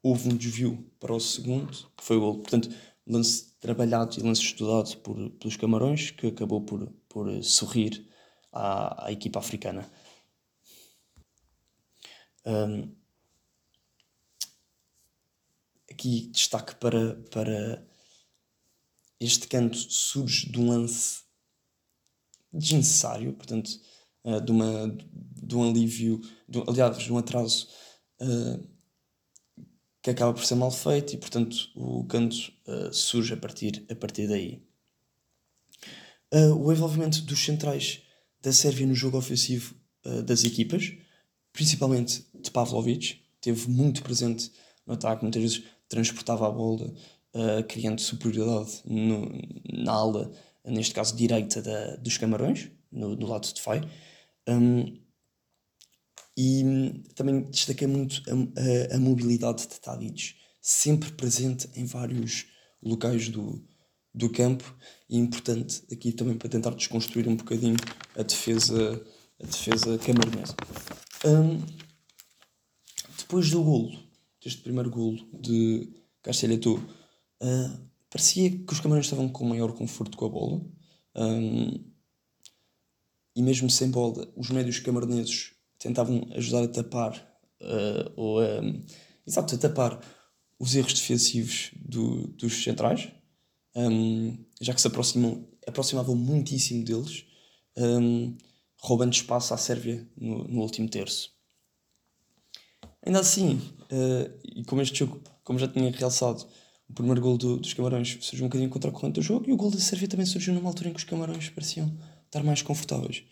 houve 0.02 0.28
um 0.28 0.36
desvio 0.36 0.84
para 1.00 1.14
o 1.14 1.20
segundo, 1.20 1.72
que 1.96 2.04
foi 2.04 2.18
o 2.18 2.20
gol. 2.20 2.38
Portanto, 2.40 2.68
lance 3.06 3.54
trabalhado 3.60 4.18
e 4.18 4.22
lance 4.22 4.42
estudado 4.42 4.94
por, 4.98 5.30
pelos 5.30 5.56
Camarões, 5.56 6.10
que 6.10 6.26
acabou 6.26 6.60
por, 6.60 6.86
por 7.08 7.42
sorrir 7.42 8.06
à, 8.52 9.06
à 9.06 9.12
equipa 9.12 9.38
africana. 9.38 9.90
Um, 12.44 12.94
aqui 15.90 16.30
destaque 16.32 16.74
para, 16.74 17.14
para 17.30 17.89
este 19.20 19.46
canto 19.46 19.76
surge 19.76 20.50
de 20.50 20.58
um 20.58 20.68
lance 20.68 21.20
desnecessário, 22.52 23.32
portanto, 23.34 23.70
uh, 24.24 24.40
de, 24.40 24.50
uma, 24.50 24.96
de 25.12 25.56
um 25.56 25.68
alívio, 25.68 26.20
de, 26.48 26.62
aliás, 26.66 26.98
de 26.98 27.12
um 27.12 27.18
atraso 27.18 27.68
uh, 28.20 28.68
que 30.02 30.10
acaba 30.10 30.32
por 30.32 30.44
ser 30.44 30.54
mal 30.54 30.70
feito 30.70 31.14
e, 31.14 31.18
portanto, 31.18 31.70
o 31.76 32.04
canto 32.04 32.52
uh, 32.66 32.92
surge 32.92 33.34
a 33.34 33.36
partir, 33.36 33.84
a 33.90 33.94
partir 33.94 34.26
daí. 34.26 34.62
O 36.32 36.72
envolvimento 36.72 37.22
dos 37.22 37.40
centrais 37.40 38.02
da 38.40 38.52
Sérvia 38.52 38.86
no 38.86 38.94
jogo 38.94 39.18
ofensivo 39.18 39.74
das 40.24 40.44
equipas, 40.44 40.92
principalmente 41.52 42.24
de 42.32 42.52
Pavlovic, 42.52 43.20
teve 43.40 43.68
muito 43.68 44.00
presente 44.00 44.52
no 44.86 44.94
ataque, 44.94 45.24
muitas 45.24 45.42
vezes 45.42 45.64
transportava 45.88 46.46
a 46.46 46.50
bola, 46.52 46.94
criando 47.68 48.00
superioridade 48.00 48.82
no, 48.84 49.30
na 49.72 49.92
ala, 49.92 50.32
neste 50.64 50.94
caso 50.94 51.16
direita 51.16 51.62
da, 51.62 51.96
dos 51.96 52.18
Camarões, 52.18 52.70
no, 52.90 53.14
no 53.16 53.26
lado 53.26 53.52
de 53.52 53.60
Fai. 53.60 53.80
Um, 54.48 54.98
e 56.36 56.62
também 57.14 57.42
destaquei 57.50 57.86
muito 57.86 58.22
a, 58.28 58.92
a, 58.92 58.96
a 58.96 58.98
mobilidade 58.98 59.68
de 59.68 59.80
Tadic, 59.80 60.34
sempre 60.60 61.12
presente 61.12 61.68
em 61.74 61.84
vários 61.84 62.46
locais 62.82 63.28
do, 63.28 63.62
do 64.14 64.30
campo 64.30 64.74
e 65.08 65.18
importante 65.18 65.82
aqui 65.92 66.12
também 66.12 66.36
para 66.36 66.48
tentar 66.48 66.70
desconstruir 66.70 67.28
um 67.28 67.36
bocadinho 67.36 67.76
a 68.16 68.22
defesa 68.22 69.04
a 69.42 69.46
defesa 69.46 69.98
camaronesa. 69.98 70.54
Um, 71.24 71.64
depois 73.18 73.50
do 73.50 73.62
golo, 73.62 73.98
deste 74.42 74.60
primeiro 74.62 74.90
golo 74.90 75.18
de 75.40 75.88
Castelletto, 76.22 76.78
uh, 77.42 77.90
parecia 78.08 78.50
que 78.50 78.72
os 78.72 78.80
camarões 78.80 79.06
estavam 79.06 79.28
com 79.28 79.44
maior 79.44 79.72
conforto 79.72 80.16
com 80.16 80.26
a 80.26 80.28
bola. 80.28 80.60
Um, 81.14 81.90
e 83.34 83.42
mesmo 83.42 83.70
sem 83.70 83.90
bola, 83.90 84.30
os 84.36 84.50
médios 84.50 84.80
camaroneses 84.80 85.52
tentavam 85.78 86.26
ajudar 86.34 86.64
a 86.64 86.68
tapar 86.68 87.14
uh, 87.60 88.12
ou 88.16 88.40
a, 88.40 88.60
exato, 89.26 89.54
a 89.54 89.58
tapar 89.58 90.00
os 90.58 90.74
erros 90.74 90.92
defensivos 90.92 91.70
do, 91.76 92.26
dos 92.28 92.62
centrais, 92.62 93.08
um, 93.74 94.36
já 94.60 94.74
que 94.74 94.80
se 94.80 94.86
aproximam, 94.86 95.48
aproximavam 95.66 96.14
muitíssimo 96.14 96.84
deles, 96.84 97.24
um, 97.76 98.36
roubando 98.78 99.14
espaço 99.14 99.54
à 99.54 99.56
Sérvia 99.56 100.06
no, 100.16 100.44
no 100.44 100.60
último 100.60 100.88
terço. 100.88 101.32
Ainda 103.06 103.20
assim, 103.20 103.54
uh, 103.54 104.38
e 104.44 104.64
como 104.64 104.82
este 104.82 104.98
jogo, 104.98 105.22
como 105.42 105.58
já 105.58 105.66
tinha 105.66 105.90
realçado, 105.90 106.46
o 106.90 106.92
primeiro 106.92 107.20
gol 107.20 107.38
do, 107.38 107.56
dos 107.56 107.72
Camarões 107.72 108.18
surgiu 108.20 108.44
um 108.44 108.48
bocadinho 108.48 108.68
contra 108.68 108.90
a 108.90 108.92
corrente 108.92 109.14
do 109.14 109.22
jogo 109.22 109.48
e 109.48 109.52
o 109.52 109.56
gol 109.56 109.70
da 109.70 109.78
Sérvia 109.78 110.08
também 110.08 110.26
surgiu 110.26 110.52
numa 110.52 110.68
altura 110.68 110.88
em 110.88 110.92
que 110.92 110.98
os 110.98 111.04
Camarões 111.04 111.48
pareciam 111.48 111.96
estar 112.26 112.42
mais 112.42 112.62
confortáveis. 112.62 113.22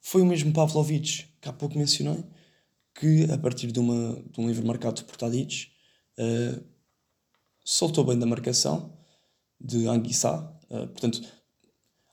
Foi 0.00 0.22
o 0.22 0.26
mesmo 0.26 0.52
Pavlovic, 0.52 1.26
que 1.40 1.48
há 1.48 1.52
pouco 1.52 1.76
mencionei, 1.76 2.24
que 2.94 3.24
a 3.30 3.36
partir 3.36 3.72
de, 3.72 3.80
uma, 3.80 4.22
de 4.30 4.40
um 4.40 4.46
livre 4.46 4.64
marcado 4.64 5.04
por 5.04 5.16
Tadic, 5.16 5.66
uh, 6.18 6.64
soltou 7.64 8.04
bem 8.04 8.16
da 8.16 8.24
marcação 8.24 8.96
de 9.60 9.88
Anguissa. 9.88 10.48
Uh, 10.70 10.86
portanto, 10.86 11.20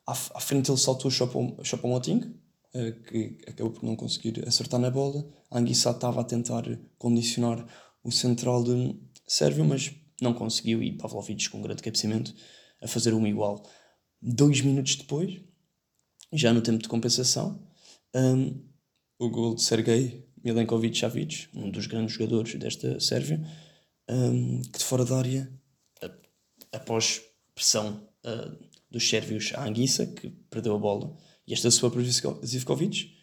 à, 0.07 0.11
à, 0.11 0.39
frente 0.39 0.71
ele 0.71 0.78
saltou 0.80 1.09
o 1.09 1.63
Choupo-Moting, 1.63 2.36
uh, 2.74 3.03
que 3.03 3.38
acabou 3.47 3.74
por 3.74 3.84
não 3.84 3.95
conseguir 3.95 4.43
acertar 4.47 4.80
na 4.80 4.89
bola. 4.89 5.24
Anguissa 5.51 5.91
estava 5.91 6.21
a 6.21 6.24
tentar 6.24 6.63
condicionar 6.97 7.63
o 8.03 8.11
central 8.11 8.63
de 8.63 8.99
Sérvio, 9.28 9.63
mas 9.63 9.93
não 10.24 10.34
conseguiu 10.34 10.82
e 10.82 10.91
Pavlovic 10.91 11.49
com 11.49 11.59
um 11.59 11.61
grande 11.61 11.84
cabeceamento 11.84 12.34
a 12.82 12.88
fazer 12.88 13.13
um 13.13 13.28
igual. 13.28 13.63
Dois 14.21 14.61
minutos 14.61 14.95
depois, 14.95 15.39
já 16.32 16.53
no 16.53 16.61
tempo 16.61 16.82
de 16.82 16.89
compensação, 16.89 17.61
um, 18.15 18.63
o 19.19 19.30
gol 19.30 19.55
de 19.55 19.61
Sergei 19.61 20.28
Milenkovic-Savic, 20.43 21.49
um 21.53 21.69
dos 21.69 21.88
grandes 21.88 22.15
jogadores 22.15 22.55
desta 22.55 22.99
Sérvia, 22.99 23.45
um, 24.09 24.61
que 24.61 24.80
de 24.80 24.86
fora 24.86 25.05
da 25.05 25.17
área, 25.17 25.51
após 26.71 27.21
pressão 27.53 28.07
uh, 28.26 28.57
dos 28.89 29.07
sérvios 29.07 29.51
à 29.55 29.65
Anguissa, 29.65 30.05
que 30.05 30.30
perdeu 30.49 30.76
a 30.76 30.80
bola, 30.80 31.15
e 31.47 31.53
esta 31.53 31.69
sua 31.71 31.91
para 31.91 32.01
Zivkovic, 32.45 33.15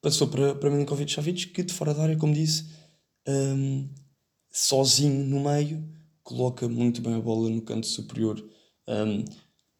passou 0.00 0.28
para, 0.28 0.54
para 0.54 0.70
Milenkovic-Savic, 0.70 1.48
que 1.48 1.62
de 1.62 1.72
fora 1.72 1.94
da 1.94 2.02
área, 2.02 2.16
como 2.16 2.34
disse, 2.34 2.70
um, 3.26 3.88
sozinho 4.50 5.24
no 5.24 5.40
meio, 5.40 5.97
coloca 6.28 6.68
muito 6.68 7.00
bem 7.00 7.14
a 7.14 7.20
bola 7.20 7.48
no 7.48 7.62
canto 7.62 7.86
superior 7.86 8.38
um, 8.86 9.24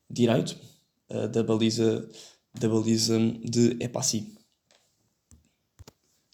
direito 0.09 0.59
uh, 1.11 1.28
da 1.28 1.42
baliza 1.42 2.09
da 2.59 2.66
baliza 2.66 3.18
de 3.44 3.76
Epassi. 3.84 4.34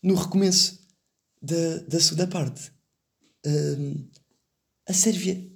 No 0.04 0.14
recomeço 0.14 0.86
da, 1.42 1.78
da 1.88 1.98
segunda 1.98 2.28
parte, 2.28 2.70
um, 3.44 4.08
a 4.86 4.92
Sérvia 4.92 5.50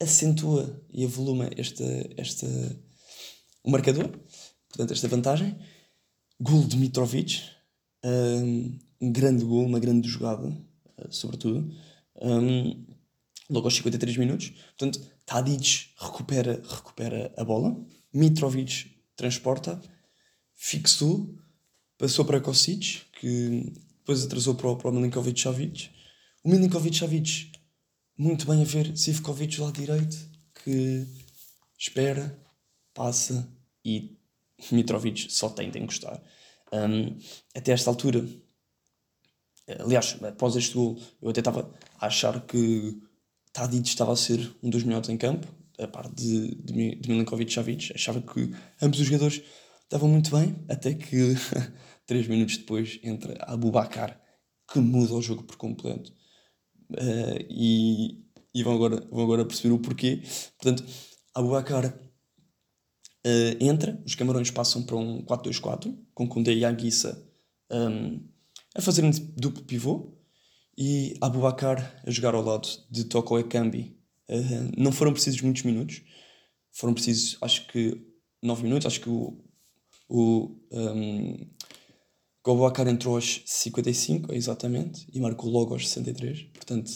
acentua 0.00 0.84
e 0.90 1.04
avoluma 1.04 1.48
esta, 1.56 1.84
esta, 2.16 2.46
o 3.62 3.70
marcador, 3.70 4.08
portanto, 4.68 4.92
esta 4.92 5.06
vantagem. 5.06 5.56
Gol 6.40 6.66
de 6.66 6.76
Mitrovic, 6.76 7.40
um, 8.04 8.78
um 9.00 9.12
grande 9.12 9.44
gol, 9.44 9.64
uma 9.64 9.78
grande 9.78 10.08
jogada, 10.08 10.48
uh, 10.48 11.12
sobretudo. 11.12 11.72
Um, 12.20 12.91
logo 13.52 13.66
aos 13.66 13.76
53 13.76 14.16
minutos. 14.16 14.52
Portanto, 14.76 15.00
Tadic 15.24 15.90
recupera, 15.96 16.62
recupera 16.68 17.32
a 17.36 17.44
bola. 17.44 17.76
Mitrovic 18.12 18.92
transporta, 19.16 19.80
fixou, 20.54 21.38
passou 21.96 22.24
para 22.24 22.40
Kosic, 22.40 23.02
que 23.12 23.72
depois 23.98 24.24
atrasou 24.24 24.54
para 24.54 24.68
o, 24.68 24.76
para 24.76 24.90
o 24.90 24.92
Milinkovic-Savic. 24.92 25.90
O 26.42 26.48
Milinkovic-Savic, 26.50 27.52
muito 28.18 28.46
bem 28.46 28.60
a 28.62 28.64
ver, 28.64 28.96
Sivkovic 28.96 29.60
lá 29.60 29.70
direito, 29.70 30.16
que 30.64 31.06
espera, 31.78 32.38
passa 32.92 33.48
e 33.84 34.16
Mitrovic 34.70 35.32
só 35.32 35.48
de 35.48 35.78
encostar. 35.78 36.20
Um, 36.72 37.18
até 37.54 37.72
esta 37.72 37.90
altura, 37.90 38.26
aliás, 39.78 40.16
após 40.22 40.56
este 40.56 40.74
gol, 40.74 40.98
eu 41.20 41.30
até 41.30 41.40
estava 41.40 41.72
a 42.00 42.06
achar 42.06 42.40
que 42.46 43.00
Tadic 43.52 43.88
estava 43.88 44.12
a 44.12 44.16
ser 44.16 44.54
um 44.62 44.70
dos 44.70 44.82
melhores 44.82 45.08
em 45.08 45.16
campo, 45.16 45.46
a 45.78 45.86
parte 45.86 46.14
de, 46.14 46.54
de, 46.54 46.94
de 46.96 47.08
Milinkovic 47.10 47.52
Savic, 47.52 47.92
achava 47.94 48.20
que 48.20 48.54
ambos 48.80 49.00
os 49.00 49.06
jogadores 49.06 49.42
estavam 49.82 50.08
muito 50.08 50.30
bem, 50.30 50.56
até 50.68 50.94
que 50.94 51.34
três 52.06 52.26
minutos 52.26 52.56
depois 52.56 52.98
entra 53.02 53.36
Abu 53.40 53.70
Bakar, 53.70 54.20
que 54.70 54.78
muda 54.78 55.14
o 55.14 55.22
jogo 55.22 55.42
por 55.42 55.56
completo. 55.56 56.12
Uh, 56.90 57.44
e, 57.48 58.24
e 58.54 58.62
vão, 58.62 58.74
agora, 58.74 59.06
vão 59.10 59.24
agora 59.24 59.44
perceber 59.44 59.74
o 59.74 59.78
porquê. 59.78 60.22
Portanto, 60.58 60.84
Abu 61.34 61.50
Bakar 61.50 61.86
uh, 61.86 63.56
entra, 63.60 64.00
os 64.06 64.14
Camarões 64.14 64.50
passam 64.50 64.82
para 64.82 64.96
um 64.96 65.24
4-2-4, 65.24 65.94
com 66.14 66.28
Koundé 66.28 66.52
e 66.52 66.64
Anguissa 66.64 67.22
um, 67.70 68.28
a 68.74 68.80
fazerem 68.80 69.10
duplo 69.36 69.64
pivô, 69.64 70.14
e 70.76 71.14
Abu 71.20 71.40
Bakar 71.40 72.02
a 72.06 72.10
jogar 72.10 72.34
ao 72.34 72.42
lado 72.42 72.68
de 72.90 73.04
Toko 73.04 73.38
Ekambi 73.38 74.02
Uh, 74.28 74.72
não 74.78 74.92
foram 74.92 75.12
precisos 75.12 75.42
muitos 75.42 75.62
minutos, 75.62 76.00
foram 76.70 76.94
precisos, 76.94 77.36
acho 77.42 77.66
que, 77.66 78.00
9 78.42 78.62
minutos. 78.62 78.86
Acho 78.86 79.00
que 79.00 79.10
o, 79.10 79.38
o 80.08 80.56
um, 80.70 81.36
Goboakar 82.44 82.88
entrou 82.88 83.16
aos 83.16 83.42
55, 83.44 84.32
exatamente, 84.32 85.06
e 85.12 85.20
marcou 85.20 85.50
logo 85.50 85.74
aos 85.74 85.88
63. 85.88 86.44
Portanto, 86.54 86.90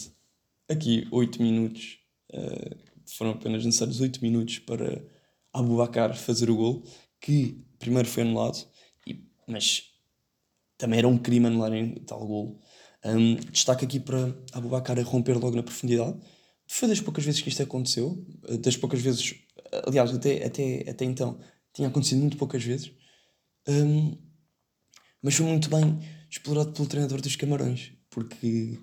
aqui 0.67 1.07
8 1.11 1.41
minutos, 1.41 1.99
uh, 2.33 2.75
foram 3.05 3.31
apenas 3.31 3.63
necessários 3.63 4.01
8 4.01 4.21
minutos 4.21 4.59
para 4.59 5.05
Abubakar 5.53 6.15
fazer 6.17 6.49
o 6.49 6.55
gol, 6.55 6.83
que 7.21 7.63
primeiro 7.77 8.07
foi 8.07 8.23
anulado, 8.23 8.67
e, 9.05 9.23
mas 9.47 9.91
também 10.77 10.99
era 10.99 11.07
um 11.07 11.17
crime 11.17 11.47
anularem 11.47 11.95
tal 12.05 12.25
gol. 12.25 12.61
Um, 13.05 13.35
destaque 13.35 13.85
aqui 13.85 13.99
para 13.99 14.35
Abubakar 14.53 14.99
a 14.99 15.03
romper 15.03 15.37
logo 15.37 15.55
na 15.55 15.63
profundidade. 15.63 16.19
Foi 16.67 16.87
das 16.87 16.99
poucas 16.99 17.23
vezes 17.23 17.41
que 17.41 17.49
isto 17.49 17.63
aconteceu, 17.63 18.25
das 18.59 18.75
poucas 18.75 18.99
vezes, 18.99 19.35
aliás, 19.85 20.13
até, 20.13 20.45
até, 20.45 20.89
até 20.89 21.05
então 21.05 21.39
tinha 21.73 21.87
acontecido 21.87 22.19
muito 22.19 22.37
poucas 22.37 22.63
vezes, 22.63 22.91
um, 23.67 24.17
mas 25.21 25.35
foi 25.35 25.45
muito 25.45 25.69
bem 25.69 25.99
explorado 26.29 26.71
pelo 26.71 26.87
treinador 26.87 27.21
dos 27.21 27.35
Camarões, 27.35 27.93
porque 28.09 28.79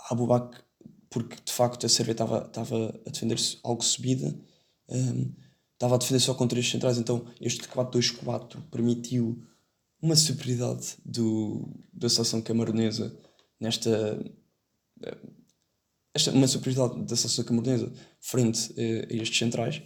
a 0.00 0.12
Abubak, 0.12 0.58
porque 1.08 1.36
de 1.42 1.52
facto 1.52 1.86
a 1.86 1.88
Sérvia 1.88 2.12
estava, 2.12 2.50
a 3.06 3.10
defender-se 3.10 3.58
algo 3.62 3.82
subida, 3.82 4.38
estava 5.72 5.94
a 5.94 5.98
defender 5.98 6.20
só 6.20 6.34
com 6.34 6.46
três 6.46 6.68
centrais, 6.68 6.98
então 6.98 7.24
este 7.40 7.68
4-2-4 7.68 8.60
permitiu 8.70 9.42
uma 10.04 10.14
superioridade 10.14 10.96
do, 11.04 11.66
da 11.92 12.10
seleção 12.10 12.42
camaronesa 12.42 13.18
nesta 13.58 14.20
esta, 16.12 16.30
uma 16.30 16.46
superioridade 16.46 17.06
da 17.06 17.16
seleção 17.16 17.44
camerunesa 17.44 17.92
frente 18.20 18.70
uh, 18.72 19.06
a 19.10 19.14
estes 19.14 19.38
centrais. 19.38 19.82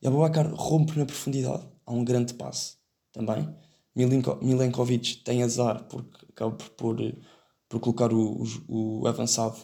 E 0.00 0.06
Abubakar 0.06 0.52
rompe 0.54 0.96
na 0.98 1.06
profundidade. 1.06 1.66
Há 1.86 1.92
um 1.92 2.04
grande 2.04 2.34
passe 2.34 2.76
também. 3.10 3.48
Milenko, 3.96 4.38
Milenkovic 4.44 5.16
tem 5.24 5.42
azar 5.42 5.84
porque 5.88 6.26
acaba 6.28 6.54
por, 6.54 6.68
por, 6.70 6.96
por 7.68 7.80
colocar 7.80 8.12
o, 8.12 8.44
o, 8.68 9.00
o 9.00 9.06
avançado, 9.06 9.56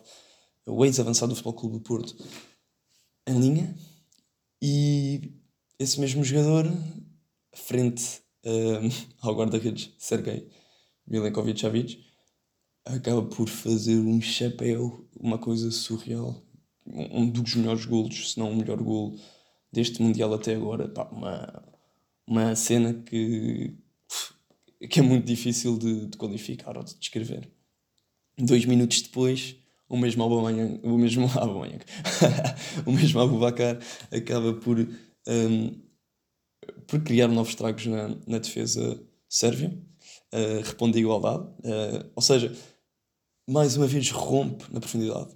o 0.66 0.84
ex-avançado 0.84 1.30
do 1.30 1.36
Futebol 1.36 1.54
Clube 1.54 1.78
do 1.78 1.82
Porto 1.82 2.16
em 3.26 3.38
linha. 3.38 3.76
E 4.62 5.34
esse 5.78 6.00
mesmo 6.00 6.24
jogador, 6.24 6.66
frente 7.54 8.22
uh, 8.44 9.06
ao 9.20 9.34
guarda-redes 9.34 9.92
Sergei 9.98 10.48
Milenkovic-Savic, 11.06 12.04
acaba 12.84 13.22
por 13.22 13.48
fazer 13.48 13.98
um 13.98 14.20
chapéu, 14.20 15.08
uma 15.18 15.38
coisa 15.38 15.70
surreal. 15.70 16.42
Um 16.86 17.28
dos 17.28 17.54
melhores 17.54 17.84
golos, 17.84 18.32
se 18.32 18.38
não 18.38 18.50
o 18.50 18.56
melhor 18.56 18.82
golo 18.82 19.16
deste 19.72 20.02
Mundial 20.02 20.32
até 20.34 20.54
agora. 20.54 20.88
Pá, 20.88 21.08
uma, 21.12 21.62
uma 22.26 22.56
cena 22.56 22.94
que, 22.94 23.76
que 24.88 25.00
é 25.00 25.02
muito 25.02 25.26
difícil 25.26 25.78
de, 25.78 26.06
de 26.06 26.16
qualificar 26.16 26.76
ou 26.76 26.82
de 26.82 26.94
descrever. 26.96 27.50
Dois 28.38 28.64
minutos 28.64 29.02
depois, 29.02 29.56
o 29.88 29.96
mesmo 29.96 30.22
Aubameyang, 30.22 30.80
o 30.82 30.96
mesmo 30.96 31.26
Aubameyang, 31.38 31.84
o 32.86 32.92
mesmo 32.92 33.20
Abubakar 33.20 33.78
acaba 34.10 34.54
por, 34.54 34.78
um, 34.78 35.89
por 36.90 37.00
criar 37.04 37.28
novos 37.28 37.54
tragos 37.54 37.86
na, 37.86 38.08
na 38.26 38.38
defesa 38.38 39.00
Sérvia, 39.28 39.72
uh, 40.34 40.58
responde 40.58 40.98
a 40.98 41.00
igualdade, 41.00 41.44
uh, 41.44 42.10
ou 42.16 42.22
seja, 42.22 42.52
mais 43.48 43.76
uma 43.76 43.86
vez 43.86 44.10
rompe 44.10 44.64
na 44.72 44.80
profundidade. 44.80 45.30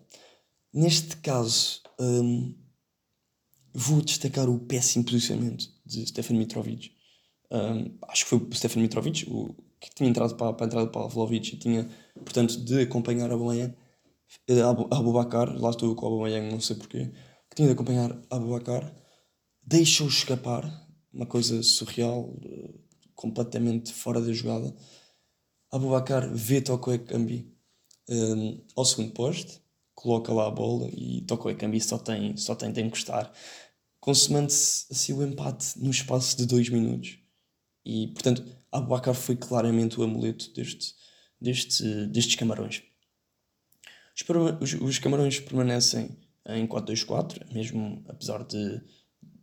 Neste 0.72 1.16
caso, 1.18 1.80
um, 2.00 2.52
vou 3.72 4.02
destacar 4.02 4.48
o 4.48 4.58
péssimo 4.58 5.04
posicionamento 5.04 5.66
de 5.86 6.04
Stefan 6.06 6.34
Mitrovic. 6.34 6.92
Um, 7.52 7.96
acho 8.08 8.24
que 8.24 8.30
foi 8.30 8.38
o 8.38 8.52
Stefan 8.52 8.80
Mitrovic 8.80 9.24
o, 9.30 9.54
que 9.80 9.94
tinha 9.94 10.10
entrado 10.10 10.34
para, 10.34 10.52
para 10.52 10.64
a 10.64 10.68
entrada 10.68 10.90
para 10.90 11.06
Vlaovic 11.06 11.54
e 11.54 11.58
tinha, 11.58 11.88
portanto, 12.16 12.56
de 12.56 12.80
acompanhar 12.80 13.30
a 13.30 13.34
Abu 14.96 15.12
Bakar, 15.12 15.56
lá 15.56 15.70
estou 15.70 15.94
com 15.94 16.06
o 16.06 16.08
Aubameyang, 16.08 16.50
não 16.50 16.60
sei 16.60 16.74
porquê, 16.74 17.12
que 17.48 17.54
tinha 17.54 17.68
de 17.68 17.74
acompanhar 17.74 18.18
Abu 18.28 18.50
Bakar, 18.50 18.92
deixou 19.62 20.08
escapar, 20.08 20.83
uma 21.14 21.26
coisa 21.26 21.62
surreal, 21.62 22.34
eh, 22.44 22.74
completamente 23.14 23.92
fora 23.92 24.20
da 24.20 24.32
jogada. 24.32 24.74
Abu 25.70 25.90
Bakar 25.90 26.28
vê 26.34 26.60
Toko 26.60 26.92
Ekambi 26.92 27.52
um, 28.08 28.60
ao 28.76 28.84
segundo 28.84 29.12
poste, 29.12 29.60
coloca 29.94 30.32
lá 30.32 30.46
a 30.46 30.50
bola 30.50 30.88
e 30.92 31.22
Toko 31.22 31.48
Ekambi 31.48 31.80
só 31.80 31.98
tem, 31.98 32.36
só 32.36 32.54
tem 32.54 32.72
de 32.72 32.80
encostar, 32.82 33.32
consumando-se 34.00 34.86
assim 34.90 35.12
o 35.12 35.26
empate 35.26 35.78
no 35.78 35.90
espaço 35.90 36.36
de 36.36 36.46
dois 36.46 36.68
minutos. 36.68 37.18
E, 37.84 38.08
portanto, 38.08 38.44
Abu 38.70 38.88
Bakar 38.88 39.14
foi 39.14 39.36
claramente 39.36 39.98
o 39.98 40.02
amuleto 40.02 40.52
deste, 40.52 40.94
deste, 41.40 42.06
destes 42.06 42.34
camarões. 42.34 42.82
Os, 44.60 44.72
os, 44.74 44.80
os 44.80 44.98
camarões 44.98 45.40
permanecem 45.40 46.16
em 46.46 46.66
4-2-4, 46.66 47.52
mesmo 47.52 48.04
apesar 48.08 48.44
de, 48.44 48.80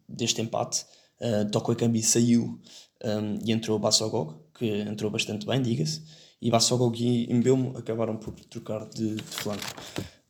deste 0.07 0.41
empate. 0.41 0.85
Uh, 1.21 1.49
Toko 1.51 1.71
Ekambi 1.71 2.01
saiu 2.01 2.59
um, 3.05 3.37
e 3.45 3.51
entrou 3.51 3.77
Bassogog, 3.77 4.39
que 4.57 4.65
entrou 4.65 5.11
bastante 5.11 5.45
bem, 5.45 5.61
diga-se, 5.61 6.01
e 6.41 6.49
Bassogog 6.49 6.99
e 6.99 7.31
Mbeumo 7.31 7.77
acabaram 7.77 8.17
por 8.17 8.33
trocar 8.33 8.89
de, 8.89 9.15
de 9.17 9.21
flanco. 9.21 9.63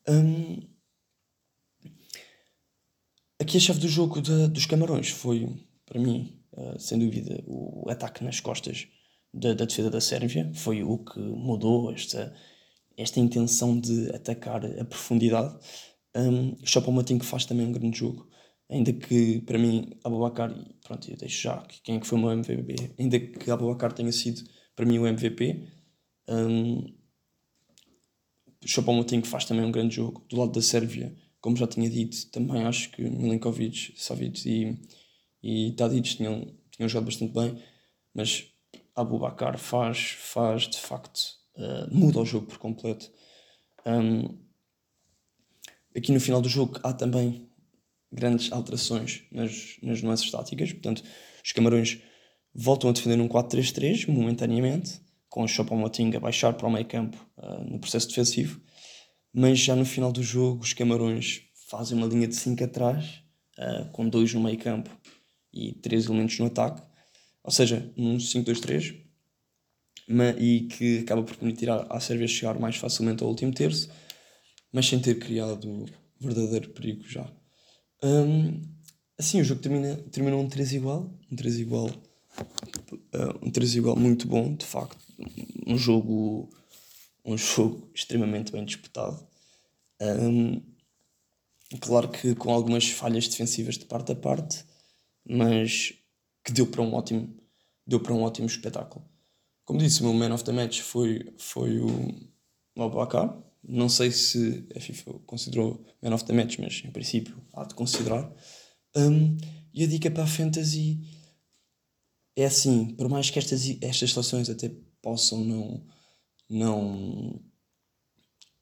Um, 0.10 0.68
aqui 3.40 3.56
a 3.56 3.60
chave 3.60 3.80
do 3.80 3.88
jogo 3.88 4.22
de, 4.22 4.48
dos 4.50 4.66
Camarões 4.66 5.08
foi, 5.08 5.48
para 5.86 5.98
mim, 5.98 6.44
uh, 6.52 6.78
sem 6.78 7.00
dúvida, 7.00 7.42
o 7.48 7.90
ataque 7.90 8.22
nas 8.24 8.42
costas 8.42 8.86
da, 9.34 9.54
da 9.54 9.64
defesa 9.64 9.90
da 9.90 10.02
Sérvia. 10.02 10.52
Foi 10.54 10.84
o 10.84 10.98
que 10.98 11.20
mudou 11.20 11.94
esta, 11.94 12.36
esta 12.98 13.20
intenção 13.22 13.80
de 13.80 14.10
atacar 14.14 14.66
a 14.66 14.84
profundidade. 14.84 15.58
Um, 16.14 16.58
Choupo-Moting 16.66 17.22
faz 17.22 17.46
também 17.46 17.66
um 17.66 17.72
grande 17.72 17.98
jogo 17.98 18.31
ainda 18.72 18.94
que 18.94 19.42
para 19.42 19.58
mim 19.58 19.92
Abubakar, 20.04 20.56
pronto, 20.84 21.12
eu 21.12 21.18
deixo 21.18 21.42
já 21.42 21.58
quem 21.84 21.98
é 21.98 22.00
que 22.00 22.08
foi 22.08 22.18
o 22.18 22.22
meu 22.22 22.32
MVP, 22.32 22.94
ainda 22.98 23.20
que 23.20 23.52
Abubakar 23.52 23.92
tenha 23.92 24.12
sido 24.12 24.42
para 24.76 24.86
mim 24.86 24.98
o 24.98 25.06
MVP, 25.06 25.68
um, 26.30 26.86
Choupo-Moting 28.66 29.24
faz 29.24 29.46
também 29.46 29.66
um 29.66 29.72
grande 29.72 29.96
jogo 29.96 30.26
do 30.30 30.38
lado 30.38 30.52
da 30.54 30.62
Sérvia, 30.62 31.16
como 31.42 31.58
já 31.58 31.68
tinha 31.68 31.90
dito, 31.90 32.30
também 32.32 32.64
acho 32.64 32.92
que 32.92 33.02
Milinkovic, 33.02 33.94
Savic 33.98 34.48
e, 34.48 34.80
e 35.44 35.74
Tadic 35.74 36.16
tinham, 36.16 36.56
tinham 36.70 36.88
jogado 36.88 37.06
bastante 37.06 37.34
bem, 37.34 37.62
mas 38.14 38.48
Abubakar 38.96 39.58
faz, 39.58 40.12
faz 40.12 40.68
de 40.68 40.78
facto, 40.78 41.20
uh, 41.56 41.94
muda 41.94 42.20
o 42.20 42.26
jogo 42.26 42.46
por 42.46 42.60
completo. 42.60 43.12
Um, 43.86 44.38
aqui 45.96 46.12
no 46.12 46.20
final 46.22 46.42
do 46.42 46.48
jogo 46.48 46.80
há 46.84 46.94
também 46.94 47.51
grandes 48.12 48.52
alterações 48.52 49.24
nas, 49.32 49.78
nas 49.82 50.02
nuances 50.02 50.30
táticas. 50.30 50.72
Portanto, 50.74 51.04
os 51.44 51.52
Camarões 51.52 52.00
voltam 52.54 52.90
a 52.90 52.94
defender 52.94 53.20
um 53.20 53.28
4-3-3 53.28 54.08
momentaneamente, 54.08 55.02
com 55.30 55.44
o 55.44 55.48
Choupo-Moting 55.48 56.16
a 56.16 56.20
baixar 56.20 56.54
para 56.54 56.68
o 56.68 56.72
meio 56.72 56.86
campo 56.86 57.18
uh, 57.38 57.64
no 57.64 57.80
processo 57.80 58.10
defensivo, 58.10 58.62
mas 59.34 59.60
já 59.60 59.76
no 59.76 59.86
final 59.86 60.12
do 60.12 60.22
jogo 60.22 60.62
os 60.62 60.74
Camarões 60.74 61.44
fazem 61.70 61.98
uma 61.98 62.08
linha 62.08 62.28
de 62.28 62.36
5 62.36 62.64
atrás, 62.64 63.22
uh, 63.58 63.90
com 63.92 64.10
dois 64.10 64.34
no 64.34 64.42
meio 64.42 64.58
campo 64.58 64.90
e 65.54 65.74
três 65.74 66.06
elementos 66.06 66.38
no 66.40 66.48
ataque, 66.48 66.82
ou 67.44 67.52
seja, 67.52 67.92
um 67.98 68.18
5-2-3, 68.18 69.02
e 70.38 70.68
que 70.68 71.00
acaba 71.00 71.24
por 71.24 71.36
permitir 71.38 71.70
à 71.70 72.00
Sérvia 72.00 72.28
chegar 72.28 72.60
mais 72.60 72.76
facilmente 72.76 73.24
ao 73.24 73.30
último 73.30 73.54
terço, 73.54 73.90
mas 74.72 74.86
sem 74.86 75.00
ter 75.00 75.18
criado 75.18 75.86
verdadeiro 76.20 76.70
perigo 76.70 77.04
já. 77.08 77.32
Um, 78.04 78.62
assim, 79.18 79.42
o 79.42 79.44
jogo 79.44 79.62
termina, 79.62 79.96
terminou 80.12 80.42
um 80.42 80.50
3 80.50 80.74
igual. 80.74 81.10
Um 81.32 81.36
3 81.36 81.60
igual. 81.60 81.90
Uh, 83.14 83.48
um 83.48 83.52
3 83.52 83.76
igual 83.76 83.96
muito 83.96 84.28
bom, 84.28 84.56
de 84.56 84.66
facto. 84.66 84.98
Um 85.68 85.78
jogo. 85.78 86.50
Um 87.24 87.38
jogo 87.38 87.90
extremamente 87.94 88.52
bem 88.52 88.66
disputado. 88.66 89.28
Um, 90.02 90.62
claro 91.80 92.10
que 92.10 92.34
com 92.34 92.52
algumas 92.52 92.90
falhas 92.90 93.28
defensivas 93.28 93.78
de 93.78 93.86
parte 93.86 94.12
a 94.12 94.16
parte, 94.16 94.66
mas 95.24 95.94
que 96.44 96.52
deu 96.52 96.66
para 96.66 96.82
um 96.82 96.94
ótimo, 96.96 97.38
deu 97.86 98.00
para 98.00 98.14
um 98.14 98.24
ótimo 98.24 98.48
espetáculo. 98.48 99.06
Como 99.64 99.80
disse, 99.80 100.02
o 100.02 100.06
meu 100.06 100.14
man 100.14 100.34
of 100.34 100.44
the 100.44 100.52
match 100.52 100.82
foi, 100.82 101.32
foi 101.38 101.80
o 101.80 102.16
Abacar, 102.76 103.38
não 103.64 103.88
sei 103.88 104.12
se 104.12 104.68
a 104.76 104.80
FIFA 104.80 105.14
considerou 105.26 105.86
Man 106.02 106.14
of 106.14 106.26
the 106.26 106.34
Match, 106.34 106.58
mas 106.60 106.82
em 106.84 106.92
princípio 106.92 107.42
há 107.54 107.64
de 107.64 107.76
considerar. 107.76 108.32
Um, 108.96 109.38
e 109.74 109.84
a 109.84 109.88
dica 109.88 110.12
para 110.12 110.24
a 110.24 110.28
Fantasy 110.28 111.02
é 112.36 112.46
assim: 112.46 112.96
por 112.96 113.10
mais 113.10 113.30
que 113.30 113.40
estas, 113.40 113.64
estas 113.82 114.12
seleções 114.12 114.50
até 114.50 114.70
possam 115.02 115.44
não, 115.44 115.86
não, 116.50 117.44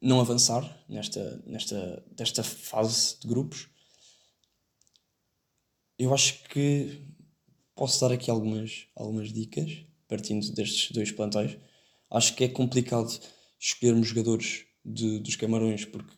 não 0.01 0.19
avançar 0.19 0.85
nesta, 0.87 1.41
nesta, 1.45 2.05
desta 2.11 2.43
fase 2.43 3.19
de 3.19 3.27
grupos, 3.27 3.69
eu 5.97 6.13
acho 6.13 6.43
que 6.45 7.05
posso 7.75 8.01
dar 8.01 8.13
aqui 8.13 8.29
algumas, 8.29 8.87
algumas 8.95 9.31
dicas 9.31 9.85
partindo 10.07 10.51
destes 10.53 10.91
dois 10.91 11.11
plantéis. 11.11 11.57
Acho 12.09 12.35
que 12.35 12.43
é 12.43 12.49
complicado 12.49 13.07
escolhermos 13.59 14.07
jogadores 14.07 14.65
de, 14.83 15.19
dos 15.19 15.35
Camarões, 15.35 15.85
porque 15.85 16.13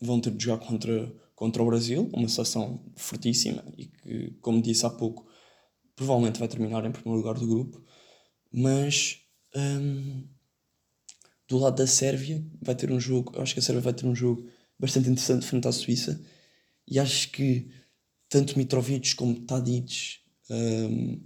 vão 0.00 0.20
ter 0.20 0.32
de 0.32 0.44
jogar 0.44 0.64
contra, 0.64 1.14
contra 1.34 1.62
o 1.62 1.66
Brasil, 1.66 2.08
uma 2.12 2.28
seleção 2.28 2.84
fortíssima 2.96 3.64
e 3.76 3.86
que, 3.86 4.30
como 4.40 4.62
disse 4.62 4.84
há 4.86 4.90
pouco, 4.90 5.26
provavelmente 5.94 6.38
vai 6.38 6.48
terminar 6.48 6.84
em 6.84 6.92
primeiro 6.92 7.18
lugar 7.18 7.38
do 7.38 7.46
grupo. 7.46 7.82
Mas 8.52 9.20
hum, 9.54 10.26
do 11.48 11.58
lado 11.58 11.76
da 11.76 11.86
Sérvia 11.86 12.44
vai 12.60 12.74
ter 12.74 12.90
um 12.90 13.00
jogo, 13.00 13.40
acho 13.40 13.54
que 13.54 13.60
a 13.60 13.62
Sérvia 13.62 13.82
vai 13.82 13.94
ter 13.94 14.06
um 14.06 14.14
jogo 14.14 14.48
bastante 14.78 15.08
interessante 15.08 15.46
frente 15.46 15.68
à 15.68 15.72
Suíça 15.72 16.20
e 16.88 16.98
acho 16.98 17.30
que 17.30 17.70
tanto 18.28 18.58
Mitrovic 18.58 19.14
como 19.14 19.40
Tadic 19.40 20.20
um, 20.50 21.20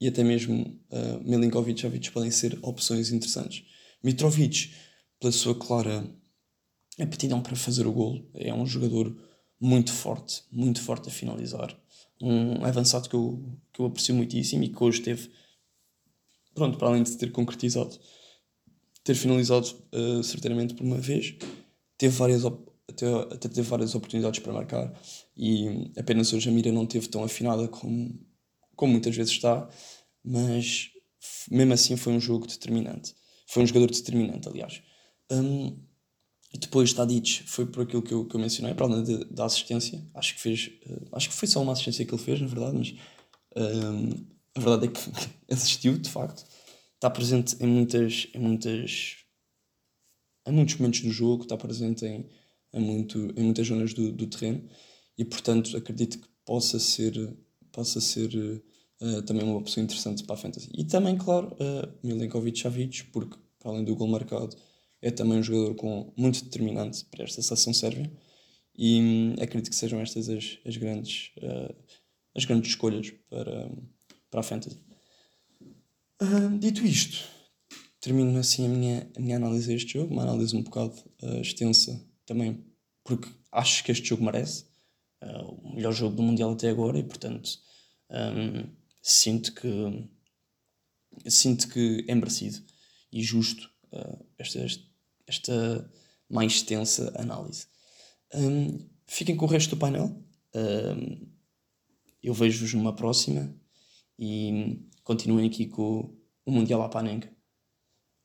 e 0.00 0.08
até 0.08 0.22
mesmo 0.22 0.78
uh, 0.90 1.22
Milinkovic 1.24 1.80
Jovic 1.80 2.10
podem 2.10 2.30
ser 2.30 2.58
opções 2.62 3.10
interessantes. 3.10 3.64
Mitrovic 4.02 4.72
pela 5.20 5.32
sua 5.32 5.54
clara 5.54 6.04
aptidão 7.00 7.42
para 7.42 7.56
fazer 7.56 7.86
o 7.86 7.92
golo. 7.92 8.28
É 8.34 8.52
um 8.52 8.66
jogador 8.66 9.16
muito 9.60 9.92
forte, 9.92 10.44
muito 10.50 10.80
forte 10.80 11.08
a 11.08 11.12
finalizar. 11.12 11.76
Um 12.20 12.64
avançado 12.64 13.08
que 13.08 13.14
eu, 13.14 13.42
que 13.72 13.80
eu 13.80 13.86
aprecio 13.86 14.14
muitíssimo 14.14 14.64
e 14.64 14.68
que 14.68 14.82
hoje 14.82 15.02
teve, 15.02 15.30
pronto, 16.54 16.78
para 16.78 16.88
além 16.88 17.02
de 17.02 17.16
ter 17.16 17.30
concretizado, 17.32 17.98
ter 19.04 19.14
finalizado 19.14 19.68
uh, 19.92 20.22
certamente 20.22 20.74
por 20.74 20.84
uma 20.84 20.98
vez, 20.98 21.34
teve 21.98 22.16
várias 22.16 22.44
até, 22.88 23.06
até 23.06 23.48
teve 23.48 23.62
várias 23.62 23.94
oportunidades 23.94 24.40
para 24.40 24.52
marcar 24.52 24.92
e 25.36 25.90
apenas 25.98 26.32
hoje 26.32 26.48
a 26.48 26.52
mira 26.52 26.72
não 26.72 26.86
teve 26.86 27.08
tão 27.08 27.24
afinada 27.24 27.68
como, 27.68 28.18
como 28.74 28.92
muitas 28.92 29.14
vezes 29.14 29.32
está, 29.32 29.68
mas 30.24 30.90
mesmo 31.50 31.72
assim 31.72 31.96
foi 31.96 32.12
um 32.12 32.20
jogo 32.20 32.46
determinante. 32.46 33.14
Foi 33.46 33.62
um 33.62 33.66
jogador 33.66 33.90
determinante, 33.90 34.48
aliás. 34.48 34.82
Um, 35.30 35.78
e 36.52 36.58
depois 36.58 36.92
Tadic 36.92 37.42
foi 37.44 37.66
por 37.66 37.82
aquilo 37.82 38.02
que 38.02 38.14
eu, 38.14 38.24
que 38.24 38.34
eu 38.34 38.40
mencionei, 38.40 38.74
para 38.74 38.86
além 38.86 39.04
da 39.30 39.44
assistência. 39.44 40.02
Acho 40.14 40.34
que 40.34 40.40
fez. 40.40 40.70
Uh, 40.86 41.08
acho 41.12 41.28
que 41.28 41.34
foi 41.34 41.48
só 41.48 41.62
uma 41.62 41.72
assistência 41.72 42.04
que 42.04 42.14
ele 42.14 42.22
fez, 42.22 42.40
na 42.40 42.46
verdade, 42.46 42.76
mas 42.76 42.94
um, 43.56 44.26
a 44.54 44.60
verdade 44.60 44.86
é 44.86 44.88
que 44.88 45.00
assistiu, 45.52 45.98
de 45.98 46.08
facto. 46.08 46.44
Está 46.94 47.10
presente 47.10 47.56
em 47.60 47.66
muitas. 47.66 48.28
Em 48.34 48.38
muitas 48.38 49.26
em 50.46 50.52
muitos 50.52 50.76
momentos 50.76 51.00
do 51.00 51.10
jogo, 51.10 51.42
está 51.42 51.56
presente 51.56 52.06
em, 52.06 52.24
em, 52.72 52.80
muito, 52.80 53.18
em 53.36 53.42
muitas 53.42 53.66
zonas 53.66 53.92
do, 53.92 54.12
do 54.12 54.26
terreno 54.28 54.62
e, 55.18 55.24
portanto, 55.24 55.76
acredito 55.76 56.18
que 56.18 56.28
possa 56.44 56.78
ser, 56.78 57.36
possa 57.72 58.00
ser 58.00 58.62
uh, 59.00 59.22
também 59.22 59.42
uma 59.42 59.56
opção 59.56 59.82
interessante 59.82 60.22
para 60.22 60.34
a 60.34 60.38
Fantasy. 60.38 60.70
E 60.72 60.84
também, 60.84 61.16
claro, 61.16 61.48
uh, 61.54 61.92
Milinkovic 62.02 62.60
Savic, 62.60 63.04
porque, 63.06 63.36
para 63.58 63.72
além 63.72 63.84
do 63.84 63.96
gol 63.96 64.06
marcado, 64.06 64.56
é 65.02 65.10
também 65.10 65.38
um 65.38 65.42
jogador 65.42 65.74
com, 65.74 66.12
muito 66.16 66.44
determinante 66.44 67.04
para 67.06 67.24
esta 67.24 67.42
seleção 67.42 67.72
sérvia 67.72 68.10
e 68.76 69.00
hum, 69.00 69.34
acredito 69.40 69.70
que 69.70 69.76
sejam 69.76 70.00
estas 70.00 70.28
as, 70.28 70.58
as, 70.64 70.76
grandes, 70.76 71.32
uh, 71.38 71.74
as 72.34 72.44
grandes 72.44 72.70
escolhas 72.70 73.10
para, 73.28 73.70
para 74.30 74.40
a 74.40 74.42
Fantasy. 74.42 74.78
Uh, 76.20 76.58
dito 76.58 76.84
isto, 76.84 77.24
termino 78.00 78.38
assim 78.38 78.66
a 78.66 78.68
minha, 78.68 79.10
a 79.16 79.20
minha 79.20 79.36
análise 79.36 79.70
a 79.70 79.74
este 79.74 79.94
jogo, 79.94 80.12
uma 80.12 80.22
análise 80.22 80.56
um 80.56 80.62
bocado 80.62 80.94
uh, 81.22 81.40
extensa 81.40 82.04
também, 82.24 82.64
porque 83.04 83.28
acho 83.52 83.84
que 83.84 83.92
este 83.92 84.08
jogo 84.08 84.24
merece 84.24 84.64
uh, 85.22 85.44
o 85.62 85.74
melhor 85.74 85.92
jogo 85.92 86.16
do 86.16 86.22
Mundial 86.22 86.52
até 86.52 86.68
agora 86.68 86.98
e, 86.98 87.02
portanto, 87.02 87.50
um, 88.10 88.70
sinto 89.02 89.54
que 89.54 89.68
sinto 91.28 91.68
que 91.68 92.04
é 92.08 92.14
merecido 92.14 92.58
e 93.12 93.22
justo 93.22 93.70
esta, 94.38 94.66
esta 95.26 95.90
mais 96.28 96.52
extensa 96.52 97.12
análise. 97.16 97.66
Um, 98.34 98.78
fiquem 99.06 99.36
com 99.36 99.46
o 99.46 99.48
resto 99.48 99.70
do 99.70 99.76
painel. 99.78 100.16
Um, 100.54 101.28
eu 102.22 102.34
vejo-vos 102.34 102.74
numa 102.74 102.94
próxima 102.94 103.54
e 104.18 104.80
continuem 105.04 105.48
aqui 105.48 105.66
com 105.66 106.12
o 106.44 106.50
Mundial 106.50 106.82
à 106.82 106.88
Panenga 106.88 107.30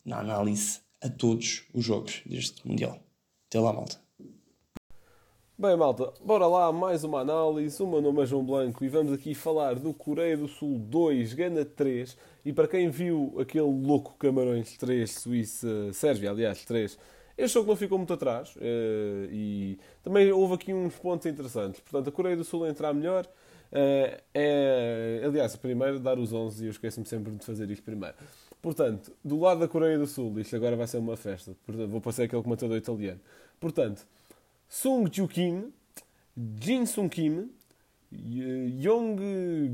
na 0.04 0.20
análise 0.20 0.80
a 1.02 1.10
todos 1.10 1.64
os 1.74 1.84
jogos 1.86 2.22
deste 2.26 2.68
Mundial. 2.68 3.00
Até 3.48 3.60
lá, 3.60 3.74
malta. 3.74 4.00
Bem, 5.62 5.78
malta, 5.78 6.12
bora 6.26 6.48
lá, 6.48 6.72
mais 6.72 7.04
uma 7.04 7.20
análise. 7.20 7.84
O 7.84 7.86
meu 7.86 8.02
nome 8.02 8.24
é 8.24 8.26
João 8.26 8.44
Blanco 8.44 8.84
e 8.84 8.90
vamos 8.90 9.14
aqui 9.14 9.36
falar 9.36 9.76
do 9.76 9.94
Coreia 9.94 10.36
do 10.36 10.48
Sul 10.48 10.80
2, 10.80 11.36
Gana 11.36 11.64
3. 11.64 12.18
E 12.44 12.52
para 12.52 12.68
quem 12.68 12.90
viu 12.90 13.36
aquele 13.40 13.70
louco 13.70 14.16
Camarões 14.18 14.76
3, 14.78 15.12
Suíça, 15.12 15.94
Sérvia, 15.94 16.32
aliás, 16.32 16.66
3, 16.66 16.98
este 17.38 17.54
jogo 17.54 17.70
não 17.70 17.76
ficou 17.76 18.00
muito 18.00 18.12
atrás 18.12 18.56
eh, 18.60 19.28
e 19.32 19.80
também 20.04 20.32
houve 20.32 20.56
aqui 20.56 20.74
uns 20.74 20.96
pontos 20.96 21.28
interessantes. 21.28 21.80
Portanto, 21.80 22.08
a 22.08 22.12
Coreia 22.12 22.36
do 22.36 22.44
Sul 22.44 22.66
entrar 22.66 22.92
melhor. 22.92 23.28
Eh, 23.72 24.24
é, 24.34 25.22
aliás, 25.24 25.56
primeiro 25.56 26.00
dar 26.00 26.18
os 26.18 26.34
11 26.34 26.64
e 26.64 26.68
eu 26.70 26.72
esqueço-me 26.72 27.06
sempre 27.06 27.34
de 27.34 27.46
fazer 27.46 27.70
isto 27.70 27.84
primeiro. 27.84 28.16
Portanto, 28.64 29.12
do 29.24 29.40
lado 29.40 29.60
da 29.60 29.68
Coreia 29.68 30.00
do 30.00 30.08
Sul, 30.08 30.40
isto 30.40 30.56
agora 30.56 30.76
vai 30.76 30.88
ser 30.88 30.98
uma 30.98 31.16
festa. 31.16 31.56
Portanto, 31.68 31.88
vou 31.88 32.02
passar 32.02 32.24
aquele 32.24 32.42
comentador 32.42 32.78
italiano. 32.78 33.20
Portanto, 33.60 34.08
Sung 34.74 35.06
Ju 35.12 35.28
Kim, 35.28 35.74
Jin 36.38 36.86
Sung 36.86 37.10
Kim, 37.10 37.50
Yong 38.10 39.18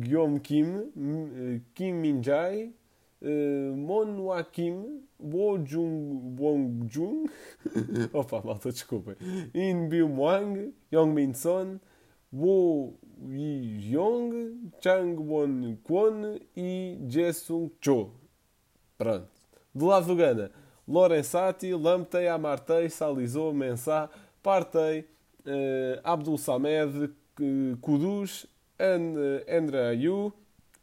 Gyeom 0.01 0.39
Kim, 0.39 1.61
Kim 1.75 2.01
Min 2.01 2.23
Jae, 2.23 2.71
Mon 3.21 4.17
Wa 4.25 4.41
Kim, 4.41 5.03
Wo 5.19 5.57
Jung 5.59 6.35
Wong 6.35 6.89
Jung, 6.91 7.29
opa, 8.11 8.41
malta, 8.43 8.71
desculpem, 8.71 9.15
In 9.53 9.87
Bill 9.87 10.07
Wang, 10.07 10.73
Yong 10.91 11.13
Min 11.13 11.35
Son, 11.35 11.79
Wo 12.31 12.95
Yi 13.21 13.91
Yong, 13.91 14.71
Chang 14.81 15.15
Won 15.15 15.77
Kwon 15.85 16.39
e 16.55 16.97
Jesung 17.07 17.69
Cho. 17.79 18.09
Pronto. 18.97 19.27
Do 19.75 19.85
lado 19.85 20.07
do 20.07 20.15
Gana, 20.15 20.49
Lorenzati, 20.89 21.71
Lamtei, 21.73 22.27
Amartei, 22.27 22.89
Salizou, 22.89 23.53
Mensah, 23.53 24.09
Partei, 24.47 25.01
uh, 25.45 25.99
Abdul 26.05 26.37
Samed, 26.37 27.09
Kudus, 27.81 28.47
And, 28.79 29.43
Andra 29.45 29.89
Ayu, 29.89 30.31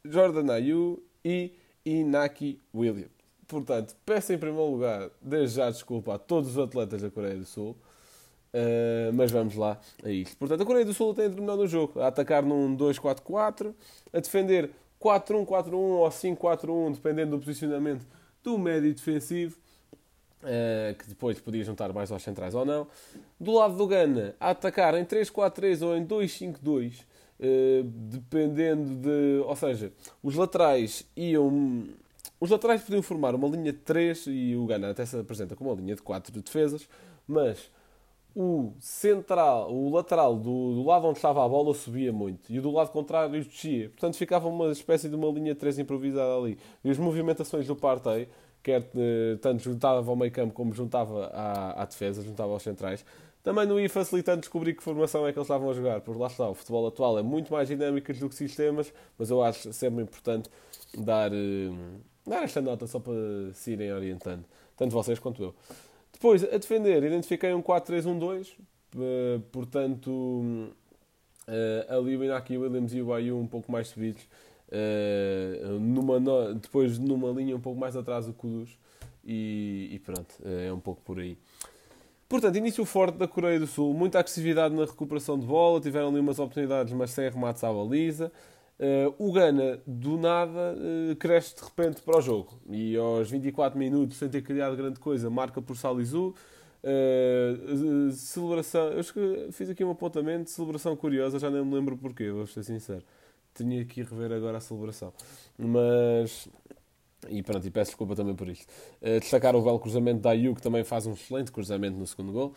Jordan 0.04 0.52
Ayu 0.52 1.02
e 1.24 1.50
Inaki 1.82 2.60
Williams. 2.74 3.08
Portanto, 3.48 3.96
peço 4.04 4.34
em 4.34 4.38
primeiro 4.38 4.70
lugar, 4.70 5.08
desde 5.18 5.56
já 5.56 5.70
desculpa 5.70 6.16
a 6.16 6.18
todos 6.18 6.50
os 6.50 6.58
atletas 6.58 7.00
da 7.00 7.10
Coreia 7.10 7.36
do 7.36 7.46
Sul, 7.46 7.70
uh, 7.70 9.10
mas 9.14 9.30
vamos 9.30 9.54
lá 9.54 9.80
a 10.04 10.10
isto. 10.10 10.36
Portanto, 10.36 10.62
a 10.62 10.66
Coreia 10.66 10.84
do 10.84 10.92
Sul 10.92 11.14
tem 11.14 11.30
terminado 11.30 11.62
o 11.62 11.66
jogo, 11.66 12.00
a 12.00 12.08
atacar 12.08 12.42
num 12.42 12.76
2-4-4, 12.76 13.74
a 14.12 14.20
defender 14.20 14.72
4-1-4-1 15.00 15.72
ou 15.72 16.06
5-4-1, 16.10 16.92
dependendo 16.96 17.38
do 17.38 17.42
posicionamento 17.42 18.06
do 18.42 18.58
médio 18.58 18.92
defensivo, 18.92 19.56
uh, 20.44 20.94
que 20.94 21.08
depois 21.08 21.40
podia 21.40 21.64
juntar 21.64 21.92
mais 21.92 22.12
aos 22.12 22.22
centrais 22.22 22.54
ou 22.54 22.64
não. 22.64 22.86
Do 23.40 23.52
lado 23.52 23.76
do 23.76 23.86
Gana, 23.86 24.34
a 24.38 24.50
atacar 24.50 24.94
em 24.94 25.04
3-4-3 25.04 25.82
ou 25.86 25.96
em 25.96 26.06
2-5-2, 26.06 27.00
uh, 27.00 27.04
eh, 27.40 27.82
dependendo 27.84 28.94
de. 28.96 29.42
Ou 29.44 29.56
seja, 29.56 29.92
os 30.22 30.34
laterais 30.34 31.04
iam. 31.16 31.88
Os 32.40 32.50
laterais 32.50 32.82
podiam 32.82 33.02
formar 33.02 33.34
uma 33.34 33.48
linha 33.48 33.72
de 33.72 33.78
3 33.78 34.26
e 34.26 34.56
o 34.56 34.66
Gana 34.66 34.90
até 34.90 35.06
se 35.06 35.18
apresenta 35.18 35.56
como 35.56 35.70
uma 35.70 35.80
linha 35.80 35.94
de 35.94 36.02
4 36.02 36.32
de 36.32 36.42
defesas, 36.42 36.86
mas 37.26 37.70
o 38.34 38.72
central, 38.80 39.72
o 39.72 39.90
lateral 39.90 40.36
do, 40.36 40.74
do, 40.74 40.84
lado 40.84 41.06
onde 41.06 41.18
estava 41.18 41.44
a 41.44 41.48
bola 41.48 41.72
subia 41.72 42.12
muito 42.12 42.52
e 42.52 42.58
o 42.58 42.62
do 42.62 42.70
lado 42.70 42.90
contrário 42.90 43.44
descia. 43.44 43.88
Portanto, 43.90 44.16
ficava 44.16 44.48
uma 44.48 44.72
espécie 44.72 45.08
de 45.08 45.14
uma 45.14 45.28
linha 45.28 45.54
3 45.54 45.78
improvisada 45.78 46.36
ali. 46.36 46.58
E 46.82 46.90
as 46.90 46.98
movimentações 46.98 47.66
do 47.66 47.76
Partey, 47.76 48.28
quer 48.64 48.82
eh, 48.96 49.36
tanto 49.42 49.62
juntava 49.62 50.10
ao 50.10 50.16
meio 50.16 50.32
campo 50.32 50.54
como 50.54 50.72
juntava 50.72 51.26
à, 51.26 51.82
à, 51.82 51.84
defesa, 51.84 52.22
juntava 52.22 52.50
aos 52.50 52.62
centrais, 52.62 53.04
também 53.42 53.66
não 53.66 53.78
ia 53.78 53.90
facilitando 53.90 54.40
descobrir 54.40 54.72
que 54.72 54.82
formação 54.82 55.26
é 55.26 55.32
que 55.32 55.38
eles 55.38 55.46
estavam 55.46 55.70
a 55.70 55.74
jogar. 55.74 56.00
Porque 56.00 56.18
lá 56.18 56.28
está, 56.28 56.48
o 56.48 56.54
futebol 56.54 56.86
atual 56.86 57.18
é 57.18 57.22
muito 57.22 57.52
mais 57.52 57.68
dinâmico 57.68 58.12
do 58.14 58.28
que 58.28 58.34
sistemas, 58.34 58.90
mas 59.18 59.28
eu 59.28 59.42
acho 59.42 59.70
sempre 59.74 60.02
importante 60.02 60.48
dar, 60.96 61.30
eh, 61.30 61.70
dar 62.26 62.42
esta 62.42 62.62
nota 62.62 62.86
só 62.86 62.98
para 62.98 63.12
se 63.52 63.72
irem 63.72 63.92
orientando, 63.92 64.44
tanto 64.76 64.92
vocês 64.92 65.18
quanto 65.18 65.42
eu. 65.42 65.54
Depois, 66.10 66.42
a 66.42 66.56
defender, 66.56 67.04
identifiquei 67.04 67.52
um 67.52 67.60
4-3-1-2, 67.60 68.56
uh, 68.96 69.40
portanto, 69.52 70.72
ali 71.88 72.16
o 72.16 72.24
Inaki 72.24 72.56
Williams 72.56 72.94
e 72.94 73.02
o 73.02 73.06
Bayu 73.06 73.36
um 73.36 73.46
pouco 73.46 73.70
mais 73.70 73.88
subidos, 73.88 74.22
uh, 74.68 75.78
numa 75.78 76.54
depois 76.54 76.98
numa 76.98 77.30
linha 77.30 77.56
um 77.56 77.60
pouco 77.60 77.78
mais 77.78 77.96
atrás 77.96 78.26
do 78.26 78.32
Kudus, 78.32 78.78
e, 79.24 79.88
e 79.92 79.98
pronto, 80.00 80.34
é 80.44 80.72
um 80.72 80.80
pouco 80.80 81.00
por 81.02 81.18
aí. 81.18 81.38
Portanto, 82.28 82.56
início 82.56 82.84
forte 82.84 83.16
da 83.16 83.28
Coreia 83.28 83.60
do 83.60 83.66
Sul, 83.66 83.94
muita 83.94 84.18
agressividade 84.18 84.74
na 84.74 84.84
recuperação 84.84 85.38
de 85.38 85.46
bola, 85.46 85.80
tiveram 85.80 86.08
ali 86.08 86.18
umas 86.18 86.38
oportunidades, 86.38 86.92
mas 86.92 87.10
sem 87.10 87.28
remates 87.28 87.62
à 87.62 87.72
baliza. 87.72 88.32
Uh, 88.76 89.14
o 89.18 89.30
Gana, 89.30 89.78
do 89.86 90.16
nada, 90.16 90.74
uh, 90.74 91.14
cresce 91.16 91.54
de 91.54 91.62
repente 91.62 92.02
para 92.02 92.18
o 92.18 92.20
jogo. 92.20 92.58
E 92.68 92.96
aos 92.96 93.30
24 93.30 93.78
minutos, 93.78 94.16
sem 94.16 94.28
ter 94.28 94.42
criado 94.42 94.76
grande 94.76 94.98
coisa, 94.98 95.30
marca 95.30 95.62
por 95.62 95.76
Salizu. 95.76 96.34
Uh, 96.82 98.10
celebração. 98.10 98.88
Eu 98.88 99.52
fiz 99.52 99.70
aqui 99.70 99.84
um 99.84 99.90
apontamento, 99.90 100.50
celebração 100.50 100.96
curiosa, 100.96 101.38
já 101.38 101.48
nem 101.48 101.64
me 101.64 101.74
lembro 101.74 101.96
porquê, 101.96 102.30
vou 102.30 102.46
ser 102.46 102.64
sincero. 102.64 103.02
Tinha 103.54 103.84
que 103.84 104.00
ir 104.00 104.06
rever 104.06 104.32
agora 104.32 104.58
a 104.58 104.60
celebração. 104.60 105.12
Mas. 105.58 106.48
E 107.30 107.42
pronto, 107.42 107.66
e 107.66 107.70
peço 107.70 107.92
desculpa 107.92 108.14
também 108.14 108.34
por 108.34 108.48
isto. 108.48 108.66
destacar 109.20 109.56
o 109.56 109.62
belo 109.62 109.78
cruzamento 109.78 110.20
da 110.20 110.30
Ayu, 110.30 110.54
que 110.54 110.60
também 110.60 110.84
faz 110.84 111.06
um 111.06 111.12
excelente 111.12 111.50
cruzamento 111.50 111.96
no 111.96 112.06
segundo 112.06 112.32
gol. 112.32 112.52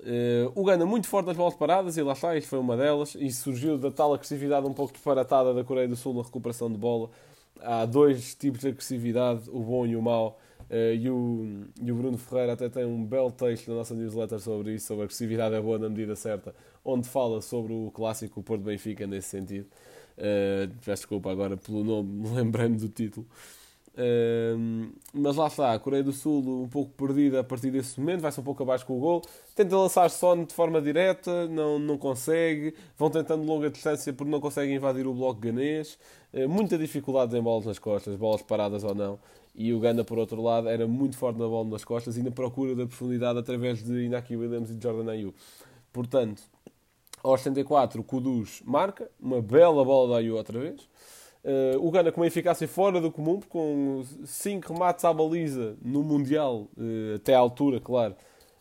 Uh, 0.00 0.50
o 0.54 0.64
Gana 0.64 0.84
muito 0.84 1.06
forte 1.06 1.26
nas 1.26 1.36
bolas 1.36 1.54
paradas, 1.54 1.96
e 1.96 2.02
lá 2.02 2.12
está, 2.12 2.36
isto 2.36 2.48
foi 2.48 2.58
uma 2.58 2.76
delas, 2.76 3.14
e 3.14 3.30
surgiu 3.30 3.78
da 3.78 3.90
tal 3.90 4.12
agressividade 4.12 4.66
um 4.66 4.72
pouco 4.72 4.92
disparatada 4.92 5.54
da 5.54 5.62
Coreia 5.62 5.86
do 5.86 5.96
Sul 5.96 6.14
na 6.14 6.22
recuperação 6.22 6.70
de 6.70 6.76
bola. 6.76 7.10
Há 7.60 7.86
dois 7.86 8.34
tipos 8.34 8.60
de 8.60 8.68
agressividade, 8.68 9.48
o 9.50 9.60
bom 9.60 9.86
e 9.86 9.96
o 9.96 10.02
mau, 10.02 10.38
uh, 10.68 10.94
e, 10.94 11.08
o, 11.08 11.64
e 11.80 11.92
o 11.92 11.94
Bruno 11.94 12.18
Ferreira 12.18 12.54
até 12.54 12.68
tem 12.68 12.84
um 12.84 13.04
belo 13.04 13.30
texto 13.30 13.68
na 13.68 13.76
nossa 13.76 13.94
newsletter 13.94 14.40
sobre 14.40 14.74
isso, 14.74 14.88
sobre 14.88 15.02
a 15.02 15.04
agressividade 15.04 15.54
é 15.54 15.60
boa 15.60 15.78
na 15.78 15.88
medida 15.88 16.16
certa, 16.16 16.54
onde 16.84 17.08
fala 17.08 17.40
sobre 17.40 17.72
o 17.72 17.90
clássico 17.92 18.42
Porto 18.42 18.62
Benfica 18.62 19.06
nesse 19.06 19.28
sentido. 19.28 19.68
Uh, 20.16 20.68
peço 20.84 21.02
desculpa 21.02 21.30
agora 21.30 21.56
pelo 21.56 21.82
nome, 21.82 22.28
lembrei-me 22.34 22.76
do 22.76 22.88
título. 22.88 23.26
Uh, 23.96 24.92
mas 25.12 25.36
lá 25.36 25.46
está, 25.46 25.72
a 25.72 25.78
Coreia 25.78 26.02
do 26.02 26.12
Sul 26.12 26.64
um 26.64 26.68
pouco 26.68 26.90
perdida 26.92 27.40
a 27.40 27.44
partir 27.44 27.70
desse 27.70 28.00
momento, 28.00 28.22
vai-se 28.22 28.40
um 28.40 28.42
pouco 28.42 28.62
abaixo 28.62 28.84
com 28.84 28.96
o 28.96 29.00
gol. 29.00 29.22
Tenta 29.54 29.76
lançar 29.76 30.10
só 30.10 30.34
de 30.34 30.52
forma 30.52 30.82
direta, 30.82 31.46
não, 31.48 31.78
não 31.78 31.96
consegue. 31.96 32.74
Vão 32.98 33.08
tentando 33.08 33.44
longa 33.44 33.70
distância 33.70 34.12
porque 34.12 34.30
não 34.30 34.40
conseguem 34.40 34.74
invadir 34.74 35.06
o 35.06 35.14
bloco 35.14 35.40
ganês. 35.40 35.98
Uh, 36.32 36.48
muita 36.48 36.76
dificuldade 36.76 37.36
em 37.36 37.42
bolas 37.42 37.66
nas 37.66 37.78
costas, 37.78 38.16
bolas 38.16 38.42
paradas 38.42 38.82
ou 38.82 38.94
não. 38.94 39.18
E 39.54 39.72
o 39.72 39.78
Gana, 39.78 40.02
por 40.02 40.18
outro 40.18 40.42
lado, 40.42 40.68
era 40.68 40.86
muito 40.88 41.16
forte 41.16 41.38
na 41.38 41.46
bola 41.46 41.68
nas 41.68 41.84
costas 41.84 42.16
e 42.16 42.22
na 42.22 42.32
procura 42.32 42.74
da 42.74 42.86
profundidade 42.86 43.38
através 43.38 43.84
de 43.84 44.06
Inaki 44.06 44.34
Williams 44.36 44.70
e 44.70 44.74
de 44.74 44.82
Jordan 44.82 45.12
Ayew. 45.12 45.32
Portanto, 45.92 46.42
aos 47.24 47.40
74, 47.40 48.00
o 48.00 48.04
Kudus 48.04 48.62
marca, 48.64 49.10
uma 49.18 49.40
bela 49.40 49.82
bola 49.82 50.10
da 50.10 50.16
Ayew 50.18 50.36
outra 50.36 50.60
vez. 50.60 50.82
Uh, 51.42 51.78
o 51.80 51.90
Gana 51.90 52.12
com 52.12 52.20
uma 52.20 52.26
eficácia 52.26 52.68
fora 52.68 53.00
do 53.00 53.10
comum, 53.10 53.40
com 53.48 54.04
5 54.24 54.72
remates 54.72 55.04
à 55.04 55.12
baliza 55.12 55.76
no 55.82 56.02
Mundial, 56.02 56.68
uh, 56.76 57.16
até 57.16 57.34
à 57.34 57.38
altura, 57.38 57.80
claro, 57.80 58.14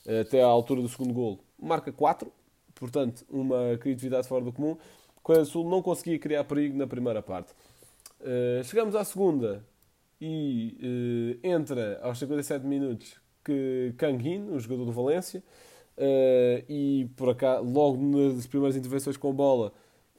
uh, 0.06 0.22
até 0.22 0.42
à 0.42 0.46
altura 0.46 0.82
do 0.82 0.88
segundo 0.88 1.14
gol, 1.14 1.40
marca 1.62 1.92
4, 1.92 2.32
portanto, 2.74 3.26
uma 3.30 3.78
criatividade 3.78 4.28
fora 4.28 4.44
do 4.44 4.52
comum. 4.52 4.78
Coreia 5.22 5.44
do 5.44 5.50
Sul 5.50 5.70
não 5.70 5.82
conseguia 5.82 6.18
criar 6.18 6.44
perigo 6.44 6.78
na 6.78 6.86
primeira 6.86 7.22
parte. 7.22 7.54
chegamos 8.66 8.94
à 8.94 9.06
segunda 9.06 9.66
e 10.20 11.40
entra 11.42 11.98
aos 12.04 12.20
57 12.20 12.66
minutos 12.66 13.16
que 13.42 13.94
Kang 13.98 14.40
o 14.52 14.60
jogador 14.60 14.84
do 14.84 14.92
Valência, 14.92 15.42
e 16.68 17.08
por 17.16 17.30
acá, 17.30 17.60
logo 17.60 17.98
nas 17.98 18.48
primeiras 18.48 18.76
intervenções 18.76 19.18
com 19.18 19.34
bola, 19.34 19.72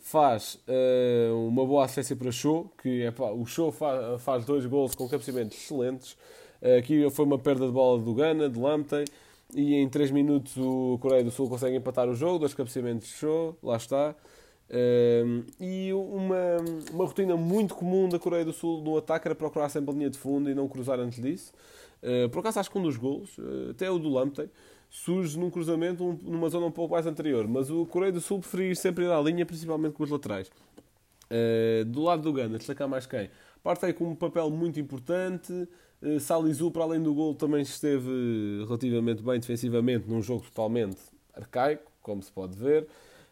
faz 0.04 0.60
uh, 0.68 1.48
uma 1.48 1.64
boa 1.64 1.86
assistência 1.86 2.14
para 2.14 2.30
Show, 2.30 2.70
que 2.82 3.02
é 3.04 3.10
pá, 3.10 3.30
o 3.30 3.46
Show 3.46 3.72
fa 3.72 4.18
faz 4.18 4.44
dois 4.44 4.66
gols 4.66 4.94
com 4.94 5.08
cabeceamentos 5.08 5.56
excelentes. 5.56 6.12
Uh, 6.60 6.78
aqui 6.78 7.08
foi 7.10 7.24
uma 7.24 7.38
perda 7.38 7.66
de 7.66 7.72
bola 7.72 7.98
do 7.98 8.14
Gana, 8.14 8.50
de 8.50 8.60
Lamptey, 8.60 9.06
e 9.54 9.74
em 9.74 9.88
3 9.88 10.10
minutos 10.10 10.58
o 10.58 10.98
Coreia 11.00 11.24
do 11.24 11.30
Sul 11.30 11.48
consegue 11.48 11.76
empatar 11.76 12.06
o 12.06 12.14
jogo, 12.14 12.40
dois 12.40 12.52
cabeceamentos 12.52 13.08
de 13.08 13.14
Show, 13.14 13.56
lá 13.62 13.78
está. 13.78 14.14
Uh, 14.68 15.42
e 15.58 15.90
uma, 15.94 16.56
uma 16.92 17.06
rotina 17.06 17.34
muito 17.34 17.74
comum 17.74 18.06
da 18.06 18.18
Coreia 18.18 18.44
do 18.44 18.52
Sul 18.52 18.82
no 18.82 18.98
ataque 18.98 19.26
era 19.26 19.34
procurar 19.34 19.70
sempre 19.70 19.90
a 19.90 19.94
linha 19.94 20.10
de 20.10 20.18
fundo 20.18 20.50
e 20.50 20.54
não 20.54 20.68
cruzar 20.68 21.00
antes 21.00 21.20
disso. 21.22 21.50
por 22.30 22.40
acaso 22.40 22.60
acho 22.60 22.70
que 22.70 22.78
um 22.78 22.82
dos 22.82 22.98
gols, 22.98 23.38
até 23.70 23.90
o 23.90 23.98
do 23.98 24.10
Lamptey, 24.10 24.50
surge 24.94 25.36
num 25.36 25.50
cruzamento 25.50 26.04
um, 26.04 26.16
numa 26.22 26.48
zona 26.48 26.66
um 26.66 26.70
pouco 26.70 26.94
mais 26.94 27.04
anterior. 27.04 27.48
Mas 27.48 27.68
o 27.68 27.84
Coreia 27.84 28.12
do 28.12 28.20
Sul 28.20 28.38
preferia 28.38 28.74
sempre 28.76 29.04
ir 29.04 29.10
à 29.10 29.20
linha, 29.20 29.44
principalmente 29.44 29.94
com 29.94 30.04
os 30.04 30.10
laterais. 30.10 30.48
Uh, 31.28 31.84
do 31.86 32.02
lado 32.02 32.22
do 32.22 32.32
Gana, 32.32 32.58
destacar 32.58 32.88
mais 32.88 33.04
quem? 33.04 33.28
Parte 33.60 33.84
aí 33.84 33.92
com 33.92 34.04
um 34.04 34.14
papel 34.14 34.48
muito 34.50 34.78
importante. 34.78 35.52
Uh, 36.00 36.20
Salizu, 36.20 36.70
para 36.70 36.84
além 36.84 37.02
do 37.02 37.12
gol, 37.12 37.34
também 37.34 37.62
esteve 37.62 38.08
relativamente 38.68 39.20
bem 39.20 39.40
defensivamente 39.40 40.08
num 40.08 40.22
jogo 40.22 40.44
totalmente 40.44 40.98
arcaico, 41.34 41.90
como 42.00 42.22
se 42.22 42.30
pode 42.30 42.56
ver. 42.56 42.86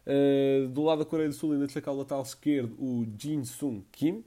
Uh, 0.04 0.66
do 0.66 0.82
lado 0.82 0.98
da 0.98 1.04
Coreia 1.04 1.28
do 1.28 1.34
Sul, 1.34 1.52
ainda 1.52 1.66
destacar 1.66 1.94
o 1.94 1.98
lateral 1.98 2.22
esquerdo, 2.22 2.74
o 2.76 3.06
Jin 3.16 3.44
Sung 3.44 3.84
Kim 3.92 4.24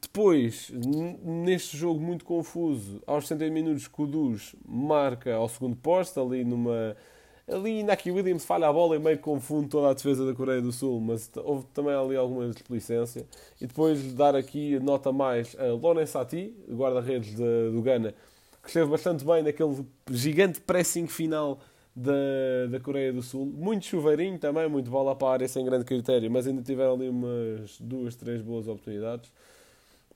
depois, 0.00 0.70
neste 1.22 1.76
jogo 1.76 2.00
muito 2.00 2.24
confuso, 2.24 3.02
aos 3.06 3.26
70 3.26 3.52
minutos, 3.52 3.88
Kudus 3.88 4.54
marca 4.66 5.34
ao 5.34 5.48
segundo 5.48 5.76
posto, 5.76 6.20
ali 6.20 6.44
numa. 6.44 6.96
Ali 7.48 7.84
Naki 7.84 8.10
Williams 8.10 8.44
falha 8.44 8.66
a 8.66 8.72
bola 8.72 8.96
e 8.96 8.98
meio 8.98 9.20
confunde 9.20 9.68
toda 9.68 9.90
a 9.90 9.94
defesa 9.94 10.26
da 10.26 10.34
Coreia 10.34 10.60
do 10.60 10.72
Sul, 10.72 11.00
mas 11.00 11.30
houve 11.36 11.64
também 11.72 11.94
ali 11.94 12.16
alguma 12.16 12.48
desplicência. 12.48 13.24
E 13.60 13.68
depois 13.68 14.12
dar 14.14 14.34
aqui 14.34 14.80
nota 14.80 15.12
mais 15.12 15.54
a 15.56 15.66
Loren 15.66 16.06
Sati, 16.06 16.52
guarda-redes 16.68 17.34
do 17.34 17.80
Ghana, 17.82 18.12
que 18.60 18.68
esteve 18.68 18.90
bastante 18.90 19.24
bem 19.24 19.44
naquele 19.44 19.86
gigante 20.10 20.60
pressing 20.60 21.06
final 21.06 21.60
da, 21.96 22.66
da 22.70 22.78
Coreia 22.78 23.10
do 23.10 23.22
Sul. 23.22 23.46
Muito 23.46 23.86
chuveirinho 23.86 24.38
também, 24.38 24.68
muito 24.68 24.90
bola 24.90 25.16
para 25.16 25.28
a 25.28 25.32
área 25.32 25.48
sem 25.48 25.64
grande 25.64 25.86
critério, 25.86 26.30
mas 26.30 26.46
ainda 26.46 26.60
tiveram 26.60 26.92
ali 26.92 27.08
umas 27.08 27.80
duas, 27.80 28.14
três 28.14 28.42
boas 28.42 28.68
oportunidades. 28.68 29.32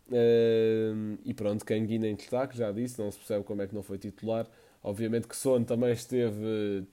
Uh, 0.08 1.16
e 1.24 1.32
pronto, 1.32 1.64
Canguina 1.64 2.06
em 2.06 2.14
destaque, 2.14 2.58
já 2.58 2.70
disse, 2.70 3.00
não 3.00 3.10
se 3.10 3.16
percebe 3.16 3.44
como 3.44 3.62
é 3.62 3.66
que 3.66 3.74
não 3.74 3.82
foi 3.82 3.96
titular. 3.96 4.46
Obviamente 4.82 5.26
que 5.26 5.36
Son 5.36 5.62
também 5.62 5.92
esteve 5.92 6.84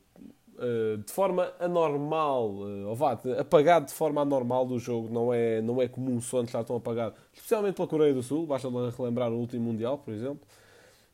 uh, 0.55 0.97
de 0.97 1.11
forma 1.11 1.51
anormal, 1.59 2.49
uh, 2.51 2.87
ou 2.87 2.95
vá, 2.95 3.19
apagado 3.39 3.87
de 3.87 3.93
forma 3.93 4.21
anormal 4.21 4.65
do 4.65 4.79
jogo. 4.79 5.13
Não 5.13 5.33
é, 5.33 5.61
não 5.61 5.81
é 5.81 5.87
comum 5.89 6.21
Son 6.21 6.43
estar 6.43 6.63
tão 6.63 6.77
apagado, 6.77 7.15
especialmente 7.33 7.75
pela 7.75 7.87
Coreia 7.87 8.13
do 8.13 8.23
Sul. 8.23 8.45
Basta 8.47 8.69
relembrar 8.97 9.31
o 9.33 9.37
último 9.37 9.65
Mundial, 9.65 9.97
por 9.97 10.13
exemplo. 10.13 10.47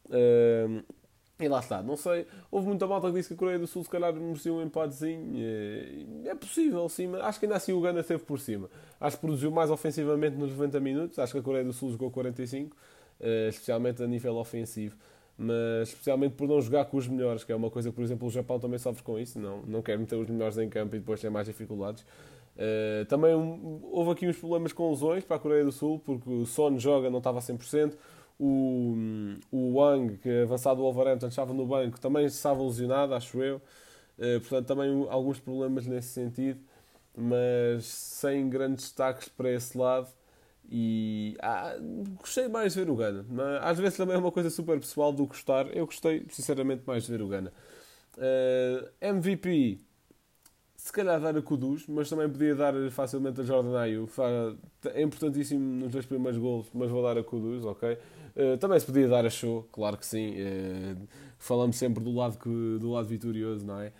Uh, 0.09 0.83
e 1.43 1.47
lá 1.47 1.59
está, 1.59 1.81
não 1.81 1.95
sei. 1.95 2.25
Houve 2.51 2.67
muita 2.67 2.87
malta 2.87 3.07
que 3.07 3.13
disse 3.13 3.29
que 3.29 3.33
a 3.35 3.37
Coreia 3.37 3.59
do 3.59 3.67
Sul 3.67 3.83
se 3.83 3.89
calhar 3.89 4.13
merecia 4.13 4.53
um 4.53 4.61
empatezinho. 4.61 5.35
É 6.25 6.35
possível, 6.35 6.87
sim, 6.89 7.07
mas 7.07 7.21
acho 7.21 7.39
que 7.39 7.45
ainda 7.45 7.55
assim 7.55 7.73
o 7.73 7.81
Gana 7.81 7.99
esteve 7.99 8.23
por 8.23 8.39
cima. 8.39 8.69
Acho 8.99 9.17
que 9.17 9.21
produziu 9.21 9.51
mais 9.51 9.69
ofensivamente 9.69 10.35
nos 10.37 10.51
90 10.51 10.79
minutos. 10.79 11.19
Acho 11.19 11.33
que 11.33 11.39
a 11.39 11.41
Coreia 11.41 11.63
do 11.63 11.73
Sul 11.73 11.91
jogou 11.91 12.09
45, 12.09 12.75
eh, 13.19 13.47
especialmente 13.49 14.01
a 14.01 14.07
nível 14.07 14.35
ofensivo. 14.37 14.95
Mas 15.37 15.89
especialmente 15.89 16.35
por 16.35 16.47
não 16.47 16.61
jogar 16.61 16.85
com 16.85 16.97
os 16.97 17.07
melhores, 17.07 17.43
que 17.43 17.51
é 17.51 17.55
uma 17.55 17.69
coisa 17.69 17.89
que, 17.89 17.95
por 17.95 18.03
exemplo, 18.03 18.27
o 18.27 18.31
Japão 18.31 18.59
também 18.59 18.77
sofre 18.79 19.03
com 19.03 19.19
isso. 19.19 19.39
Não, 19.39 19.61
não 19.63 19.81
quer 19.81 19.97
meter 19.97 20.15
os 20.15 20.29
melhores 20.29 20.57
em 20.57 20.69
campo 20.69 20.95
e 20.95 20.99
depois 20.99 21.19
ter 21.19 21.29
mais 21.29 21.47
dificuldades. 21.47 22.05
Uh, 22.55 23.03
também 23.05 23.33
um, 23.33 23.79
houve 23.91 24.11
aqui 24.11 24.27
uns 24.27 24.37
problemas 24.37 24.71
com 24.71 24.89
lesões 24.91 25.23
para 25.25 25.37
a 25.37 25.39
Coreia 25.39 25.65
do 25.65 25.71
Sul, 25.71 25.99
porque 26.05 26.29
o 26.29 26.45
Son 26.45 26.77
joga, 26.77 27.09
não 27.09 27.17
estava 27.17 27.39
a 27.39 27.41
100%. 27.41 27.93
O, 28.39 28.95
o 29.51 29.75
Wang, 29.75 30.17
que 30.17 30.29
é 30.29 30.43
avançado 30.43 30.77
do 30.77 30.83
Wolverhampton, 30.83 31.27
estava 31.27 31.53
no 31.53 31.65
banco, 31.65 31.99
também 31.99 32.25
estava 32.25 32.61
lesionado, 32.63 33.13
acho 33.13 33.41
eu. 33.41 33.57
Uh, 34.17 34.39
portanto, 34.41 34.67
também 34.67 35.07
alguns 35.09 35.39
problemas 35.39 35.87
nesse 35.87 36.09
sentido, 36.09 36.59
mas 37.15 37.85
sem 37.85 38.49
grandes 38.49 38.85
destaques 38.85 39.29
para 39.29 39.51
esse 39.51 39.77
lado. 39.77 40.07
E 40.69 41.35
ah, 41.41 41.75
gostei 42.19 42.47
mais 42.47 42.73
de 42.73 42.79
ver 42.79 42.89
o 42.89 42.95
Gana. 42.95 43.25
Às 43.61 43.77
vezes 43.79 43.97
também 43.97 44.15
é 44.15 44.17
uma 44.17 44.31
coisa 44.31 44.49
super 44.49 44.79
pessoal 44.79 45.11
do 45.11 45.25
gostar. 45.25 45.67
Eu 45.75 45.85
gostei, 45.85 46.25
sinceramente, 46.29 46.83
mais 46.85 47.03
de 47.03 47.11
ver 47.11 47.21
o 47.21 47.27
Gana. 47.27 47.51
Uh, 48.17 48.89
eh, 49.01 49.09
MVP, 49.09 49.79
se 50.83 50.91
calhar 50.91 51.19
dar 51.19 51.37
a 51.37 51.41
Kudus, 51.41 51.87
mas 51.87 52.09
também 52.09 52.29
podia 52.29 52.55
dar 52.55 52.73
facilmente 52.91 53.41
a 53.41 53.43
Jordan 53.43 53.77
Ayew. 53.79 54.09
É 54.93 55.01
importantíssimo 55.01 55.63
nos 55.63 55.91
dois 55.91 56.05
primeiros 56.05 56.37
gols, 56.37 56.67
mas 56.73 56.91
vou 56.91 57.01
dar 57.01 57.17
a 57.17 57.23
Kudus, 57.23 57.65
ok? 57.65 57.97
Uh, 58.35 58.57
também 58.57 58.79
se 58.79 58.85
podia 58.85 59.07
dar 59.07 59.25
a 59.25 59.29
show, 59.29 59.67
claro 59.71 59.97
que 59.97 60.05
sim. 60.05 60.31
Uh, 60.31 61.07
falamos 61.37 61.77
sempre 61.77 62.03
do 62.03 62.11
lado, 62.11 62.37
que, 62.37 62.49
do 62.79 62.91
lado 62.91 63.07
vitorioso, 63.07 63.65
não 63.65 63.79
é? 63.79 63.91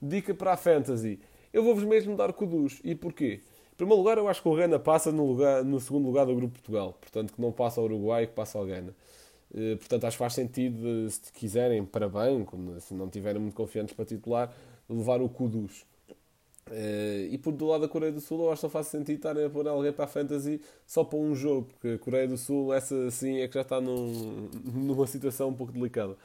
Dica 0.00 0.34
para 0.34 0.52
a 0.52 0.56
Fantasy. 0.56 1.18
Eu 1.52 1.64
vou-vos 1.64 1.84
mesmo 1.84 2.16
dar 2.16 2.32
Kudus. 2.32 2.80
E 2.84 2.94
porquê? 2.94 3.40
Em 3.72 3.76
primeiro 3.76 4.00
lugar, 4.00 4.18
eu 4.18 4.28
acho 4.28 4.42
que 4.42 4.48
o 4.48 4.54
Gana 4.54 4.78
passa 4.78 5.10
no, 5.10 5.26
lugar, 5.26 5.64
no 5.64 5.80
segundo 5.80 6.06
lugar 6.06 6.26
do 6.26 6.34
Grupo 6.34 6.54
Portugal. 6.54 6.96
Portanto, 7.00 7.32
que 7.32 7.40
não 7.40 7.50
passa 7.50 7.80
ao 7.80 7.86
Uruguai, 7.86 8.26
que 8.26 8.34
passa 8.34 8.58
ao 8.58 8.66
Gana. 8.66 8.94
Uh, 9.50 9.76
portanto, 9.78 10.04
acho 10.04 10.16
que 10.16 10.18
faz 10.18 10.34
sentido, 10.34 11.08
se 11.10 11.32
quiserem, 11.32 11.84
para 11.84 12.08
banco, 12.08 12.58
se 12.80 12.92
não 12.92 13.08
tiverem 13.08 13.40
muito 13.40 13.54
confiantes 13.54 13.94
para 13.94 14.04
titular, 14.04 14.52
levar 14.88 15.22
o 15.22 15.28
Kudus. 15.28 15.86
Uh, 16.70 17.32
e 17.32 17.38
por 17.38 17.52
do 17.52 17.66
lado 17.66 17.82
da 17.82 17.88
Coreia 17.88 18.12
do 18.12 18.20
Sul, 18.20 18.44
eu 18.44 18.52
acho 18.52 18.60
que 18.60 18.66
não 18.66 18.70
faz 18.70 18.86
sentido 18.88 19.16
estarem 19.16 19.44
a 19.44 19.50
pôr 19.50 19.66
alguém 19.66 19.92
para 19.92 20.04
a 20.04 20.08
Fantasy 20.08 20.60
só 20.86 21.02
para 21.04 21.18
um 21.18 21.34
jogo, 21.34 21.68
porque 21.68 21.88
a 21.88 21.98
Coreia 21.98 22.28
do 22.28 22.36
Sul, 22.36 22.72
essa 22.72 23.10
sim, 23.10 23.38
é 23.38 23.48
que 23.48 23.54
já 23.54 23.62
está 23.62 23.80
num, 23.80 24.48
numa 24.64 25.06
situação 25.06 25.48
um 25.48 25.54
pouco 25.54 25.72
delicada. 25.72 26.16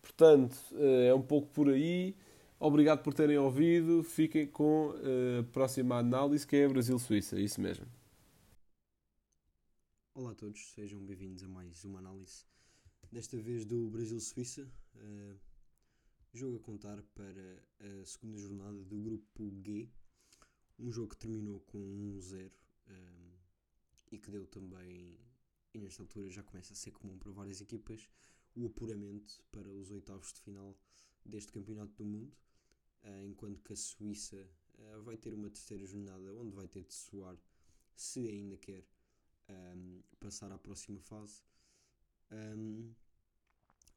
Portanto, 0.00 0.56
uh, 0.72 1.02
é 1.08 1.14
um 1.14 1.22
pouco 1.22 1.48
por 1.48 1.68
aí. 1.68 2.14
Obrigado 2.60 3.02
por 3.02 3.14
terem 3.14 3.38
ouvido. 3.38 4.02
Fiquem 4.02 4.46
com 4.46 4.90
uh, 4.90 5.40
a 5.40 5.52
próxima 5.52 5.96
análise, 5.96 6.46
que 6.46 6.56
é 6.56 6.68
Brasil-Suíça. 6.68 7.36
É 7.36 7.40
isso 7.40 7.60
mesmo. 7.60 7.86
Olá 10.14 10.32
a 10.32 10.34
todos, 10.34 10.72
sejam 10.72 10.98
bem-vindos 11.00 11.44
a 11.44 11.48
mais 11.48 11.84
uma 11.84 12.00
análise. 12.00 12.44
Desta 13.12 13.36
vez 13.36 13.64
do 13.64 13.88
Brasil-Suíça. 13.88 14.66
Jogo 16.34 16.56
a 16.56 16.60
contar 16.60 17.02
para 17.14 17.64
a 17.80 18.04
segunda 18.04 18.36
jornada 18.36 18.84
do 18.84 18.98
grupo 18.98 19.50
G, 19.64 19.88
um 20.78 20.92
jogo 20.92 21.08
que 21.08 21.16
terminou 21.16 21.60
com 21.60 21.78
1-0 21.78 22.52
um, 22.86 23.32
e 24.12 24.18
que 24.18 24.30
deu 24.30 24.46
também, 24.46 25.18
e 25.72 25.80
nesta 25.80 26.02
altura 26.02 26.28
já 26.30 26.42
começa 26.42 26.74
a 26.74 26.76
ser 26.76 26.90
comum 26.90 27.18
para 27.18 27.32
várias 27.32 27.62
equipas, 27.62 28.06
o 28.54 28.66
apuramento 28.66 29.42
para 29.50 29.72
os 29.72 29.90
oitavos 29.90 30.34
de 30.34 30.40
final 30.40 30.78
deste 31.24 31.50
Campeonato 31.50 31.94
do 31.94 32.04
Mundo, 32.04 32.36
uh, 33.04 33.24
enquanto 33.24 33.62
que 33.62 33.72
a 33.72 33.76
Suíça 33.76 34.36
uh, 34.78 35.02
vai 35.02 35.16
ter 35.16 35.32
uma 35.32 35.48
terceira 35.48 35.86
jornada 35.86 36.34
onde 36.34 36.54
vai 36.54 36.68
ter 36.68 36.84
de 36.84 36.92
soar, 36.92 37.38
se 37.96 38.28
ainda 38.28 38.58
quer 38.58 38.84
um, 39.48 40.02
passar 40.20 40.52
à 40.52 40.58
próxima 40.58 41.00
fase. 41.00 41.42
Um, 42.30 42.92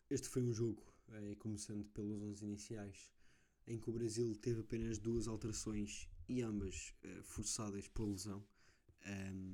este 0.10 0.30
foi 0.30 0.44
um 0.44 0.54
jogo 0.54 0.91
eh, 1.14 1.36
começando 1.36 1.86
pelos 1.94 2.22
11 2.22 2.46
iniciais, 2.46 3.12
em 3.68 3.78
que 3.78 3.90
o 3.90 3.94
Brasil 3.94 4.36
teve 4.36 4.62
apenas 4.62 4.98
duas 4.98 5.28
alterações 5.28 6.10
e 6.28 6.42
ambas 6.42 6.94
uh, 7.04 7.24
forçadas 7.24 7.88
por 7.88 8.08
lesão. 8.08 8.44
Um, 9.06 9.54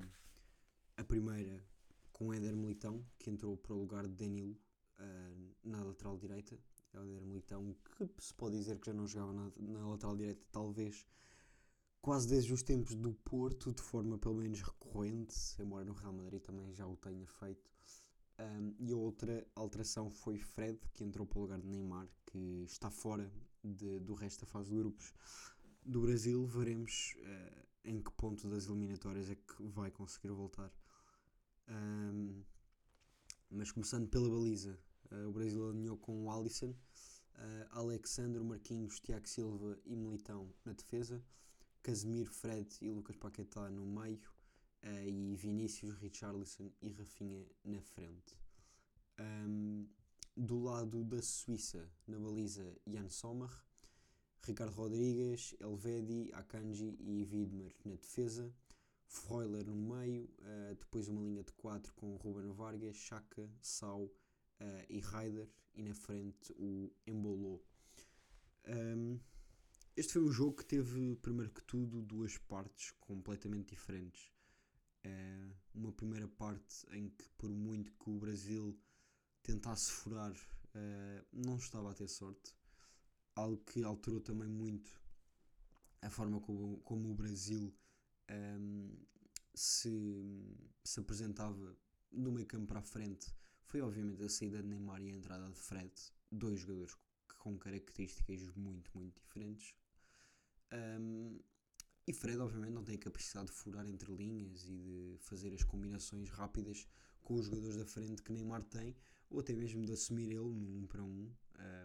a 0.97 1.03
primeira 1.03 1.65
com 2.11 2.33
Éder 2.33 2.55
Militão, 2.55 3.05
que 3.19 3.29
entrou 3.29 3.57
para 3.57 3.73
o 3.73 3.79
lugar 3.79 4.07
de 4.07 4.15
Danilo 4.15 4.57
uh, 4.99 5.55
na 5.63 5.83
lateral 5.83 6.17
direita. 6.17 6.57
Éder 6.93 7.25
Militão, 7.25 7.75
que 7.97 8.09
se 8.23 8.33
pode 8.33 8.57
dizer 8.57 8.79
que 8.79 8.87
já 8.87 8.93
não 8.93 9.07
jogava 9.07 9.33
na, 9.33 9.51
na 9.59 9.87
lateral 9.87 10.15
direita, 10.15 10.45
talvez 10.51 11.05
quase 12.01 12.27
desde 12.27 12.53
os 12.53 12.63
tempos 12.63 12.95
do 12.95 13.13
Porto, 13.13 13.71
de 13.71 13.81
forma 13.81 14.17
pelo 14.17 14.35
menos 14.35 14.61
recorrente, 14.61 15.35
embora 15.59 15.85
no 15.85 15.93
Real 15.93 16.13
Madrid 16.13 16.41
também 16.41 16.73
já 16.73 16.87
o 16.87 16.95
tenha 16.95 17.27
feito. 17.27 17.69
Um, 18.39 18.75
e 18.79 18.91
a 18.91 18.95
outra 18.95 19.47
alteração 19.55 20.11
foi 20.11 20.37
Fred, 20.37 20.79
que 20.93 21.03
entrou 21.03 21.25
para 21.25 21.39
o 21.39 21.41
lugar 21.41 21.59
de 21.59 21.67
Neymar, 21.67 22.07
que 22.27 22.63
está 22.65 22.91
fora 22.91 23.31
de, 23.63 23.99
do 23.99 24.13
resto 24.13 24.41
da 24.41 24.51
fase 24.51 24.69
de 24.69 24.77
grupos 24.77 25.11
do 25.83 26.01
Brasil. 26.01 26.45
Veremos 26.45 27.15
uh, 27.17 27.67
em 27.83 28.01
que 28.01 28.11
ponto 28.11 28.47
das 28.47 28.67
eliminatórias 28.67 29.29
é 29.29 29.35
que 29.35 29.63
vai 29.63 29.89
conseguir 29.89 30.29
voltar. 30.29 30.71
Um, 31.67 32.43
mas 33.49 33.71
começando 33.71 34.07
pela 34.07 34.29
baliza, 34.29 34.77
uh, 35.11 35.27
o 35.27 35.31
Brasil 35.31 35.67
alinhou 35.67 35.97
com 35.97 36.25
o 36.25 36.31
Alisson, 36.31 36.69
uh, 36.69 37.67
Alexandre, 37.71 38.43
Marquinhos, 38.43 38.99
Tiago 38.99 39.27
Silva 39.27 39.79
e 39.83 39.95
Militão 39.95 40.53
na 40.63 40.73
defesa, 40.73 41.23
Casemiro, 41.81 42.31
Fred 42.31 42.67
e 42.81 42.91
Lucas 42.91 43.15
Paquetá 43.15 43.69
no 43.69 43.85
meio, 43.85 44.19
uh, 44.83 45.07
e 45.07 45.35
Vinícius, 45.35 45.95
Richarlison 45.95 46.71
e 46.81 46.89
Rafinha 46.89 47.45
na 47.63 47.81
frente. 47.81 48.37
Um, 49.19 49.87
do 50.35 50.59
lado 50.59 51.03
da 51.03 51.21
Suíça, 51.21 51.89
na 52.07 52.19
baliza, 52.19 52.75
Jan 52.85 53.09
Sommer, 53.09 53.49
Ricardo 54.43 54.73
Rodrigues, 54.73 55.55
Elvedi, 55.59 56.29
Akanji 56.33 56.95
e 56.99 57.23
Widmer 57.25 57.75
na 57.83 57.95
defesa, 57.95 58.53
Freuler 59.07 59.65
no 59.65 59.75
meio, 59.75 60.29
uh, 60.39 60.75
depois 60.75 61.07
uma 61.07 61.21
linha 61.21 61.43
de 61.43 61.51
4 61.53 61.93
com 61.93 62.15
Ruben 62.17 62.51
Vargas, 62.51 62.95
Chaka, 62.95 63.49
Sau 63.61 64.03
uh, 64.03 64.13
e 64.89 64.99
Ryder, 64.99 65.49
e 65.73 65.83
na 65.83 65.93
frente 65.93 66.53
o 66.57 66.91
Embolo. 67.05 67.63
Um, 68.67 69.19
este 69.95 70.13
foi 70.13 70.23
um 70.23 70.31
jogo 70.31 70.57
que 70.57 70.65
teve, 70.65 71.15
primeiro 71.17 71.51
que 71.51 71.63
tudo, 71.63 72.01
duas 72.01 72.37
partes 72.37 72.91
completamente 72.99 73.69
diferentes. 73.69 74.31
Uh, 75.07 75.55
uma 75.73 75.91
primeira 75.91 76.27
parte 76.27 76.85
em 76.91 77.09
que, 77.09 77.29
por 77.37 77.49
muito 77.49 77.91
que 77.93 78.09
o 78.09 78.17
Brasil 78.17 78.77
tentasse 79.43 79.91
furar, 79.91 80.33
não 81.31 81.57
estava 81.57 81.89
a 81.89 81.93
ter 81.93 82.07
sorte 82.07 82.53
algo 83.35 83.57
que 83.65 83.83
alterou 83.83 84.19
também 84.19 84.49
muito 84.49 84.91
a 86.01 86.09
forma 86.09 86.39
como, 86.41 86.79
como 86.79 87.11
o 87.11 87.15
Brasil 87.15 87.73
um, 88.29 88.95
se, 89.53 90.55
se 90.83 90.99
apresentava 90.99 91.75
do 92.11 92.31
meio 92.31 92.45
campo 92.45 92.67
para 92.67 92.79
a 92.79 92.83
frente 92.83 93.33
foi 93.67 93.81
obviamente 93.81 94.23
a 94.23 94.29
saída 94.29 94.61
de 94.61 94.67
Neymar 94.67 95.01
e 95.01 95.09
a 95.09 95.15
entrada 95.15 95.49
de 95.49 95.59
Fred, 95.59 95.91
dois 96.31 96.61
jogadores 96.61 96.95
com 97.37 97.57
características 97.57 98.55
muito, 98.55 98.89
muito 98.95 99.21
diferentes. 99.21 99.75
Um, 100.71 101.39
e 102.07 102.13
Fred, 102.13 102.39
obviamente, 102.39 102.73
não 102.73 102.85
tem 102.85 102.95
a 102.95 102.99
capacidade 102.99 103.47
de 103.47 103.51
furar 103.51 103.85
entre 103.85 104.09
linhas 104.15 104.63
e 104.63 104.77
de 104.77 105.17
fazer 105.19 105.53
as 105.53 105.61
combinações 105.61 106.29
rápidas 106.29 106.87
com 107.21 107.35
os 107.35 107.45
jogadores 107.45 107.75
da 107.75 107.85
frente 107.85 108.23
que 108.23 108.31
Neymar 108.31 108.63
tem, 108.63 108.95
ou 109.29 109.41
até 109.41 109.53
mesmo 109.53 109.85
de 109.85 109.91
assumir 109.91 110.31
ele 110.31 110.39
num 110.39 110.83
um 110.83 110.87
para 110.87 111.03
um, 111.03 111.29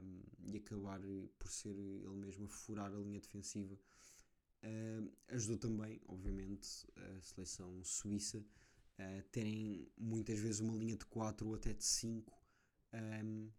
um 0.05 0.23
e 0.45 0.57
acabar 0.57 1.01
por 1.41 1.51
ser 1.51 1.77
ele 1.77 2.15
mesmo 2.15 2.45
a 2.45 2.49
furar 2.49 2.93
a 2.93 2.99
linha 2.99 3.21
defensiva. 3.21 3.77
Ajudou 5.27 5.59
também, 5.59 6.01
obviamente, 6.07 6.87
a 6.97 7.21
seleção 7.21 7.83
suíça 7.83 8.45
a 8.97 9.23
terem 9.33 9.91
muitas 9.99 10.39
vezes 10.39 10.61
uma 10.61 10.77
linha 10.77 10.97
de 10.97 11.05
4 11.07 11.49
ou 11.49 11.57
até 11.57 11.73
de 11.73 11.85
5 11.85 12.33
um, 13.25 13.51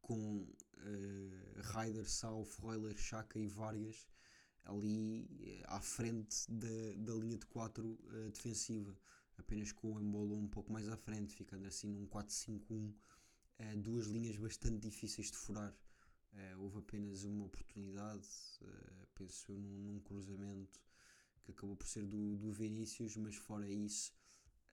com 0.00 0.42
uh, 0.42 1.60
Ryder, 1.72 2.08
Sau, 2.08 2.44
Freuler, 2.44 2.96
Chaka 2.96 3.38
e 3.38 3.48
Vargas 3.48 4.06
ali 4.64 5.28
eh, 5.40 5.62
à 5.66 5.80
frente 5.80 6.50
da, 6.50 6.94
da 6.96 7.14
linha 7.14 7.38
de 7.38 7.46
4 7.46 7.86
uh, 7.86 7.98
eh, 8.12 8.30
defensiva, 8.30 8.96
apenas 9.38 9.72
com 9.72 9.94
o 9.94 10.00
Embolo 10.00 10.36
um 10.36 10.48
pouco 10.48 10.72
mais 10.72 10.88
à 10.88 10.96
frente, 10.96 11.34
ficando 11.34 11.66
assim 11.66 11.88
num 11.88 12.06
4-5-1, 12.06 12.60
uh, 12.70 12.94
eh, 13.58 13.76
duas 13.76 14.06
linhas 14.06 14.36
bastante 14.36 14.78
difíceis 14.78 15.30
de 15.30 15.36
furar. 15.36 15.74
Uh, 16.32 16.62
houve 16.62 16.78
apenas 16.78 17.24
uma 17.24 17.44
oportunidade, 17.44 18.26
penso 19.14 19.52
eu, 19.52 19.58
num, 19.58 19.78
num, 19.78 20.00
cruzamento 20.00 20.80
que 21.44 21.52
acabou 21.52 21.76
por 21.76 21.86
ser 21.86 22.04
do, 22.04 22.36
do 22.36 22.50
Vinícius, 22.50 23.16
mas 23.16 23.36
fora 23.36 23.68
isso. 23.68 24.12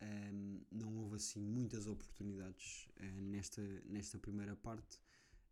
Um, 0.01 0.05
ehm, 0.05 0.61
não 0.71 0.97
houve 0.97 1.17
assim 1.17 1.39
muitas 1.39 1.85
oportunidades 1.85 2.87
nesta, 3.21 3.61
nesta 3.85 4.17
primeira 4.17 4.55
parte, 4.55 4.99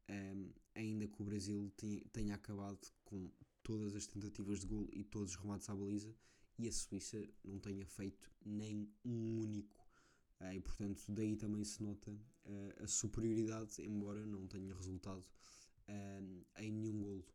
um, 0.10 0.14
ehm, 0.14 0.50
ainda 0.74 1.08
que 1.08 1.22
o 1.22 1.26
Brasil 1.26 1.72
tenha, 1.78 2.02
tenha 2.12 2.36
acabado 2.36 2.80
com 3.06 3.30
todas 3.70 3.96
as 3.96 4.08
tentativas 4.08 4.62
de 4.62 4.66
gol 4.66 4.90
e 4.92 5.04
todos 5.04 5.30
os 5.30 5.36
remates 5.36 5.70
à 5.70 5.76
baliza 5.76 6.12
e 6.58 6.68
a 6.68 6.72
Suíça 6.72 7.24
não 7.44 7.60
tenha 7.60 7.86
feito 7.86 8.34
nem 8.44 8.92
um 9.06 9.42
único. 9.42 9.78
Uh, 10.42 10.54
e 10.56 10.60
portanto, 10.60 11.04
daí 11.10 11.36
também 11.36 11.64
se 11.64 11.84
nota 11.84 12.10
uh, 12.10 12.84
a 12.84 12.88
superioridade, 12.88 13.80
embora 13.84 14.26
não 14.26 14.48
tenha 14.48 14.74
resultado 14.74 15.24
uh, 15.88 16.46
em 16.58 16.72
nenhum 16.72 17.00
golo. 17.00 17.26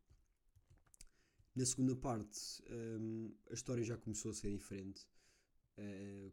Na 1.55 1.65
segunda 1.65 1.95
parte, 1.95 2.61
a 3.49 3.53
história 3.53 3.81
já 3.81 3.95
começou 3.95 4.29
a 4.29 4.33
ser 4.33 4.51
diferente. 4.51 5.07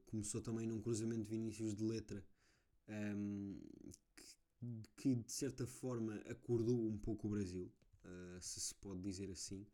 começou 0.07 0.41
também 0.41 0.67
num 0.67 0.81
cruzamento 0.81 1.23
de 1.23 1.31
Vinícius 1.31 1.77
de 1.77 1.85
letra 1.85 2.27
que, 4.59 4.83
que, 4.97 5.15
de 5.15 5.33
certa 5.33 5.65
forma 5.65 6.17
acordou 6.29 6.89
um 6.89 6.99
pouco 6.99 7.29
o 7.29 7.31
Brasil. 7.31 7.71
Eh, 8.05 8.39
se 8.41 8.61
se 8.61 8.75
pode 8.77 9.01
dizer 9.01 9.31
assim, 9.31 9.67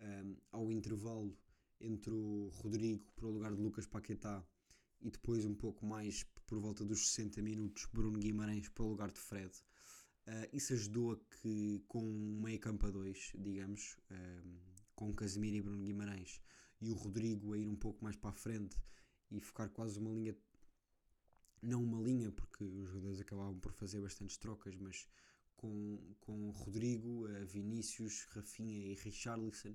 um, 0.00 0.04
ehm, 0.04 0.36
ao 0.52 0.72
intervalo 0.72 1.36
entre 1.80 2.12
o 2.12 2.48
Rodrigo 2.48 3.10
para 3.12 3.26
o 3.26 3.30
lugar 3.30 3.54
de 3.54 3.60
Lucas 3.62 3.86
Paquetá 3.86 4.44
e 5.00 5.10
depois 5.10 5.44
um 5.44 5.54
pouco 5.54 5.86
mais 5.86 6.24
por 6.46 6.58
volta 6.58 6.84
dos 6.84 7.08
60 7.10 7.40
minutos 7.42 7.86
Bruno 7.92 8.18
Guimarães 8.18 8.68
para 8.68 8.84
o 8.84 8.88
lugar 8.88 9.10
de 9.12 9.20
Fred. 9.20 9.52
Uh, 10.26 10.48
isso 10.52 10.74
ajudou 10.74 11.12
a 11.12 11.16
que 11.36 11.82
com 11.88 12.02
um 12.02 12.40
meio 12.42 12.58
campo 12.60 12.86
a 12.86 12.90
dois, 12.90 13.32
digamos, 13.38 13.96
ehm, 14.10 14.58
com 14.94 15.14
Casemiro 15.14 15.56
e 15.56 15.62
Bruno 15.62 15.82
Guimarães 15.84 16.42
e 16.80 16.90
o 16.90 16.94
Rodrigo 16.94 17.54
a 17.54 17.58
ir 17.58 17.66
um 17.68 17.76
pouco 17.76 18.02
mais 18.04 18.16
para 18.16 18.30
a 18.30 18.32
frente 18.32 18.76
e 19.30 19.40
ficar 19.40 19.68
quase 19.70 19.98
uma 19.98 20.10
linha 20.10 20.36
não 21.62 21.82
uma 21.82 22.00
linha, 22.00 22.30
porque 22.30 22.62
os 22.64 22.88
jogadores 22.88 23.20
acabavam 23.20 23.58
por 23.58 23.72
fazer 23.72 24.00
bastantes 24.00 24.36
trocas, 24.36 24.74
mas 24.76 25.08
com, 25.58 25.98
com 26.20 26.50
Rodrigo, 26.50 27.28
Vinícius, 27.44 28.26
Rafinha 28.30 28.92
e 28.92 28.94
Richarlison, 28.94 29.74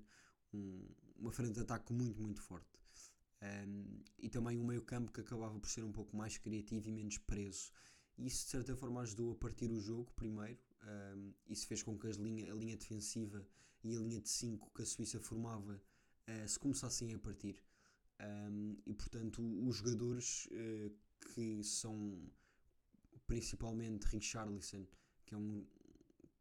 um, 0.54 0.88
uma 1.18 1.32
frente 1.32 1.54
de 1.54 1.60
ataque 1.60 1.94
muito, 1.94 2.22
muito 2.22 2.42
forte. 2.42 2.74
Um, 3.42 4.00
e 4.18 4.30
também 4.30 4.58
um 4.58 4.66
meio-campo 4.66 5.12
que 5.12 5.20
acabava 5.20 5.60
por 5.60 5.70
ser 5.70 5.84
um 5.84 5.92
pouco 5.92 6.16
mais 6.16 6.38
criativo 6.38 6.88
e 6.88 6.92
menos 6.92 7.18
preso. 7.18 7.72
Isso 8.18 8.46
de 8.46 8.52
certa 8.52 8.76
forma 8.76 9.02
ajudou 9.02 9.34
a 9.34 9.36
partir 9.36 9.70
o 9.72 9.80
jogo 9.80 10.12
primeiro. 10.16 10.60
Um, 10.84 11.34
isso 11.50 11.68
fez 11.68 11.84
com 11.84 11.98
que 11.98 12.08
as 12.08 12.16
linha, 12.16 12.52
a 12.52 12.56
linha 12.56 12.78
defensiva 12.78 13.46
e 13.84 13.96
a 13.96 14.00
linha 14.00 14.22
de 14.22 14.30
5 14.30 14.72
que 14.74 14.82
a 14.82 14.86
Suíça 14.86 15.20
formava 15.20 15.82
uh, 16.30 16.48
se 16.48 16.58
começassem 16.58 17.14
a 17.14 17.20
partir. 17.20 17.62
Um, 18.22 18.78
e 18.86 18.94
portanto, 18.94 19.42
os 19.68 19.78
jogadores 19.78 20.48
uh, 20.48 20.96
que 21.34 21.64
são 21.64 22.32
principalmente 23.28 24.06
Richarlison, 24.06 24.86
que 25.26 25.34
é 25.34 25.38
um 25.38 25.66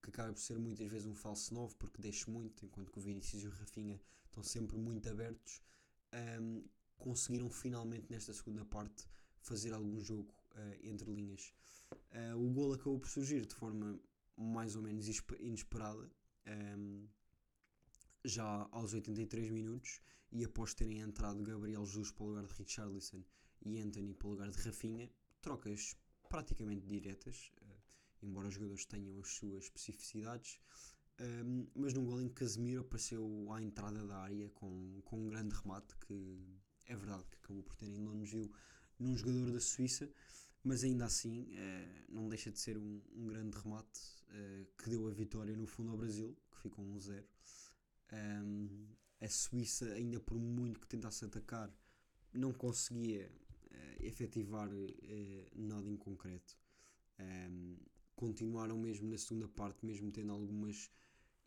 que 0.02 0.10
acaba 0.10 0.32
por 0.32 0.40
ser 0.40 0.58
muitas 0.58 0.90
vezes 0.90 1.06
um 1.06 1.14
falso 1.14 1.54
novo 1.54 1.74
porque 1.76 2.02
deixa 2.02 2.30
muito, 2.30 2.64
enquanto 2.64 2.90
que 2.90 2.98
o 2.98 3.02
Vinícius 3.02 3.44
e 3.44 3.46
o 3.46 3.50
Rafinha 3.50 4.00
estão 4.26 4.42
sempre 4.42 4.76
muito 4.76 5.08
abertos, 5.08 5.62
um, 6.40 6.64
conseguiram 6.98 7.48
finalmente 7.48 8.06
nesta 8.10 8.32
segunda 8.32 8.64
parte 8.64 9.06
fazer 9.40 9.72
algum 9.72 10.00
jogo 10.00 10.32
uh, 10.54 10.86
entre 10.86 11.10
linhas. 11.10 11.52
Uh, 12.10 12.36
o 12.36 12.50
gol 12.50 12.72
acabou 12.72 12.98
por 12.98 13.08
surgir 13.08 13.46
de 13.46 13.54
forma 13.54 13.98
mais 14.36 14.76
ou 14.76 14.82
menos 14.82 15.06
inesperada, 15.40 16.10
um, 16.78 17.06
já 18.24 18.68
aos 18.70 18.94
83 18.94 19.50
minutos, 19.50 20.00
e 20.30 20.44
após 20.44 20.74
terem 20.74 21.00
entrado 21.00 21.42
Gabriel 21.42 21.84
Jesus 21.84 22.10
para 22.10 22.24
o 22.24 22.28
lugar 22.28 22.46
de 22.46 22.54
Richarlison 22.54 23.22
e 23.64 23.78
Anthony 23.80 24.14
para 24.14 24.28
o 24.28 24.30
lugar 24.30 24.50
de 24.50 24.58
Rafinha, 24.58 25.10
trocas 25.40 25.96
praticamente 26.28 26.86
diretas. 26.86 27.52
Embora 28.22 28.48
os 28.48 28.54
jogadores 28.54 28.84
tenham 28.84 29.18
as 29.20 29.28
suas 29.28 29.64
especificidades. 29.64 30.60
Um, 31.20 31.66
mas 31.74 31.92
num 31.92 32.04
gol 32.04 32.20
em 32.20 32.28
que 32.28 32.34
Casemiro 32.34 32.80
apareceu 32.80 33.52
à 33.52 33.62
entrada 33.62 34.06
da 34.06 34.18
área 34.18 34.48
com, 34.50 35.00
com 35.04 35.18
um 35.18 35.28
grande 35.28 35.54
remate, 35.54 35.94
que 36.06 36.40
é 36.86 36.96
verdade 36.96 37.24
que 37.30 37.36
acabou 37.36 37.62
por 37.62 37.76
ter 37.76 37.86
em 37.86 38.24
viu 38.24 38.50
num 38.98 39.16
jogador 39.16 39.50
da 39.50 39.60
Suíça, 39.60 40.10
mas 40.64 40.84
ainda 40.84 41.04
assim 41.04 41.42
uh, 41.42 42.04
não 42.12 42.28
deixa 42.28 42.50
de 42.50 42.58
ser 42.58 42.76
um, 42.78 43.00
um 43.14 43.26
grande 43.26 43.56
remate 43.58 44.00
uh, 44.28 44.66
que 44.78 44.90
deu 44.90 45.06
a 45.08 45.10
vitória 45.10 45.56
no 45.56 45.66
fundo 45.66 45.90
ao 45.90 45.96
Brasil, 45.96 46.36
que 46.50 46.62
ficou 46.62 46.84
1-0. 46.84 47.24
Um, 48.12 48.86
a 49.20 49.28
Suíça, 49.28 49.86
ainda 49.92 50.20
por 50.20 50.38
muito 50.38 50.80
que 50.80 50.86
tentasse 50.86 51.24
atacar, 51.24 51.72
não 52.32 52.52
conseguia 52.52 53.30
uh, 53.70 54.04
efetivar 54.06 54.68
nada 55.54 55.88
em 55.88 55.96
concreto. 55.96 56.56
Um, 57.18 57.76
continuaram 58.22 58.78
mesmo 58.78 59.10
na 59.10 59.18
segunda 59.18 59.48
parte, 59.48 59.84
mesmo 59.84 60.12
tendo 60.12 60.30
algumas 60.30 60.88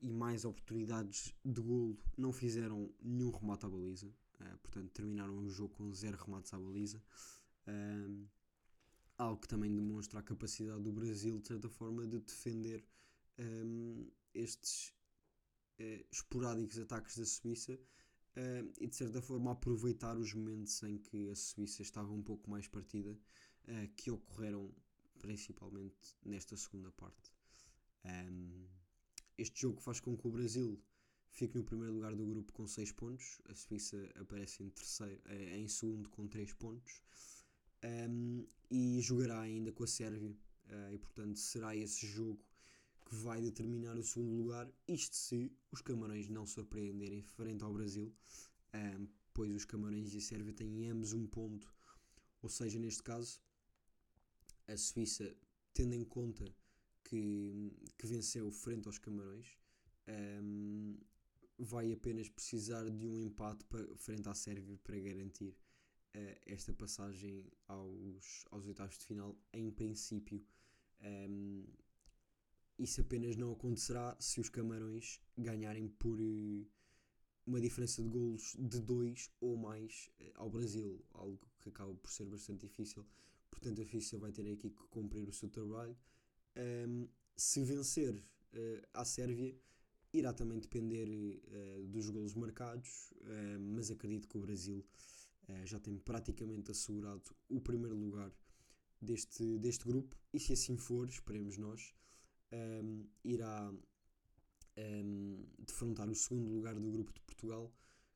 e 0.02 0.12
mais 0.12 0.44
oportunidades 0.44 1.34
de 1.46 1.62
golo, 1.62 1.98
não 2.18 2.34
fizeram 2.34 2.94
nenhum 3.02 3.32
remate 3.32 3.66
à 3.66 3.70
baliza. 3.70 4.08
Uh, 4.08 4.58
portanto, 4.58 4.92
terminaram 4.92 5.38
o 5.38 5.50
jogo 5.50 5.74
com 5.74 5.90
zero 5.94 6.18
remates 6.18 6.54
à 6.54 6.60
baliza. 6.60 7.02
Uh, 7.66 8.28
algo 9.18 9.40
que 9.40 9.48
também 9.48 9.74
demonstra 9.74 10.20
a 10.20 10.24
capacidade 10.24 10.84
do 10.84 10.92
Brasil, 10.92 11.40
de 11.40 11.48
certa 11.48 11.70
forma, 11.70 12.06
de 12.06 12.20
defender 12.20 12.86
um, 13.40 14.12
estes 14.34 14.90
uh, 15.80 16.06
esporádicos 16.12 16.78
ataques 16.78 17.18
da 17.18 17.26
Suíça 17.26 17.80
e, 18.82 18.86
de 18.86 18.94
certa 18.94 19.22
forma, 19.22 19.54
aproveitar 19.54 20.18
os 20.18 20.34
momentos 20.34 20.84
em 20.84 20.98
que 20.98 21.30
a 21.30 21.36
Suíça 21.36 21.82
estava 21.82 22.12
um 22.12 22.22
pouco 22.22 22.50
mais 22.50 22.68
partida, 22.68 23.18
que 23.96 24.12
ocorreram 24.12 24.76
principalmente 25.20 26.16
nesta 26.24 26.56
segunda 26.56 26.92
parte. 26.92 27.32
Um, 28.06 28.68
este 29.38 29.62
jogo 29.62 29.82
faz 29.82 30.00
com 30.00 30.16
que 30.18 30.28
o 30.28 30.32
Brasil 30.32 30.82
fique 31.30 31.58
no 31.58 31.64
primeiro 31.64 31.94
lugar 31.94 32.16
do 32.16 32.26
grupo 32.26 32.54
com 32.54 32.68
6 32.68 32.92
pontos, 32.94 33.42
a 33.50 33.56
Suíça 33.56 33.98
aparece 34.16 34.64
em, 34.64 34.70
terceiro, 34.70 35.22
eh, 35.26 35.58
em 35.58 35.68
segundo 35.68 36.10
com 36.10 36.28
3 36.28 36.54
pontos. 36.54 37.02
Um, 37.84 38.48
e 38.72 39.00
jogará 39.02 39.42
ainda 39.42 39.72
com 39.72 39.84
a 39.84 39.88
Sérvia. 39.88 40.36
Uh, 40.68 40.94
e 40.94 40.98
portanto 40.98 41.38
será 41.38 41.76
esse 41.76 42.08
jogo 42.08 42.44
que 43.08 43.16
vai 43.16 43.40
determinar 43.40 43.96
o 43.98 44.04
segundo 44.04 44.36
lugar, 44.36 44.68
isto 44.88 45.16
se 45.16 45.52
os 45.72 45.82
Camarões 45.82 46.28
não 46.28 46.48
surpreenderem 46.48 47.22
frente 47.22 47.64
ao 47.64 47.72
Brasil, 47.72 48.12
um, 48.74 49.08
pois 49.32 49.54
os 49.54 49.64
Camarões 49.64 50.14
e 50.14 50.18
a 50.18 50.22
Sérvia 50.22 50.54
têm 50.54 50.90
ambos 50.90 51.14
um 51.14 51.28
ponto, 51.28 51.72
ou 52.42 52.50
seja, 52.50 52.80
neste 52.80 53.04
caso, 53.04 53.40
a 54.68 54.78
Suíça, 54.78 55.36
tendo 55.74 55.94
em 55.94 56.04
conta 56.04 56.46
que, 57.04 57.72
que 57.98 58.08
venceu 58.08 58.52
frente 58.52 58.88
aos 58.88 58.98
Camarões, 58.98 59.58
um, 60.08 60.98
vai 61.58 61.92
apenas 61.92 62.30
precisar 62.30 62.90
de 62.90 63.08
um 63.08 63.20
empate 63.20 63.64
para, 63.66 63.96
frente 63.98 64.28
à 64.28 64.34
Sérvia 64.34 64.78
para 64.84 65.00
garantir 65.00 65.56
uh, 66.16 66.40
esta 66.46 66.74
passagem 66.74 67.46
aos, 67.68 68.46
aos 68.52 68.66
oitavos 68.66 68.98
de 68.98 69.06
final, 69.06 69.38
em 69.54 69.72
princípio. 69.72 70.44
Um, 71.02 71.66
isso 72.78 73.00
apenas 73.00 73.36
não 73.38 73.54
acontecerá 73.54 74.18
se 74.20 74.40
os 74.40 74.50
Camarões 74.50 75.22
ganharem 75.38 75.88
por 75.88 76.20
uh, 76.20 76.68
uma 77.46 77.62
diferença 77.62 78.02
de 78.02 78.10
golos 78.10 78.56
de 78.58 78.82
2 78.82 79.32
ou 79.40 79.56
mais 79.56 80.10
uh, 80.20 80.32
ao 80.36 80.50
Brasil, 80.50 81.04
algo 81.14 81.40
que 81.60 81.70
acaba 81.70 81.94
por 81.94 82.12
ser 82.12 82.26
bastante 82.26 82.68
difícil. 82.68 83.06
Portanto, 83.56 83.82
a 83.82 83.86
FIFA 83.86 84.18
vai 84.18 84.32
ter 84.32 84.52
aqui 84.52 84.70
que 84.70 84.84
cumprir 84.90 85.28
o 85.28 85.34
seu 85.34 85.50
trabalho. 85.50 85.98
Um, 86.58 87.08
se 87.36 87.64
vencer 87.64 88.24
a 88.94 89.04
Sérvia, 89.04 89.54
irá 90.14 90.32
também 90.32 90.60
depender 90.60 91.06
dos 91.90 92.10
golos 92.10 92.34
marcados, 92.34 93.14
mas 93.60 93.92
acredito 93.92 94.30
que 94.30 94.38
o 94.38 94.40
Brasil 94.40 94.86
uh, 95.50 95.66
já 95.66 95.80
tem 95.80 95.98
praticamente 95.98 96.72
assegurado 96.72 97.24
o 97.50 97.60
primeiro 97.60 97.96
lugar 97.96 98.32
deste, 99.02 99.58
deste 99.60 99.86
grupo 99.86 100.16
e 100.34 100.40
se 100.40 100.54
assim 100.54 100.78
for, 100.78 101.08
esperemos 101.08 101.58
nós, 101.58 101.94
um, 102.52 103.06
irá 103.24 103.74
um, 104.78 105.46
defrontar 105.60 106.10
o 106.10 106.16
segundo 106.16 106.50
lugar 106.50 106.76
do 106.76 106.92
grupo 106.92 107.14
de 107.14 107.22
Portugal, 107.22 107.74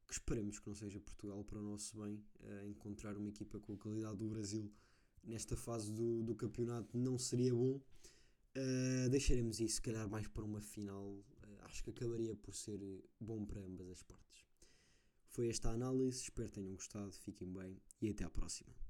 que 0.07 0.13
esperemos 0.13 0.59
que 0.59 0.67
não 0.67 0.75
seja 0.75 0.99
Portugal 0.99 1.43
para 1.43 1.59
o 1.59 1.61
nosso 1.61 1.97
bem, 2.01 2.15
uh, 2.15 2.67
encontrar 2.67 3.15
uma 3.17 3.29
equipa 3.29 3.59
com 3.59 3.73
a 3.73 3.77
qualidade 3.77 4.17
do 4.17 4.27
Brasil 4.27 4.71
nesta 5.23 5.55
fase 5.55 5.91
do, 5.91 6.23
do 6.23 6.35
campeonato 6.35 6.97
não 6.97 7.17
seria 7.17 7.53
bom. 7.53 7.81
Uh, 8.55 9.09
deixaremos 9.09 9.59
isso, 9.59 9.75
se 9.75 9.81
calhar, 9.81 10.09
mais 10.09 10.27
para 10.27 10.43
uma 10.43 10.61
final. 10.61 11.07
Uh, 11.07 11.25
acho 11.65 11.83
que 11.83 11.89
acabaria 11.89 12.35
por 12.35 12.55
ser 12.55 12.79
bom 13.19 13.45
para 13.45 13.61
ambas 13.61 13.89
as 13.89 14.01
partes. 14.01 14.45
Foi 15.27 15.47
esta 15.47 15.69
a 15.69 15.73
análise, 15.73 16.23
espero 16.23 16.49
que 16.49 16.55
tenham 16.55 16.73
gostado, 16.73 17.11
fiquem 17.11 17.51
bem 17.51 17.79
e 18.01 18.09
até 18.09 18.23
à 18.23 18.29
próxima. 18.29 18.88